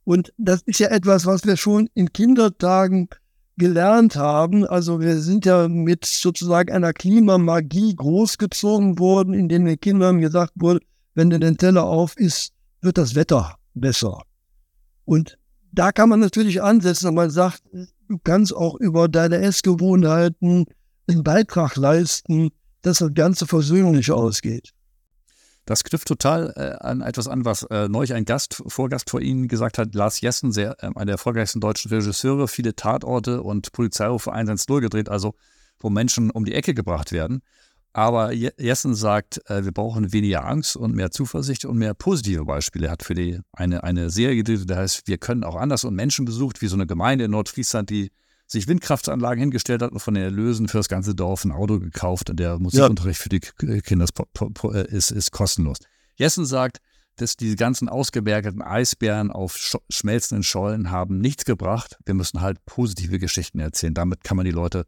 Und 0.03 0.33
das 0.37 0.61
ist 0.63 0.79
ja 0.79 0.89
etwas, 0.89 1.25
was 1.25 1.45
wir 1.45 1.57
schon 1.57 1.89
in 1.93 2.11
Kindertagen 2.13 3.09
gelernt 3.57 4.17
haben. 4.17 4.65
Also 4.65 4.99
wir 4.99 5.19
sind 5.19 5.45
ja 5.45 5.67
mit 5.67 6.05
sozusagen 6.05 6.71
einer 6.71 6.93
Klimamagie 6.93 7.95
großgezogen 7.95 8.99
worden, 8.99 9.33
in 9.33 9.47
dem 9.49 9.65
den 9.65 9.79
Kindern 9.79 10.19
gesagt 10.19 10.53
wurde, 10.55 10.81
wenn 11.15 11.29
du 11.29 11.39
den 11.39 11.57
Teller 11.57 11.85
auf 11.85 12.17
isst, 12.17 12.53
wird 12.81 12.97
das 12.97 13.15
Wetter 13.15 13.55
besser. 13.73 14.21
Und 15.05 15.37
da 15.75 15.91
kann 15.91 16.09
man 16.09 16.19
natürlich 16.19 16.61
ansetzen, 16.61 17.07
und 17.09 17.15
man 17.15 17.29
sagt, 17.29 17.61
du 17.71 18.17
kannst 18.23 18.55
auch 18.55 18.75
über 18.75 19.07
deine 19.07 19.37
Essgewohnheiten 19.37 20.65
einen 21.07 21.23
Beitrag 21.23 21.75
leisten, 21.75 22.49
dass 22.81 22.99
das 22.99 23.13
Ganze 23.13 23.45
versöhnlich 23.45 24.11
ausgeht. 24.11 24.71
Das 25.65 25.83
knüpft 25.83 26.07
total 26.07 26.53
äh, 26.55 26.85
an 26.85 27.01
etwas 27.01 27.27
an, 27.27 27.43
was 27.43 27.63
äh, 27.63 27.89
neulich 27.89 28.13
ein 28.13 28.25
Gast, 28.25 28.61
Vorgast 28.67 29.09
vor 29.09 29.19
Ihnen 29.19 29.47
gesagt 29.47 29.79
hat, 29.79 29.95
Lars 29.95 30.21
Jessen, 30.21 30.51
sehr, 30.51 30.75
äh, 30.79 30.87
einer 30.87 31.05
der 31.05 31.13
erfolgreichsten 31.13 31.59
deutschen 31.59 31.89
Regisseure, 31.89 32.47
viele 32.47 32.75
Tatorte 32.75 33.41
und 33.41 33.71
Polizeirufe 33.71 34.31
110 34.31 34.81
gedreht, 34.81 35.09
also 35.09 35.33
wo 35.79 35.89
Menschen 35.89 36.29
um 36.29 36.45
die 36.45 36.53
Ecke 36.53 36.75
gebracht 36.75 37.11
werden. 37.11 37.41
Aber 37.95 38.33
Jessen 38.33 38.93
sagt, 38.93 39.39
äh, 39.49 39.63
wir 39.63 39.71
brauchen 39.71 40.11
weniger 40.11 40.43
Angst 40.43 40.75
und 40.75 40.95
mehr 40.95 41.11
Zuversicht 41.11 41.63
und 41.63 41.77
mehr 41.77 41.93
positive 41.93 42.43
Beispiele. 42.43 42.87
Er 42.87 42.91
hat 42.91 43.03
für 43.03 43.13
die 43.13 43.39
eine, 43.53 43.85
eine 43.85 44.09
Serie 44.09 44.35
gedreht, 44.35 44.69
der 44.69 44.79
heißt, 44.79 45.07
wir 45.07 45.17
können 45.17 45.45
auch 45.45 45.55
anders 45.55 45.85
und 45.85 45.95
Menschen 45.95 46.25
besucht, 46.25 46.61
wie 46.61 46.67
so 46.67 46.75
eine 46.75 46.87
Gemeinde 46.87 47.23
in 47.23 47.31
Nordfriesland, 47.31 47.89
die 47.89 48.11
sich 48.47 48.67
Windkraftanlagen 48.67 49.39
hingestellt 49.39 49.81
hat 49.81 49.93
und 49.93 50.01
von 50.01 50.13
den 50.13 50.23
Erlösen 50.23 50.67
für 50.67 50.79
das 50.79 50.89
ganze 50.89 51.15
Dorf 51.15 51.45
ein 51.45 51.53
Auto 51.53 51.79
gekauft 51.79 52.29
und 52.29 52.37
der 52.37 52.59
Musikunterricht 52.59 53.21
für 53.21 53.29
die 53.29 53.39
Kinder 53.39 54.05
ist, 54.89 55.11
ist 55.11 55.31
kostenlos. 55.31 55.77
Jessen 56.15 56.45
sagt, 56.45 56.79
dass 57.15 57.37
diese 57.37 57.55
ganzen 57.55 57.87
ausgebergeten 57.87 58.61
Eisbären 58.61 59.31
auf 59.31 59.57
schmelzenden 59.89 60.43
Schollen 60.43 60.91
haben 60.91 61.19
nichts 61.19 61.45
gebracht. 61.45 61.97
Wir 62.05 62.13
müssen 62.13 62.41
halt 62.41 62.57
positive 62.65 63.19
Geschichten 63.19 63.59
erzählen. 63.59 63.93
Damit 63.93 64.25
kann 64.25 64.35
man 64.35 64.45
die 64.45 64.51
Leute 64.51 64.85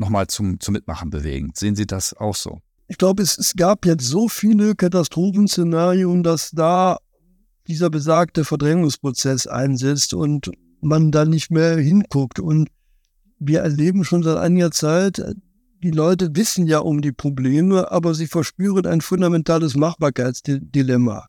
nochmal 0.00 0.26
zum, 0.26 0.58
zum 0.58 0.72
Mitmachen 0.72 1.10
bewegen. 1.10 1.52
Sehen 1.54 1.76
Sie 1.76 1.86
das 1.86 2.14
auch 2.14 2.34
so? 2.34 2.58
Ich 2.88 2.98
glaube, 2.98 3.22
es, 3.22 3.38
es 3.38 3.54
gab 3.54 3.86
jetzt 3.86 4.04
so 4.04 4.28
viele 4.28 4.74
Katastrophenszenarien, 4.74 6.24
dass 6.24 6.50
da 6.50 6.98
dieser 7.68 7.88
besagte 7.88 8.44
Verdrängungsprozess 8.44 9.46
einsetzt 9.46 10.12
und 10.12 10.50
man 10.80 11.12
da 11.12 11.24
nicht 11.24 11.50
mehr 11.50 11.76
hinguckt. 11.76 12.40
Und 12.40 12.68
wir 13.38 13.60
erleben 13.60 14.02
schon 14.02 14.24
seit 14.24 14.38
einiger 14.38 14.72
Zeit, 14.72 15.22
die 15.82 15.92
Leute 15.92 16.34
wissen 16.34 16.66
ja 16.66 16.80
um 16.80 17.00
die 17.00 17.12
Probleme, 17.12 17.90
aber 17.92 18.14
sie 18.14 18.26
verspüren 18.26 18.86
ein 18.86 19.00
fundamentales 19.00 19.76
Machbarkeitsdilemma. 19.76 21.26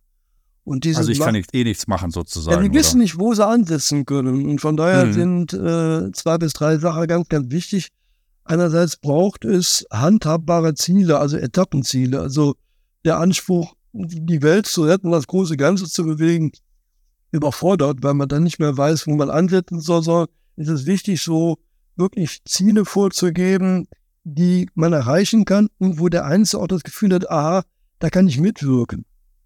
Und 0.63 0.86
also 0.86 1.11
ich 1.11 1.19
kann 1.19 1.34
nicht, 1.34 1.53
eh 1.53 1.63
nichts 1.63 1.88
machen 1.88 2.11
sozusagen. 2.11 2.61
Ja, 2.61 2.69
die 2.69 2.74
wissen 2.76 2.99
nicht, 2.99 3.17
wo 3.17 3.34
sie 3.34 3.45
ansetzen 3.45 4.05
können. 4.05 4.45
Und 4.45 4.61
von 4.61 4.78
daher 4.78 5.05
mhm. 5.05 5.13
sind 5.13 5.53
äh, 5.53 6.11
zwei 6.11 6.38
bis 6.38 6.53
drei 6.53 6.78
Sachen 6.78 7.07
ganz, 7.07 7.30
ganz 7.30 7.51
wichtig. 7.51 7.89
Einerseits 8.52 8.97
braucht 8.97 9.45
es 9.45 9.86
handhabbare 9.93 10.76
Ziele, 10.76 11.20
also 11.20 11.38
Etappenziele. 11.38 12.20
Also 12.20 12.58
der 13.06 13.18
Anspruch, 13.18 13.76
die 13.93 14.41
Welt 14.41 14.66
zu 14.66 14.84
retten, 14.84 15.10
das 15.10 15.28
große 15.28 15.56
Ganze 15.56 15.86
zu 15.86 16.04
bewegen, 16.04 16.52
überfordert, 17.32 18.04
weil 18.04 18.14
man 18.14 18.28
dann 18.28 18.43
nicht 18.43 18.60
mehr 18.60 18.78
weiß, 18.78 19.08
wo 19.08 19.16
man 19.16 19.30
ansetzen 19.30 19.80
soll, 19.80 20.04
sondern 20.04 20.28
ist 20.58 20.68
es 20.68 20.86
wichtig, 20.86 21.22
so 21.22 21.60
wirklich 21.95 22.41
Ziele 22.43 22.84
vorzugeben, 22.84 23.88
die 24.26 24.68
man 24.74 24.91
erreichen 24.91 25.45
kann 25.45 25.70
und 25.78 25.97
wo 25.97 26.10
der 26.10 26.26
Einzelne 26.26 26.64
auch 26.64 26.68
das 26.68 26.84
Gefühl 26.84 27.14
hat, 27.14 27.30
aha, 27.30 27.64
da 27.99 28.10
kann 28.10 28.28
ich 28.28 28.38
mitwirken. 28.38 29.06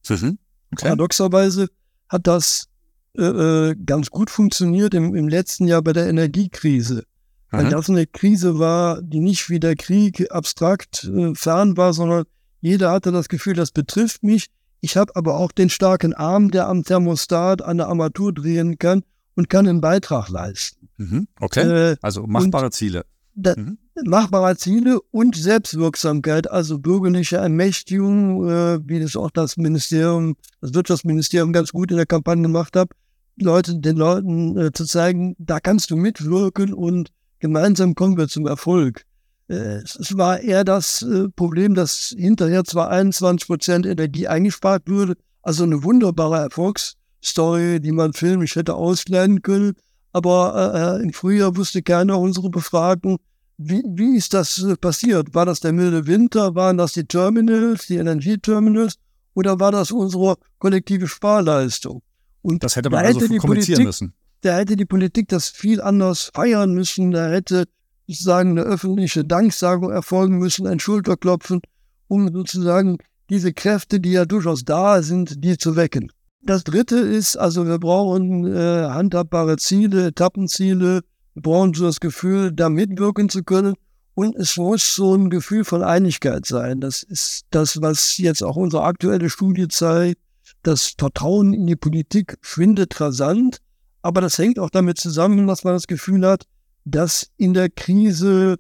Mhm. 0.10 0.40
Okay. 0.72 0.86
Paradoxerweise 0.86 1.68
hat 2.10 2.26
das 2.26 2.70
äh, 3.16 3.22
äh, 3.22 3.76
ganz 3.86 4.10
gut 4.10 4.32
funktioniert 4.32 4.96
im, 4.96 5.14
im 5.14 5.28
letzten 5.28 5.68
Jahr 5.68 5.84
bei 5.84 5.94
der 5.94 6.08
Energiekrise. 6.08 7.06
Mhm. 7.52 7.58
Weil 7.58 7.70
das 7.70 7.90
eine 7.90 8.06
Krise 8.06 8.60
war, 8.60 9.02
die 9.02 9.20
nicht 9.20 9.50
wie 9.50 9.60
der 9.60 9.76
Krieg 9.76 10.32
abstrakt 10.32 11.04
äh, 11.06 11.34
fern 11.36 11.78
war, 11.78 11.94
sondern 11.94 12.26
jeder 12.62 12.92
hatte 12.92 13.12
das 13.12 13.30
Gefühl, 13.30 13.54
das 13.54 13.72
betrifft 13.72 14.24
mich. 14.24 14.48
Ich 14.82 14.98
habe 14.98 15.16
aber 15.16 15.38
auch 15.38 15.52
den 15.52 15.70
starken 15.70 16.14
Arm, 16.14 16.52
der 16.52 16.68
am 16.68 16.84
Thermostat 16.84 17.62
an 17.62 17.78
der 17.78 17.88
Armatur 17.88 18.34
drehen 18.34 18.78
kann 18.78 19.04
und 19.36 19.50
kann 19.50 19.68
einen 19.68 19.82
Beitrag 19.82 20.30
leisten. 20.30 20.90
Mhm. 20.98 21.28
Okay, 21.40 21.92
äh, 21.92 21.96
also 22.02 22.26
machbare 22.28 22.72
Ziele. 22.72 23.06
Da, 23.36 23.54
mhm. 23.56 23.78
Machbare 24.04 24.58
Ziele 24.58 25.00
und 25.12 25.36
Selbstwirksamkeit, 25.36 26.50
also 26.50 26.80
bürgerliche 26.80 27.38
Ermächtigung, 27.38 28.50
äh, 28.50 28.80
wie 28.86 29.00
das 29.00 29.16
auch 29.16 29.32
das 29.32 29.58
Ministerium, 29.58 30.36
das 30.62 30.74
Wirtschaftsministerium 30.74 31.54
ganz 31.54 31.72
gut 31.72 31.92
in 31.92 31.98
der 31.98 32.06
Kampagne 32.06 32.44
gemacht 32.44 32.76
hat, 32.76 32.90
Leute, 33.38 33.78
den 33.78 33.98
Leuten 33.98 34.58
äh, 34.58 34.72
zu 34.72 34.86
zeigen, 34.86 35.36
da 35.38 35.60
kannst 35.60 35.92
du 35.92 35.96
mitwirken 35.96 36.74
und 36.74 37.12
gemeinsam 37.46 37.96
kommen 37.96 38.18
wir 38.18 38.28
zum 38.28 38.48
Erfolg. 38.48 39.06
Äh, 39.48 39.84
es 39.84 40.18
war 40.18 40.40
eher 40.40 40.64
das 40.64 41.04
äh, 41.04 41.30
Problem, 41.36 41.76
dass 41.76 42.16
hinterher 42.18 42.64
zwar 42.64 42.90
21 42.90 43.48
Prozent 43.48 43.86
Energie 43.86 44.28
eingespart 44.28 44.88
würde, 44.88 45.16
also 45.44 45.64
eine 45.64 45.84
wunderbare 45.84 46.38
Erfolgsstory, 46.38 47.80
die 47.80 47.92
man 47.92 48.14
filmisch 48.14 48.56
hätte 48.56 48.74
ausleihen 48.74 49.44
können, 49.44 49.74
aber 50.12 50.98
äh, 51.00 51.04
im 51.04 51.14
Frühjahr 51.14 51.56
wusste 51.56 51.84
keiner 51.84 52.18
unsere 52.20 52.50
Befragten, 52.50 53.18
wie, 53.58 53.84
wie 53.86 54.18
ist 54.18 54.34
das 54.34 54.62
äh, 54.64 54.76
passiert? 54.76 55.34
War 55.36 55.46
das 55.46 55.60
der 55.60 55.72
milde 55.72 56.08
Winter? 56.08 56.56
Waren 56.56 56.78
das 56.78 56.94
die 56.94 57.06
Terminals, 57.06 57.88
die 57.88 57.98
Energieterminals? 57.98 58.96
Oder 59.34 59.60
war 59.60 59.72
das 59.72 59.92
unsere 59.92 60.38
kollektive 60.58 61.08
Sparleistung? 61.08 62.02
Und 62.42 62.64
das 62.64 62.76
hätte 62.76 62.90
man 62.90 63.06
also 63.06 63.22
hätte 63.22 63.38
kommunizieren 63.38 63.78
Politik, 63.78 63.86
müssen. 63.86 64.14
Da 64.46 64.58
hätte 64.58 64.76
die 64.76 64.86
Politik 64.86 65.28
das 65.30 65.50
viel 65.50 65.82
anders 65.82 66.30
feiern 66.36 66.72
müssen. 66.76 67.10
Da 67.10 67.30
hätte 67.30 67.66
sozusagen 68.06 68.52
eine 68.52 68.62
öffentliche 68.62 69.26
Danksagung 69.26 69.90
erfolgen 69.90 70.38
müssen, 70.38 70.68
ein 70.68 70.80
Schulterklopfen, 70.80 71.62
um 72.08 72.32
sozusagen 72.32 73.00
diese 73.32 73.54
Kräfte, 73.54 74.00
die 74.00 74.12
ja 74.12 74.26
durchaus 74.26 74.64
da 74.64 75.02
sind, 75.02 75.44
die 75.44 75.58
zu 75.58 75.76
wecken. 75.76 76.12
Das 76.44 76.64
dritte 76.64 77.00
ist, 77.00 77.38
also 77.38 77.66
wir 77.66 77.80
brauchen 77.80 78.46
äh, 78.46 78.88
handhabbare 78.88 79.58
Ziele, 79.58 80.10
Etappenziele. 80.10 81.02
Wir 81.34 81.42
brauchen 81.42 81.74
so 81.74 81.86
das 81.86 82.00
Gefühl, 82.00 82.52
da 82.52 82.70
mitwirken 82.70 83.30
zu 83.30 83.44
können. 83.44 83.74
Und 84.14 84.36
es 84.36 84.58
muss 84.58 84.94
so 84.94 85.16
ein 85.16 85.32
Gefühl 85.32 85.66
von 85.66 85.82
Einigkeit 85.82 86.46
sein. 86.46 86.82
Das 86.82 87.02
ist 87.02 87.48
das, 87.50 87.82
was 87.82 88.20
jetzt 88.20 88.44
auch 88.44 88.58
unsere 88.58 88.84
aktuelle 88.84 89.32
Studie 89.32 89.70
zeigt. 89.70 90.22
Das 90.62 90.94
Vertrauen 90.96 91.52
in 91.52 91.66
die 91.66 91.76
Politik 91.76 92.38
schwindet 92.42 93.02
rasant. 93.02 93.58
Aber 94.06 94.22
das 94.22 94.38
hängt 94.38 94.60
auch 94.60 94.70
damit 94.70 95.00
zusammen, 95.00 95.48
dass 95.48 95.64
man 95.64 95.74
das 95.74 95.88
Gefühl 95.88 96.28
hat, 96.28 96.44
dass 96.84 97.32
in 97.38 97.56
der 97.56 97.72
Krise 97.72 98.58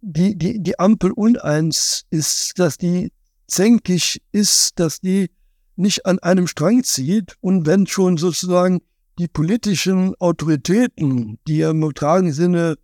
die, 0.00 0.38
die, 0.38 0.62
die 0.62 0.78
Ampel 0.78 1.12
uneins 1.12 2.06
ist, 2.08 2.58
dass 2.58 2.78
die 2.78 3.12
zänkig 3.46 4.22
ist, 4.32 4.80
dass 4.80 5.00
die 5.00 5.28
nicht 5.76 6.06
an 6.06 6.18
einem 6.20 6.46
Strang 6.46 6.82
zieht 6.82 7.36
und 7.42 7.66
wenn 7.66 7.86
schon 7.86 8.16
sozusagen 8.16 8.80
die 9.18 9.28
politischen 9.28 10.14
Autoritäten, 10.18 11.40
die 11.46 11.60
im 11.60 11.82
übertragenen 11.82 12.32
Sinne 12.32 12.76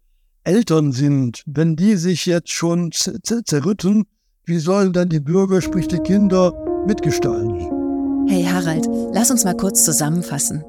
Eltern 0.44 0.92
sind, 0.92 1.42
wenn 1.46 1.76
die 1.76 1.96
sich 1.96 2.26
jetzt 2.26 2.50
schon 2.50 2.90
zerrütten, 2.92 4.04
wie 4.44 4.58
sollen 4.58 4.92
dann 4.92 5.08
die 5.08 5.20
Bürger, 5.20 5.62
sprich 5.62 5.88
die 5.88 6.00
Kinder, 6.00 6.52
mitgestalten? 6.86 8.28
Hey 8.28 8.44
Harald, 8.44 8.86
lass 9.14 9.30
uns 9.30 9.46
mal 9.46 9.56
kurz 9.56 9.82
zusammenfassen. 9.82 10.62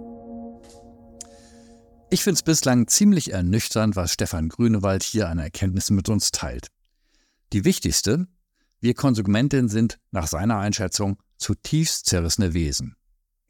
Ich 2.13 2.23
finde 2.23 2.35
es 2.35 2.43
bislang 2.43 2.85
ziemlich 2.85 3.33
ernüchternd, 3.33 3.95
was 3.95 4.13
Stefan 4.13 4.47
Grünewald 4.47 5.01
hier 5.01 5.29
an 5.29 5.39
Erkenntnissen 5.39 5.95
mit 5.95 6.09
uns 6.09 6.29
teilt. 6.29 6.67
Die 7.53 7.65
wichtigste, 7.65 8.27
wir 8.79 8.93
Konsumentinnen 8.93 9.67
sind 9.67 9.97
nach 10.11 10.27
seiner 10.27 10.59
Einschätzung 10.59 11.17
zutiefst 11.37 12.05
zerrissene 12.05 12.53
Wesen. 12.53 12.95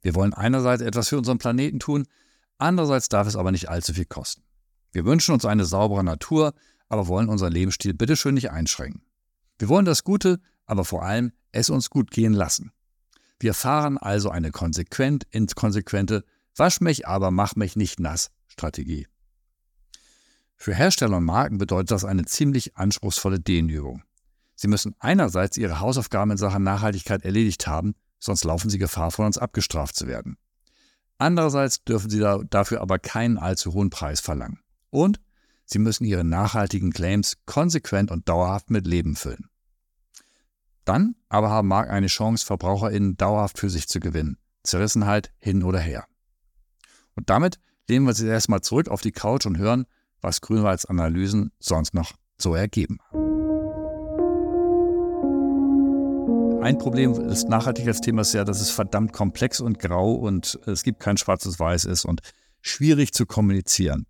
Wir 0.02 0.16
wollen 0.16 0.34
einerseits 0.34 0.82
etwas 0.82 1.10
für 1.10 1.18
unseren 1.18 1.40
Planeten 1.40 1.82
tun, 1.82 2.06
andererseits 2.58 3.10
darf 3.10 3.28
es 3.28 3.36
aber 3.36 3.52
nicht 3.52 3.68
allzu 3.68 3.96
viel 3.96 4.06
kosten. 4.06 4.44
Wir 4.94 5.04
wünschen 5.04 5.34
uns 5.34 5.44
eine 5.44 5.66
saubere 5.66 6.06
Natur, 6.06 6.54
aber 6.88 7.10
wollen 7.10 7.28
unseren 7.28 7.52
Lebensstil 7.52 7.94
bitteschön 7.94 8.36
nicht 8.36 8.52
einschränken. 8.52 9.04
Wir 9.60 9.68
wollen 9.68 9.84
das 9.84 10.06
Gute, 10.06 10.40
aber 10.66 10.86
vor 10.86 11.04
allem 11.04 11.34
es 11.52 11.70
uns 11.70 11.90
gut 11.90 12.12
gehen 12.12 12.32
lassen. 12.32 12.72
Wir 13.42 13.56
fahren 13.56 13.98
also 13.98 14.30
eine 14.30 14.52
konsequent 14.52 15.26
inkonsequente 15.32 16.24
Wasch 16.56 16.80
mich, 16.80 17.08
aber 17.08 17.30
mach 17.30 17.58
mich 17.58 17.76
nicht 17.76 18.00
nass 18.00 18.30
Strategie. 18.54 19.08
Für 20.56 20.74
Hersteller 20.74 21.18
und 21.18 21.26
Marken 21.26 21.58
bedeutet 21.58 21.92
das 21.92 22.06
eine 22.06 22.24
ziemlich 22.26 22.78
anspruchsvolle 22.78 23.40
Dehnübung. 23.40 24.04
Sie 24.56 24.68
müssen 24.68 24.96
einerseits 25.00 25.58
ihre 25.58 25.80
Hausaufgaben 25.80 26.32
in 26.32 26.38
Sachen 26.38 26.64
Nachhaltigkeit 26.64 27.26
erledigt 27.26 27.68
haben, 27.68 27.96
sonst 28.20 28.46
laufen 28.46 28.70
sie 28.70 28.78
Gefahr, 28.78 29.12
von 29.12 29.26
uns 29.26 29.38
abgestraft 29.38 29.96
zu 29.96 30.08
werden. 30.08 30.38
Andererseits 31.18 31.84
dürfen 31.84 32.10
sie 32.10 32.20
da, 32.20 32.40
dafür 32.50 32.82
aber 32.82 33.00
keinen 33.00 33.38
allzu 33.38 33.74
hohen 33.74 33.90
Preis 33.90 34.22
verlangen. 34.22 34.60
Und 34.90 35.20
sie 35.66 35.80
müssen 35.80 36.06
ihre 36.06 36.24
nachhaltigen 36.24 36.94
Claims 36.94 37.38
konsequent 37.46 38.12
und 38.12 38.30
dauerhaft 38.30 38.70
mit 38.70 38.88
Leben 38.88 39.16
füllen. 39.16 39.50
Dann 40.86 41.16
aber 41.30 41.50
haben 41.50 41.68
Marken 41.68 41.92
eine 41.92 42.08
Chance, 42.08 42.46
VerbraucherInnen 42.46 43.18
dauerhaft 43.18 43.58
für 43.58 43.70
sich 43.70 43.88
zu 43.88 44.00
gewinnen. 44.00 44.38
Zerrissenheit 44.64 45.34
hin 45.40 45.64
oder 45.64 45.80
her. 45.80 46.06
Und 47.16 47.30
damit 47.30 47.60
lehnen 47.88 48.06
wir 48.06 48.10
uns 48.10 48.22
erstmal 48.22 48.62
zurück 48.62 48.90
auf 48.90 49.02
die 49.02 49.12
Couch 49.12 49.46
und 49.46 49.58
hören, 49.58 49.86
was 50.22 50.42
Grünwalds 50.42 50.86
Analysen 50.86 51.52
sonst 51.60 51.94
noch 51.94 52.14
so 52.38 52.56
ergeben. 52.56 53.00
Ein 56.62 56.78
Problem 56.78 57.14
des 57.14 57.44
Nachhaltigkeitsthemas 57.44 58.30
ist 58.30 58.34
ja, 58.36 58.46
dass 58.46 58.62
es 58.62 58.70
verdammt 58.70 59.12
komplex 59.12 59.60
und 59.60 59.80
grau 59.80 60.14
und 60.14 60.58
es 60.66 60.84
gibt 60.84 61.02
kein 61.02 61.18
schwarzes 61.18 61.60
Weiß 61.60 61.84
ist 61.84 62.06
und 62.06 62.22
schwierig 62.62 63.14
zu 63.14 63.26
kommunizieren. 63.26 64.06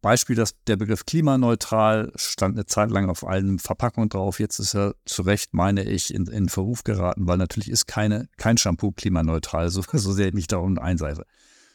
Beispiel, 0.00 0.34
dass 0.34 0.54
der 0.66 0.76
Begriff 0.76 1.04
klimaneutral 1.04 2.10
stand 2.14 2.56
eine 2.56 2.64
Zeit 2.64 2.90
lang 2.90 3.10
auf 3.10 3.26
allen 3.26 3.58
Verpackungen 3.58 4.08
drauf. 4.08 4.40
Jetzt 4.40 4.58
ist 4.58 4.74
er 4.74 4.94
zu 5.04 5.20
Recht, 5.20 5.52
meine 5.52 5.84
ich, 5.84 6.14
in, 6.14 6.26
in 6.26 6.48
Verruf 6.48 6.84
geraten, 6.84 7.28
weil 7.28 7.36
natürlich 7.36 7.70
ist 7.70 7.86
keine, 7.86 8.28
kein 8.38 8.56
Shampoo 8.56 8.92
klimaneutral, 8.92 9.68
so, 9.70 9.82
so 9.82 10.12
sehr 10.12 10.28
ich 10.28 10.34
mich 10.34 10.46
darum 10.46 10.78
einseife. 10.78 11.26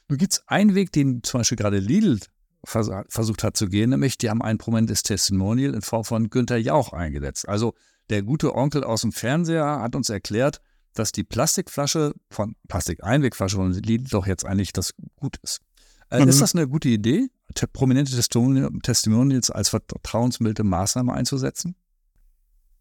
Nun 0.07 0.17
gibt 0.17 0.33
es 0.33 0.47
einen 0.47 0.75
Weg, 0.75 0.91
den 0.91 1.23
zum 1.23 1.39
Beispiel 1.39 1.57
gerade 1.57 1.79
Lidl 1.79 2.19
versucht 2.65 3.43
hat 3.43 3.55
zu 3.57 3.67
gehen, 3.67 3.91
nämlich 3.91 4.17
die 4.17 4.29
haben 4.29 4.41
ein 4.41 4.57
prominentes 4.57 5.03
Testimonial 5.03 5.75
in 5.75 5.81
Form 5.81 6.03
von 6.03 6.29
Günther 6.29 6.57
Jauch 6.57 6.93
eingesetzt. 6.93 7.47
Also 7.47 7.73
Der 8.09 8.21
gute 8.21 8.53
Onkel 8.53 8.83
aus 8.83 9.01
dem 9.01 9.11
Fernseher 9.11 9.79
hat 9.81 9.95
uns 9.95 10.09
erklärt, 10.09 10.61
dass 10.93 11.11
die 11.11 11.23
Plastikflasche 11.23 12.13
von 12.29 12.55
Plastikeinwegflasche 12.67 13.55
von 13.55 13.71
Lidl 13.73 14.07
doch 14.09 14.27
jetzt 14.27 14.45
eigentlich 14.45 14.73
das 14.73 14.93
gut 15.15 15.37
ist. 15.41 15.61
Äh, 16.09 16.21
mhm. 16.21 16.29
Ist 16.29 16.41
das 16.41 16.53
eine 16.53 16.67
gute 16.67 16.89
Idee, 16.89 17.29
prominente 17.73 18.11
Testimonials 18.11 19.49
als 19.49 19.69
vertrauensmilde 19.69 20.63
Maßnahme 20.63 21.13
einzusetzen? 21.13 21.75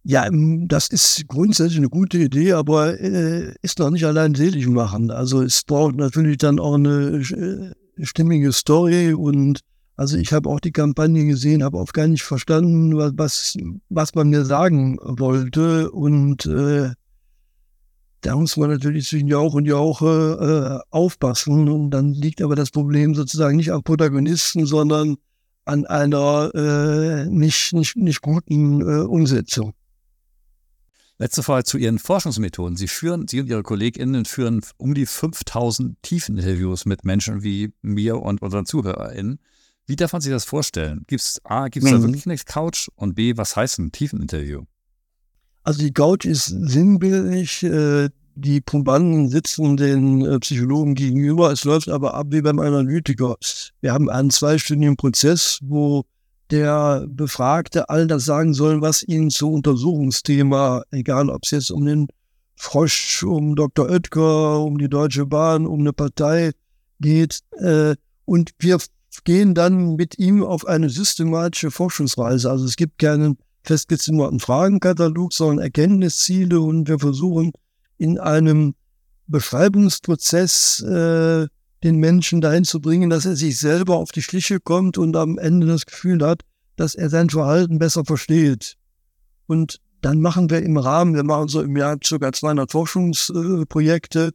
Ja, 0.07 0.29
das 0.31 0.89
ist 0.89 1.25
grundsätzlich 1.29 1.79
eine 1.79 1.89
gute 1.89 2.19
Idee, 2.19 2.53
aber 2.53 3.01
äh, 3.01 3.55
ist 3.63 3.79
noch 3.79 3.89
nicht 3.89 4.05
allein 4.05 4.35
selig 4.35 4.67
machen. 4.67 5.11
Also 5.11 5.41
es 5.41 5.63
braucht 5.63 5.97
natürlich 5.97 6.37
dann 6.37 6.61
auch 6.61 6.75
eine 6.75 7.23
äh, 7.23 8.05
stimmige 8.05 8.53
Story 8.53 9.15
und 9.15 9.61
also 9.97 10.19
ich 10.19 10.33
habe 10.35 10.51
auch 10.51 10.61
die 10.61 10.73
Kampagne 10.73 11.25
gesehen, 11.25 11.65
habe 11.65 11.79
auch 11.79 11.93
gar 11.93 12.07
nicht 12.07 12.23
verstanden, 12.23 12.99
was, 12.99 13.57
was 13.89 14.15
man 14.15 14.29
mir 14.29 14.45
sagen 14.45 14.99
wollte 15.01 15.91
und 15.91 16.45
äh, 16.47 16.91
da 18.21 18.37
muss 18.37 18.57
man 18.57 18.71
natürlich 18.71 19.09
zwischen 19.09 19.29
Jauch 19.29 19.55
und 19.55 19.67
Jauche 19.67 20.83
äh, 20.83 20.95
aufpassen. 20.95 21.69
Und 21.69 21.91
dann 21.91 22.15
liegt 22.15 22.41
aber 22.41 22.57
das 22.57 22.71
Problem 22.71 23.15
sozusagen 23.15 23.57
nicht 23.57 23.71
am 23.71 23.83
Protagonisten, 23.83 24.65
sondern 24.65 25.17
an 25.67 25.85
einer 25.87 26.51
äh, 26.55 27.27
nicht, 27.27 27.75
nicht, 27.75 27.97
nicht 27.97 28.23
guten 28.23 28.81
äh, 28.81 29.05
Umsetzung. 29.05 29.75
Letzte 31.19 31.45
Frage 31.45 31.65
zu 31.65 31.79
Ihren 31.79 32.01
Forschungsmethoden. 32.01 32.77
Sie 32.77 32.89
führen, 32.89 33.29
Sie 33.29 33.41
und 33.41 33.49
Ihre 33.49 33.63
KollegInnen 33.63 34.25
führen 34.25 34.63
um 34.79 34.95
die 34.95 35.07
5000 35.07 35.97
Tiefeninterviews 36.03 36.87
mit 36.87 37.05
Menschen 37.05 37.45
wie 37.45 37.73
mir 37.83 38.21
und 38.21 38.43
unseren 38.43 38.67
ZuhörerInnen. 38.67 39.39
Wie 39.87 39.97
darf 39.97 40.13
man 40.13 40.23
sich 40.23 40.33
das 40.33 40.45
vorstellen? 40.45 41.05
Gibt 41.07 41.23
es 41.23 41.41
A, 41.45 41.69
gibt 41.69 41.87
es 41.87 41.93
mhm. 41.93 41.97
da 41.97 42.03
wirklich 42.03 42.27
eine 42.27 42.37
Couch? 42.39 42.89
Und 42.97 43.15
B, 43.15 43.37
was 43.37 43.55
heißt 43.55 43.79
ein 43.79 43.93
Tiefeninterview? 43.93 44.63
Also 45.63 45.81
die 45.81 45.93
Couch 45.93 46.25
ist 46.25 46.47
sinnbildlich. 46.47 47.63
Äh, 47.63 48.09
die 48.35 48.61
Probanden 48.61 49.29
sitzen 49.29 49.77
den 49.77 50.25
äh, 50.25 50.39
Psychologen 50.41 50.95
gegenüber. 50.95 51.53
Es 51.53 51.65
läuft 51.65 51.89
aber 51.89 52.15
ab 52.15 52.29
wie 52.31 52.43
beim 52.43 52.59
Analytiker. 52.59 53.37
Wir 53.81 53.93
haben 53.93 54.11
einen 54.11 54.31
zweistündigen 54.31 54.97
Prozess, 54.97 55.61
wo 55.63 56.05
der 56.55 57.05
Befragte 57.09 57.89
all 57.89 58.07
das 58.07 58.25
sagen 58.27 58.55
soll, 58.55 58.81
was 58.81 59.03
ihn 59.03 59.29
zu 59.29 59.51
Untersuchungsthema, 59.51 60.85
egal 60.93 61.29
ob 61.29 61.43
es 61.43 61.51
jetzt 61.51 61.71
um 61.73 61.85
den 61.85 62.07
Frosch, 62.55 63.25
um 63.25 63.57
Dr. 63.57 63.91
Oetker, 63.91 64.61
um 64.61 64.79
die 64.79 64.89
Deutsche 64.89 65.27
Bahn, 65.27 65.67
um 65.67 65.81
eine 65.81 65.93
Partei 65.93 66.53
geht. 67.01 67.41
Äh, 67.59 67.97
und 68.25 68.53
wir 68.61 68.79
gehen 69.25 69.55
dann 69.55 69.97
mit 69.97 70.21
ihm 70.21 70.45
auf 70.45 70.65
eine 70.65 70.91
systematische 70.91 71.73
Forschungsreise. 71.73 72.49
Also 72.49 72.67
es 72.67 72.77
gibt 72.77 73.01
keinen 73.01 73.37
festgezimmerten 73.65 74.39
Fragenkatalog, 74.39 75.33
sondern 75.33 75.65
Erkenntnisziele 75.65 76.61
und 76.61 76.87
wir 76.89 77.01
versuchen 77.01 77.51
in 77.99 78.21
einem 78.21 78.77
Beschreibungsprozess 79.27 80.83
äh, 80.83 81.49
den 81.85 81.99
Menschen 81.99 82.41
dahin 82.41 82.65
zu 82.65 82.81
bringen, 82.81 83.11
dass 83.11 83.27
er 83.27 83.37
sich 83.37 83.59
selber 83.59 83.97
auf 83.97 84.11
die 84.11 84.23
Schliche 84.23 84.59
kommt 84.59 84.99
und 84.99 85.15
am 85.17 85.39
Ende 85.39 85.67
das 85.67 85.85
Gefühl 85.87 86.27
hat, 86.27 86.41
dass 86.77 86.95
er 86.95 87.11
sein 87.11 87.31
Verhalten 87.31 87.79
besser 87.79 88.05
versteht. 88.05 88.77
Und 89.47 89.81
dann 90.01 90.21
machen 90.21 90.51
wir 90.51 90.63
im 90.63 90.79
Rahmen, 90.79 91.15
wir 91.15 91.25
machen 91.25 91.49
so 91.49 91.61
im 91.63 91.77
Jahr 91.77 91.99
ca. 91.99 92.33
200 92.33 92.73
Forschungsprojekte, 92.73 94.33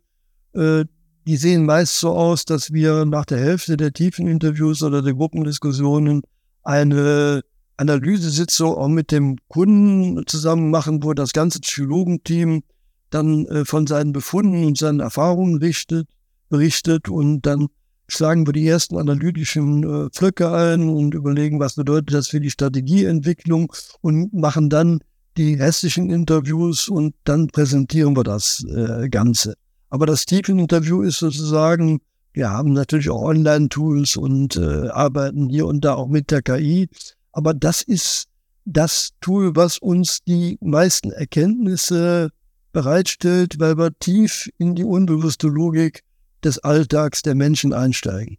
äh, 0.54 0.86
die 1.26 1.38
sehen 1.38 1.66
meist 1.66 2.00
so 2.00 2.12
aus, 2.12 2.45
dass 2.45 2.72
wir 2.72 3.06
nach 3.06 3.26
der 3.26 3.39
Hälfte 3.39 3.78
der 3.78 3.93
tiefen 3.93 4.28
Interviews 4.28 4.82
oder 4.84 5.02
der 5.02 5.14
Gruppendiskussionen 5.14 6.22
eine 6.64 7.41
Analysesitzung 7.78 8.76
auch 8.76 8.88
mit 8.88 9.12
dem 9.12 9.38
Kunden 9.47 10.26
zusammen 10.28 10.70
machen, 10.70 11.04
wo 11.04 11.14
das 11.14 11.34
ganze 11.34 11.60
Psychologenteam 11.60 12.64
dann 13.10 13.45
äh, 13.47 13.66
von 13.66 13.88
seinen 13.88 14.12
Befunden 14.12 14.66
und 14.66 14.78
seinen 14.78 15.00
Erfahrungen 15.00 15.58
richtet, 15.58 16.08
berichtet 16.50 17.10
und 17.10 17.41
dann 17.41 17.68
schlagen 18.08 18.45
wir 18.47 18.54
die 18.54 18.68
ersten 18.68 18.97
analytischen 18.97 19.84
äh, 19.84 20.10
Pflöcke 20.10 20.52
ein 20.52 20.89
und 20.89 21.14
überlegen, 21.14 21.60
was 21.60 21.76
bedeutet 21.76 22.14
das 22.14 22.28
für 22.28 22.39
die 22.39 22.50
Strategieentwicklung 22.50 23.72
und 24.02 24.34
machen 24.34 24.70
dann 24.70 25.00
die 25.38 25.54
restlichen 25.54 26.10
Interviews 26.10 26.89
und 26.89 27.16
dann 27.24 27.47
präsentieren 27.47 28.16
wir 28.16 28.24
das 28.24 28.66
äh, 28.66 29.10
Ganze. 29.10 29.56
Aber 29.89 30.06
das 30.06 30.26
Tiefeninterview 30.26 31.02
ist 31.02 31.20
sozusagen, 31.20 32.02
wir 32.34 32.50
haben 32.50 32.74
natürlich 32.74 33.10
auch 33.10 33.22
Online-Tools 33.22 34.18
und 34.18 34.58
äh, 34.58 34.89
arbeiten 34.89 35.50
hier 35.50 35.68
und 35.68 35.86
da 35.86 35.93
auch 35.93 36.08
mit 36.08 36.32
der 36.32 36.41
KI, 36.41 36.89
aber 37.32 37.54
das 37.54 37.82
ist 37.82 38.26
das 38.66 39.12
Tool, 39.22 39.56
was 39.56 39.78
uns 39.78 40.20
die 40.28 40.58
meisten 40.62 41.12
Erkenntnisse 41.12 42.30
bereitstellt, 42.72 43.60
weil 43.60 43.78
wir 43.78 43.97
tief 43.97 44.50
in 44.58 44.76
die 44.76 44.84
unbewusste 44.84 45.47
Logik 45.47 46.04
des 46.44 46.60
Alltags 46.60 47.22
der 47.22 47.36
Menschen 47.36 47.74
einsteigen. 47.74 48.38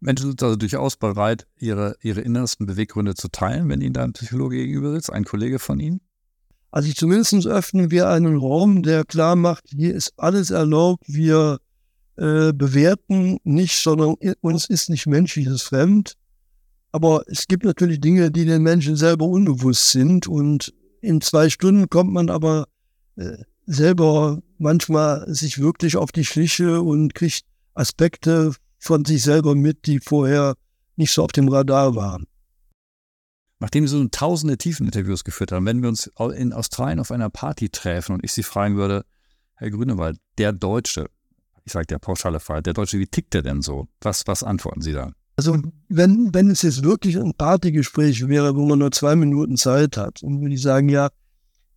Menschen 0.00 0.28
sind 0.28 0.42
also 0.42 0.56
durchaus 0.56 0.96
bereit, 0.96 1.46
ihre, 1.56 1.96
ihre 2.02 2.22
innersten 2.22 2.66
Beweggründe 2.66 3.14
zu 3.14 3.28
teilen, 3.28 3.68
wenn 3.68 3.82
Ihnen 3.82 3.92
da 3.92 4.02
ein 4.02 4.14
Psychologe 4.14 4.56
gegenüber 4.56 4.92
sitzt, 4.94 5.12
ein 5.12 5.24
Kollege 5.24 5.58
von 5.58 5.78
Ihnen? 5.78 6.00
Also 6.70 6.92
zumindest 6.92 7.46
öffnen 7.46 7.90
wir 7.90 8.08
einen 8.08 8.36
Raum, 8.36 8.82
der 8.82 9.04
klar 9.04 9.36
macht, 9.36 9.64
hier 9.68 9.94
ist 9.94 10.14
alles 10.16 10.50
erlaubt, 10.50 11.04
wir 11.06 11.58
äh, 12.16 12.52
bewerten 12.52 13.38
nicht, 13.44 13.76
sondern 13.76 14.14
uns 14.40 14.66
ist 14.66 14.88
nicht 14.88 15.06
menschliches 15.06 15.62
fremd. 15.62 16.14
Aber 16.92 17.22
es 17.26 17.46
gibt 17.46 17.64
natürlich 17.64 18.00
Dinge, 18.00 18.30
die 18.30 18.44
den 18.44 18.62
Menschen 18.62 18.96
selber 18.96 19.26
unbewusst 19.26 19.90
sind. 19.90 20.26
Und 20.26 20.74
in 21.00 21.20
zwei 21.20 21.48
Stunden 21.48 21.88
kommt 21.88 22.12
man 22.12 22.28
aber 22.30 22.66
äh, 23.16 23.38
selber 23.66 24.42
manchmal 24.60 25.24
sich 25.32 25.58
wirklich 25.58 25.96
auf 25.96 26.12
die 26.12 26.24
Schliche 26.24 26.82
und 26.82 27.14
kriegt 27.14 27.44
Aspekte 27.74 28.54
von 28.78 29.04
sich 29.04 29.22
selber 29.22 29.54
mit, 29.54 29.86
die 29.86 30.00
vorher 30.00 30.54
nicht 30.96 31.12
so 31.12 31.24
auf 31.24 31.32
dem 31.32 31.48
Radar 31.48 31.94
waren. 31.96 32.26
Nachdem 33.58 33.86
Sie 33.86 33.96
so 33.96 34.08
tausende 34.08 34.56
Tiefeninterviews 34.56 35.24
geführt 35.24 35.52
haben, 35.52 35.66
wenn 35.66 35.82
wir 35.82 35.88
uns 35.88 36.10
in 36.34 36.52
Australien 36.52 36.98
auf 36.98 37.10
einer 37.10 37.28
Party 37.28 37.68
treffen 37.68 38.14
und 38.14 38.24
ich 38.24 38.32
Sie 38.32 38.42
fragen 38.42 38.76
würde, 38.76 39.04
Herr 39.54 39.70
Grünewald, 39.70 40.18
der 40.38 40.52
Deutsche, 40.52 41.06
ich 41.64 41.72
sage 41.72 41.86
der 41.86 41.98
pauschale 41.98 42.40
Fall, 42.40 42.62
der 42.62 42.72
Deutsche, 42.72 42.98
wie 42.98 43.06
tickt 43.06 43.34
der 43.34 43.42
denn 43.42 43.60
so? 43.60 43.88
Was, 44.00 44.26
was 44.26 44.42
antworten 44.42 44.80
Sie 44.80 44.92
da? 44.92 45.12
Also 45.36 45.58
wenn, 45.88 46.32
wenn 46.34 46.50
es 46.50 46.62
jetzt 46.62 46.82
wirklich 46.82 47.18
ein 47.18 47.34
Partygespräch 47.34 48.28
wäre, 48.28 48.56
wo 48.56 48.66
man 48.66 48.78
nur 48.78 48.92
zwei 48.92 49.16
Minuten 49.16 49.56
Zeit 49.56 49.96
hat, 49.96 50.22
dann 50.22 50.40
würde 50.40 50.54
ich 50.54 50.62
sagen, 50.62 50.88
ja, 50.88 51.10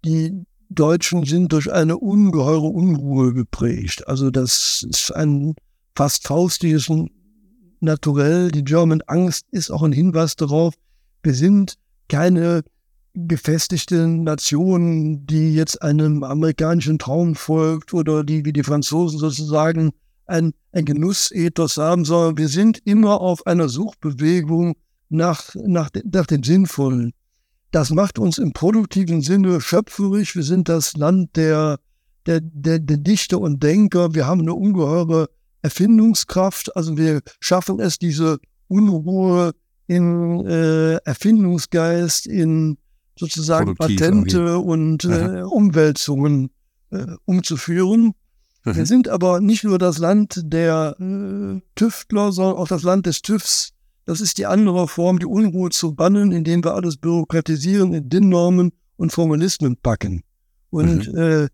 die 0.06 0.46
Deutschen 0.74 1.26
sind 1.26 1.54
durch 1.54 1.72
eine 1.72 1.98
ungeheure 1.98 2.68
Unruhe 2.68 3.34
geprägt. 3.34 4.08
Also 4.08 4.32
das 4.32 4.86
ist 4.90 5.12
ein 5.16 5.56
fast 5.96 6.28
faustiges 6.28 6.92
Naturell. 7.80 8.52
Die 8.52 8.64
German 8.64 9.02
Angst 9.08 9.46
ist 9.52 9.70
auch 9.70 9.84
ein 9.84 9.92
Hinweis 9.92 10.36
darauf, 10.36 10.74
wir 11.22 11.34
sind 11.34 11.76
keine 12.08 12.64
gefestigte 13.14 14.08
Nation, 14.08 15.26
die 15.26 15.54
jetzt 15.54 15.82
einem 15.82 16.24
amerikanischen 16.24 16.98
Traum 17.00 17.36
folgt 17.36 17.94
oder 17.94 18.24
die 18.24 18.44
wie 18.46 18.54
die 18.54 18.64
Franzosen 18.64 19.20
sozusagen 19.20 19.92
ein, 20.26 20.54
ein 20.72 20.86
Genussethos 20.86 21.78
haben, 21.78 22.06
sondern 22.06 22.38
wir 22.38 22.48
sind 22.48 22.80
immer 22.86 23.22
auf 23.22 23.46
einer 23.46 23.70
Suchbewegung 23.70 24.76
nach, 25.10 25.54
nach, 25.56 25.90
nach 26.04 26.26
dem 26.26 26.44
Sinnvollen. 26.44 27.14
Das 27.74 27.90
macht 27.90 28.20
uns 28.20 28.38
im 28.38 28.54
produktiven 28.54 29.24
Sinne 29.24 29.60
schöpferisch. 29.60 30.36
Wir 30.36 30.44
sind 30.44 30.70
das 30.70 30.96
Land 30.96 31.36
der, 31.36 31.80
der, 32.28 32.40
der, 32.40 32.78
der 32.78 32.98
Dichter 32.98 33.40
und 33.40 33.64
Denker. 33.64 34.14
Wir 34.14 34.28
haben 34.28 34.42
eine 34.42 34.54
ungeheure 34.54 35.28
Erfindungskraft. 35.64 36.76
Also 36.76 36.98
wir 36.98 37.22
schaffen 37.40 37.80
es, 37.80 37.98
diese 37.98 38.38
Unruhe 38.68 39.54
in 39.88 40.46
äh, 40.46 40.98
Erfindungsgeist, 40.98 42.28
in 42.28 42.78
sozusagen 43.18 43.74
Produktiv 43.74 44.00
Patente 44.00 44.38
irgendwie. 44.38 44.70
und 44.70 45.06
äh, 45.06 45.42
Umwälzungen 45.42 46.52
äh, 46.92 47.08
umzuführen. 47.26 48.14
Mhm. 48.66 48.76
Wir 48.76 48.86
sind 48.86 49.10
aber 49.10 49.42
nicht 49.42 49.64
nur 49.64 49.80
das 49.80 49.98
Land 49.98 50.42
der 50.44 50.96
äh, 51.00 51.60
Tüftler, 51.74 52.34
sondern 52.34 52.56
auch 52.56 52.68
das 52.68 52.84
Land 52.84 53.08
des 53.08 53.24
TÜVs. 53.24 53.74
Das 54.06 54.22
ist 54.22 54.38
die 54.38 54.46
andere 54.46 54.88
Form, 54.88 55.20
die 55.20 55.26
Unruhe 55.26 55.70
zu 55.70 55.94
bannen, 55.96 56.32
indem 56.32 56.64
wir 56.64 56.76
alles 56.76 56.98
bürokratisieren, 56.98 57.94
in 57.94 58.10
DIN-Normen 58.10 58.72
und 58.98 59.12
Formalismen 59.12 59.78
packen. 59.78 60.24
Und 60.70 61.12
mhm. 61.12 61.18
äh, 61.18 61.48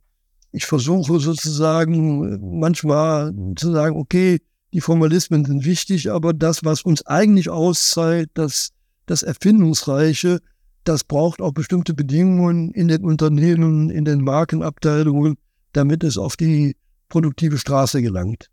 ich 0.52 0.66
versuche 0.66 1.20
sozusagen 1.20 2.60
manchmal 2.60 3.34
zu 3.56 3.72
sagen, 3.72 3.96
okay, 3.98 4.40
die 4.74 4.82
Formalismen 4.82 5.46
sind 5.46 5.66
wichtig, 5.66 6.12
aber 6.12 6.34
das, 6.34 6.64
was 6.64 6.82
uns 6.82 7.06
eigentlich 7.06 7.50
auszahlt, 7.50 8.30
das, 8.34 8.70
das 9.06 9.24
Erfindungsreiche, 9.24 10.40
das 10.84 11.04
braucht 11.04 11.42
auch 11.42 11.54
bestimmte 11.54 11.94
Bedingungen 11.94 12.72
in 12.72 12.88
den 12.88 13.04
Unternehmen, 13.04 13.90
in 13.90 14.06
den 14.06 14.22
Markenabteilungen, 14.22 15.36
damit 15.74 16.04
es 16.04 16.18
auf 16.18 16.36
die 16.36 16.76
produktive 17.10 17.58
Straße 17.58 18.02
gelangt. 18.02 18.50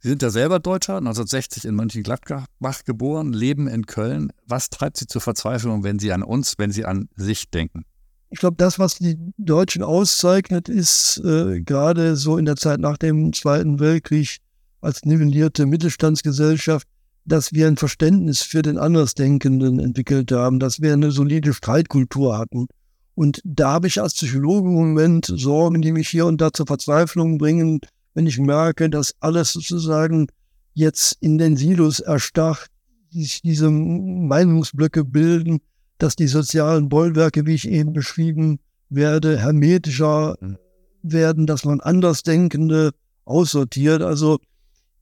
Sie 0.00 0.08
sind 0.08 0.22
ja 0.22 0.30
selber 0.30 0.60
Deutscher, 0.60 0.96
1960 0.96 1.66
in 1.66 1.74
Mönchengladbach 1.74 2.84
geboren, 2.84 3.32
leben 3.32 3.68
in 3.68 3.86
Köln. 3.86 4.32
Was 4.46 4.70
treibt 4.70 4.96
Sie 4.96 5.06
zur 5.06 5.20
Verzweiflung, 5.20 5.84
wenn 5.84 5.98
Sie 5.98 6.12
an 6.12 6.22
uns, 6.22 6.54
wenn 6.56 6.70
Sie 6.70 6.84
an 6.84 7.08
sich 7.16 7.50
denken? 7.50 7.84
ich 8.30 8.38
glaube, 8.38 8.56
das, 8.56 8.78
was 8.78 8.94
die 8.94 9.18
Deutschen 9.38 9.82
auszeichnet, 9.82 10.68
ist 10.68 11.20
äh, 11.24 11.60
gerade 11.60 12.14
so 12.16 12.38
in 12.38 12.44
der 12.44 12.56
Zeit 12.56 12.78
nach 12.78 12.96
dem 12.96 13.32
Zweiten 13.32 13.80
Weltkrieg 13.80 14.38
als 14.80 15.04
nivellierte 15.04 15.66
Mittelstandsgesellschaft, 15.66 16.86
dass 17.24 17.52
wir 17.52 17.66
ein 17.66 17.76
Verständnis 17.76 18.42
für 18.42 18.62
den 18.62 18.78
Andersdenkenden 18.78 19.80
entwickelt 19.80 20.32
haben, 20.32 20.60
dass 20.60 20.80
wir 20.80 20.92
eine 20.92 21.10
solide 21.10 21.52
Streitkultur 21.52 22.38
hatten. 22.38 22.66
Und 23.14 23.42
da 23.44 23.72
habe 23.72 23.88
ich 23.88 24.00
als 24.00 24.14
Psychologe 24.14 24.68
im 24.68 24.74
Moment 24.74 25.26
Sorgen, 25.26 25.82
die 25.82 25.92
mich 25.92 26.08
hier 26.08 26.26
und 26.26 26.40
da 26.40 26.52
zur 26.52 26.66
Verzweiflung 26.66 27.36
bringen, 27.36 27.80
wenn 28.14 28.26
ich 28.26 28.38
merke, 28.38 28.90
dass 28.90 29.14
alles 29.20 29.52
sozusagen 29.52 30.28
jetzt 30.74 31.16
in 31.20 31.38
den 31.38 31.56
Silos 31.56 32.00
erstarrt, 32.00 32.66
sich 33.10 33.42
diese 33.42 33.70
Meinungsblöcke 33.70 35.04
bilden, 35.04 35.60
dass 35.98 36.16
die 36.16 36.28
sozialen 36.28 36.88
Bollwerke, 36.88 37.46
wie 37.46 37.54
ich 37.54 37.68
eben 37.68 37.92
beschrieben 37.92 38.60
werde, 38.88 39.38
hermetischer 39.38 40.36
mhm. 40.40 40.58
werden, 41.02 41.46
dass 41.46 41.64
man 41.64 41.80
Andersdenkende 41.80 42.92
aussortiert. 43.24 44.02
Also 44.02 44.38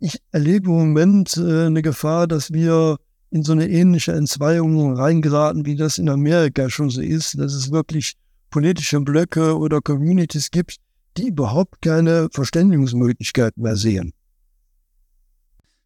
ich 0.00 0.18
erlebe 0.32 0.70
im 0.70 0.76
Moment 0.76 1.36
äh, 1.36 1.66
eine 1.66 1.82
Gefahr, 1.82 2.26
dass 2.26 2.52
wir 2.52 2.96
in 3.30 3.42
so 3.42 3.52
eine 3.52 3.68
ähnliche 3.68 4.12
Entzweiung 4.12 4.96
reingeraten, 4.96 5.66
wie 5.66 5.76
das 5.76 5.98
in 5.98 6.08
Amerika 6.08 6.70
schon 6.70 6.88
so 6.90 7.00
ist, 7.00 7.38
dass 7.38 7.52
es 7.52 7.70
wirklich 7.70 8.14
politische 8.50 9.00
Blöcke 9.00 9.58
oder 9.58 9.80
Communities 9.80 10.50
gibt, 10.50 10.76
die 11.18 11.28
überhaupt 11.28 11.82
keine 11.82 12.28
Verständigungsmöglichkeit 12.32 13.56
mehr 13.56 13.76
sehen. 13.76 14.12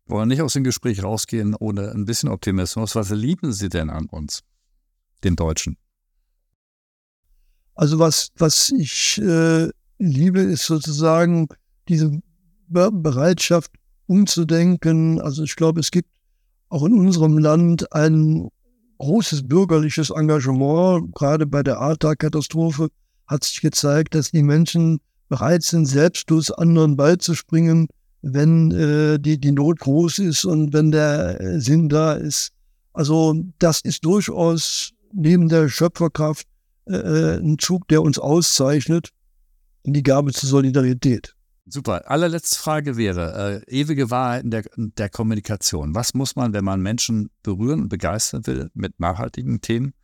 Wir 0.06 0.16
wollen 0.16 0.28
nicht 0.28 0.42
aus 0.42 0.52
dem 0.52 0.64
Gespräch 0.64 1.02
rausgehen 1.02 1.54
ohne 1.54 1.90
ein 1.92 2.04
bisschen 2.04 2.28
Optimismus. 2.28 2.94
Was 2.94 3.10
lieben 3.10 3.52
Sie 3.52 3.68
denn 3.68 3.90
an 3.90 4.06
uns? 4.06 4.42
den 5.24 5.36
Deutschen? 5.36 5.76
Also 7.74 7.98
was, 7.98 8.28
was 8.36 8.70
ich 8.70 9.18
äh, 9.18 9.68
liebe, 9.98 10.40
ist 10.40 10.66
sozusagen 10.66 11.48
diese 11.88 12.20
Bereitschaft 12.68 13.70
umzudenken. 14.06 15.20
Also 15.20 15.42
ich 15.42 15.56
glaube, 15.56 15.80
es 15.80 15.90
gibt 15.90 16.08
auch 16.68 16.84
in 16.84 16.94
unserem 16.94 17.38
Land 17.38 17.92
ein 17.92 18.48
großes 18.98 19.48
bürgerliches 19.48 20.10
Engagement. 20.10 21.14
Gerade 21.14 21.46
bei 21.46 21.62
der 21.62 21.78
Ahrtal-Katastrophe 21.80 22.88
hat 23.26 23.44
sich 23.44 23.60
gezeigt, 23.60 24.14
dass 24.14 24.30
die 24.30 24.42
Menschen 24.42 25.00
bereit 25.28 25.62
sind, 25.62 25.86
selbstlos 25.86 26.50
anderen 26.50 26.96
beizuspringen, 26.96 27.88
wenn 28.22 28.70
äh, 28.70 29.18
die, 29.18 29.38
die 29.38 29.52
Not 29.52 29.80
groß 29.80 30.18
ist 30.20 30.44
und 30.44 30.72
wenn 30.72 30.92
der 30.92 31.40
äh, 31.40 31.60
Sinn 31.60 31.88
da 31.88 32.14
ist. 32.14 32.50
Also 32.92 33.34
das 33.58 33.80
ist 33.80 34.04
durchaus 34.04 34.92
neben 35.12 35.48
der 35.48 35.68
Schöpferkraft 35.68 36.46
äh, 36.86 36.94
äh, 36.94 37.38
ein 37.38 37.58
Zug, 37.58 37.88
der 37.88 38.02
uns 38.02 38.18
auszeichnet, 38.18 39.10
die 39.84 40.02
Gabe 40.02 40.32
zur 40.32 40.48
Solidarität. 40.48 41.34
Super. 41.66 42.10
Allerletzte 42.10 42.58
Frage 42.58 42.96
wäre, 42.96 43.62
äh, 43.66 43.80
ewige 43.80 44.10
Wahrheit 44.10 44.44
in 44.44 44.50
der, 44.50 44.64
der 44.76 45.08
Kommunikation. 45.08 45.94
Was 45.94 46.14
muss 46.14 46.34
man, 46.36 46.52
wenn 46.52 46.64
man 46.64 46.80
Menschen 46.80 47.30
berühren 47.42 47.82
und 47.82 47.88
begeistern 47.88 48.46
will 48.46 48.70
mit 48.74 48.98
nachhaltigen 48.98 49.60
Themen, 49.60 49.94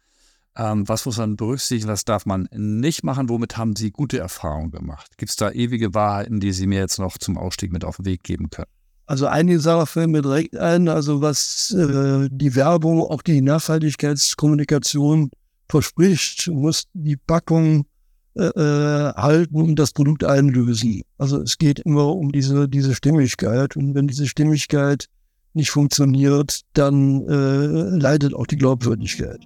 ähm, 0.59 0.88
was 0.88 1.06
muss 1.06 1.18
man 1.18 1.36
berücksichtigen, 1.36 1.88
was 1.88 2.04
darf 2.04 2.26
man 2.26 2.48
nicht 2.52 3.04
machen, 3.04 3.28
womit 3.28 3.56
haben 3.56 3.76
Sie 3.76 3.92
gute 3.92 4.18
Erfahrungen 4.18 4.72
gemacht? 4.72 5.16
Gibt 5.16 5.30
es 5.30 5.36
da 5.36 5.50
ewige 5.52 5.94
Wahrheiten, 5.94 6.40
die 6.40 6.52
Sie 6.52 6.66
mir 6.66 6.80
jetzt 6.80 6.98
noch 6.98 7.16
zum 7.16 7.38
Ausstieg 7.38 7.72
mit 7.72 7.84
auf 7.84 7.96
den 7.96 8.06
Weg 8.06 8.24
geben 8.24 8.50
können? 8.50 8.68
Also 9.06 9.26
einige 9.26 9.61
Sachen 9.61 9.86
fällt 9.86 10.11
mir 10.11 10.20
direkt 10.20 10.56
ein, 10.56 10.88
also 10.88 11.22
was 11.22 11.70
äh, 11.70 12.28
die 12.30 12.54
Werbung, 12.56 13.00
auch 13.02 13.22
die 13.22 13.40
Nachhaltigkeitskommunikation 13.40 15.30
verspricht, 15.68 16.48
muss 16.48 16.84
die 16.92 17.16
Packung 17.16 17.86
äh, 18.34 18.44
äh, 18.44 19.12
halten 19.14 19.62
und 19.62 19.76
das 19.76 19.92
Produkt 19.92 20.24
einlösen. 20.24 21.02
Also 21.18 21.40
es 21.40 21.56
geht 21.56 21.78
immer 21.80 22.14
um 22.14 22.32
diese, 22.32 22.68
diese 22.68 22.94
Stimmigkeit 22.94 23.76
und 23.76 23.94
wenn 23.94 24.09
diese 24.09 24.26
Stimmigkeit 24.26 25.06
nicht 25.54 25.70
funktioniert, 25.70 26.62
dann 26.74 27.26
äh, 27.28 27.96
leidet 27.96 28.34
auch 28.34 28.46
die 28.46 28.56
Glaubwürdigkeit. 28.56 29.40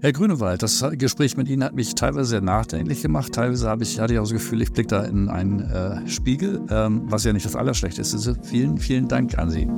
Herr 0.00 0.12
Grünewald, 0.12 0.62
das 0.62 0.84
Gespräch 0.92 1.36
mit 1.36 1.48
Ihnen 1.48 1.64
hat 1.64 1.74
mich 1.74 1.96
teilweise 1.96 2.28
sehr 2.28 2.40
nachdenklich 2.40 3.02
gemacht. 3.02 3.32
Teilweise 3.32 3.68
habe 3.68 3.82
ich, 3.82 3.98
hatte 3.98 4.12
ich 4.12 4.20
auch 4.20 4.24
das 4.24 4.32
Gefühl, 4.32 4.62
ich 4.62 4.72
blicke 4.72 4.88
da 4.88 5.02
in 5.02 5.28
einen 5.28 5.60
äh, 5.60 6.06
Spiegel, 6.06 6.60
ähm, 6.70 7.02
was 7.06 7.24
ja 7.24 7.32
nicht 7.32 7.44
das 7.44 7.56
Allerschlechteste 7.56 8.16
ist. 8.16 8.46
Vielen, 8.46 8.78
vielen 8.78 9.08
Dank 9.08 9.36
an 9.36 9.50
Sie. 9.50 9.68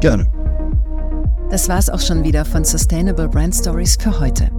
Gerne. 0.00 0.26
Das 1.48 1.66
war 1.70 1.78
es 1.78 1.88
auch 1.88 2.00
schon 2.00 2.24
wieder 2.24 2.44
von 2.44 2.64
Sustainable 2.64 3.26
Brand 3.26 3.54
Stories 3.54 3.96
für 3.98 4.20
heute. 4.20 4.50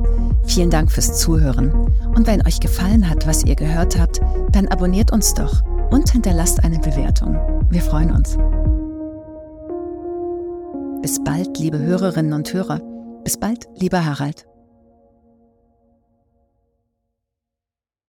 Vielen 0.46 0.72
Dank 0.72 0.92
fürs 0.92 1.20
Zuhören. 1.20 1.72
Und 2.16 2.26
wenn 2.26 2.46
euch 2.48 2.60
gefallen 2.60 3.08
hat, 3.08 3.28
was 3.28 3.44
ihr 3.44 3.56
gehört 3.56 4.00
habt, 4.00 4.22
dann 4.52 4.68
abonniert 4.70 5.12
uns 5.12 5.36
doch 5.36 5.62
und 5.92 6.10
hinterlasst 6.10 6.64
eine 6.64 6.80
Bewertung. 6.80 7.36
Wir 7.70 7.82
freuen 7.82 8.10
uns. 8.10 8.38
Bis 11.04 11.24
bald, 11.24 11.60
liebe 11.60 11.78
Hörerinnen 11.78 12.34
und 12.34 12.52
Hörer. 12.52 12.82
Bis 13.24 13.38
bald, 13.38 13.68
lieber 13.76 14.04
Harald. 14.04 14.48